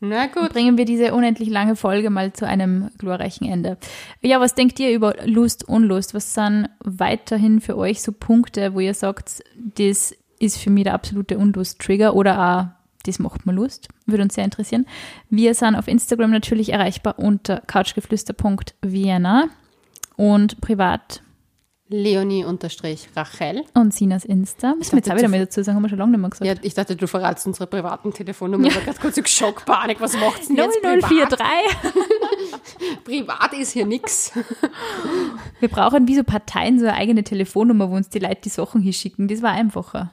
Na 0.00 0.26
gut. 0.26 0.50
bringen 0.52 0.76
wir 0.76 0.84
diese 0.84 1.14
unendlich 1.14 1.48
lange 1.48 1.74
Folge 1.74 2.10
mal 2.10 2.32
zu 2.32 2.46
einem 2.46 2.90
glorreichen 2.98 3.48
Ende. 3.48 3.78
Ja, 4.20 4.40
was 4.40 4.54
denkt 4.54 4.78
ihr 4.78 4.92
über 4.92 5.14
Lust, 5.24 5.66
Unlust? 5.68 6.12
Was 6.12 6.34
sind 6.34 6.68
weiterhin 6.84 7.60
für 7.60 7.76
euch 7.78 8.02
so 8.02 8.12
Punkte, 8.12 8.74
wo 8.74 8.80
ihr 8.80 8.92
sagt, 8.94 9.42
das 9.56 10.14
ist 10.38 10.58
für 10.58 10.68
mich 10.70 10.84
der 10.84 10.92
absolute 10.94 11.38
Unlust-Trigger 11.38 12.14
oder 12.14 12.38
auch, 12.38 12.66
das 13.06 13.18
macht 13.18 13.46
mir 13.46 13.52
Lust? 13.52 13.88
Würde 14.04 14.22
uns 14.24 14.34
sehr 14.34 14.44
interessieren. 14.44 14.84
Wir 15.30 15.54
sind 15.54 15.76
auf 15.76 15.88
Instagram 15.88 16.30
natürlich 16.30 16.72
erreichbar 16.74 17.18
unter 17.18 17.62
couchgeflüster.vienna 17.66 19.48
und 20.16 20.60
privat 20.60 21.22
Leonie-Rachel. 21.88 23.64
und 23.74 23.94
Sinas 23.94 24.24
Insta. 24.24 24.74
Müssen 24.74 24.92
wir 24.92 24.98
jetzt 24.98 25.10
auch 25.10 25.16
wieder 25.16 25.28
mal 25.28 25.38
dazu 25.38 25.62
sagen, 25.62 25.76
haben 25.76 25.82
wir 25.84 25.88
schon 25.88 25.98
lange 25.98 26.12
nicht 26.12 26.20
mehr 26.20 26.30
gesagt. 26.30 26.46
Ja, 26.46 26.54
ich 26.62 26.74
dachte, 26.74 26.96
du 26.96 27.06
verratst 27.06 27.46
unsere 27.46 27.66
privaten 27.66 28.12
Telefonnummer. 28.12 28.66
Ich 28.66 28.74
war 28.74 28.82
gerade 28.82 28.98
kurz 28.98 29.16
in 29.16 29.26
Schockpanik. 29.26 30.00
Was 30.00 30.16
macht's 30.18 30.48
denn 30.48 30.56
jetzt 30.56 30.82
privat? 30.82 31.38
0043. 31.38 31.46
Privat 33.04 33.52
ist 33.54 33.72
hier 33.72 33.86
nix. 33.86 34.32
Wir 35.60 35.68
brauchen 35.68 36.08
wie 36.08 36.16
so 36.16 36.24
Parteien 36.24 36.78
so 36.80 36.86
eine 36.86 36.94
eigene 36.96 37.22
Telefonnummer, 37.22 37.90
wo 37.90 37.94
uns 37.94 38.08
die 38.08 38.18
Leute 38.18 38.40
die 38.44 38.48
Sachen 38.48 38.80
hinschicken. 38.80 39.28
Das 39.28 39.42
war 39.42 39.52
einfacher. 39.52 40.12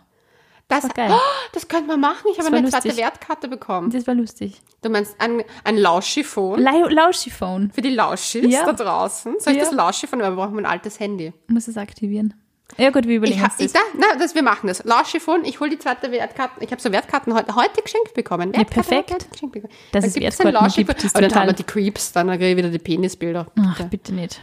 Das, 0.81 0.83
war 0.83 0.89
geil. 0.95 1.09
Oh, 1.13 1.19
das 1.53 1.67
könnte 1.67 1.87
man 1.87 1.99
machen. 1.99 2.25
Ich 2.31 2.39
habe 2.39 2.55
eine 2.55 2.69
zweite 2.69 2.87
lustig. 2.89 3.03
Wertkarte 3.03 3.47
bekommen. 3.47 3.89
Das 3.91 4.05
war 4.07 4.13
lustig. 4.15 4.61
Du 4.81 4.89
meinst 4.89 5.15
ein, 5.19 5.43
ein 5.63 5.77
Lauschiphone 5.77 6.61
Lau- 6.61 6.87
Lauschiphone. 6.89 7.71
für 7.73 7.81
die 7.81 7.89
Lauschis 7.89 8.45
Ja. 8.51 8.65
da 8.65 8.73
draußen? 8.73 9.35
Soll 9.39 9.53
ich 9.53 9.59
Ja. 9.59 9.65
das 9.65 9.73
Lauschiphone? 9.73 10.21
Aber 10.23 10.35
wir 10.35 10.43
brauchen 10.45 10.59
ein 10.59 10.65
altes 10.65 10.99
Handy. 10.99 11.33
Muss 11.47 11.67
es 11.67 11.77
aktivieren. 11.77 12.33
Ja 12.77 12.89
gut, 12.89 13.07
wir 13.07 13.17
überlegen 13.17 13.37
Ich, 13.37 13.43
uns 13.43 13.53
ha- 13.53 13.57
ich, 13.59 13.71
das. 13.71 13.73
da, 13.73 13.79
na, 13.99 14.17
das, 14.17 14.33
wir 14.33 14.41
machen 14.41 14.65
das. 14.67 14.83
Lauschiphone, 14.83 15.45
ich 15.45 15.59
hole 15.59 15.69
die 15.69 15.77
zweite 15.77 16.11
Wertkarte. 16.11 16.63
Ich 16.63 16.71
habe 16.71 16.81
so 16.81 16.91
Wertkarten 16.91 17.33
heute, 17.35 17.53
heute 17.55 17.81
geschenkt 17.83 18.13
bekommen. 18.15 18.51
Wertkarte 18.55 18.73
perfekt. 18.89 19.11
heute 19.13 19.27
geschenkt 19.29 19.53
bekommen. 19.53 19.73
Dann 19.91 20.03
es 20.03 20.13
gibt's 20.15 20.39
ein 20.39 20.45
Wertkarten 20.47 20.73
gibt, 20.85 21.03
ist 21.03 21.15
Aber 21.15 21.27
dann 21.27 21.39
haben 21.39 21.47
wir 21.47 21.53
die 21.53 21.63
Creeps, 21.63 22.13
dann 22.13 22.29
kriege 22.29 22.49
ich 22.51 22.57
wieder 22.57 22.69
die 22.69 22.79
Penisbilder. 22.79 23.45
Ach, 23.59 23.79
bitte 23.83 24.13
nicht. 24.13 24.41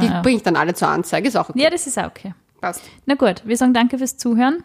Die 0.00 0.08
Ah. 0.08 0.22
bringe 0.22 0.38
ich 0.38 0.42
dann 0.42 0.56
alle 0.56 0.74
zur 0.74 0.88
Anzeige. 0.88 1.28
Ist 1.28 1.36
auch 1.36 1.48
okay. 1.48 1.62
Ja, 1.62 1.70
das 1.70 1.86
ist 1.86 1.96
auch 1.98 2.06
okay. 2.06 2.34
Passt. 2.60 2.82
Na 3.04 3.14
gut, 3.14 3.42
wir 3.44 3.56
sagen 3.56 3.72
danke 3.74 3.96
fürs 3.98 4.16
Zuhören. 4.16 4.64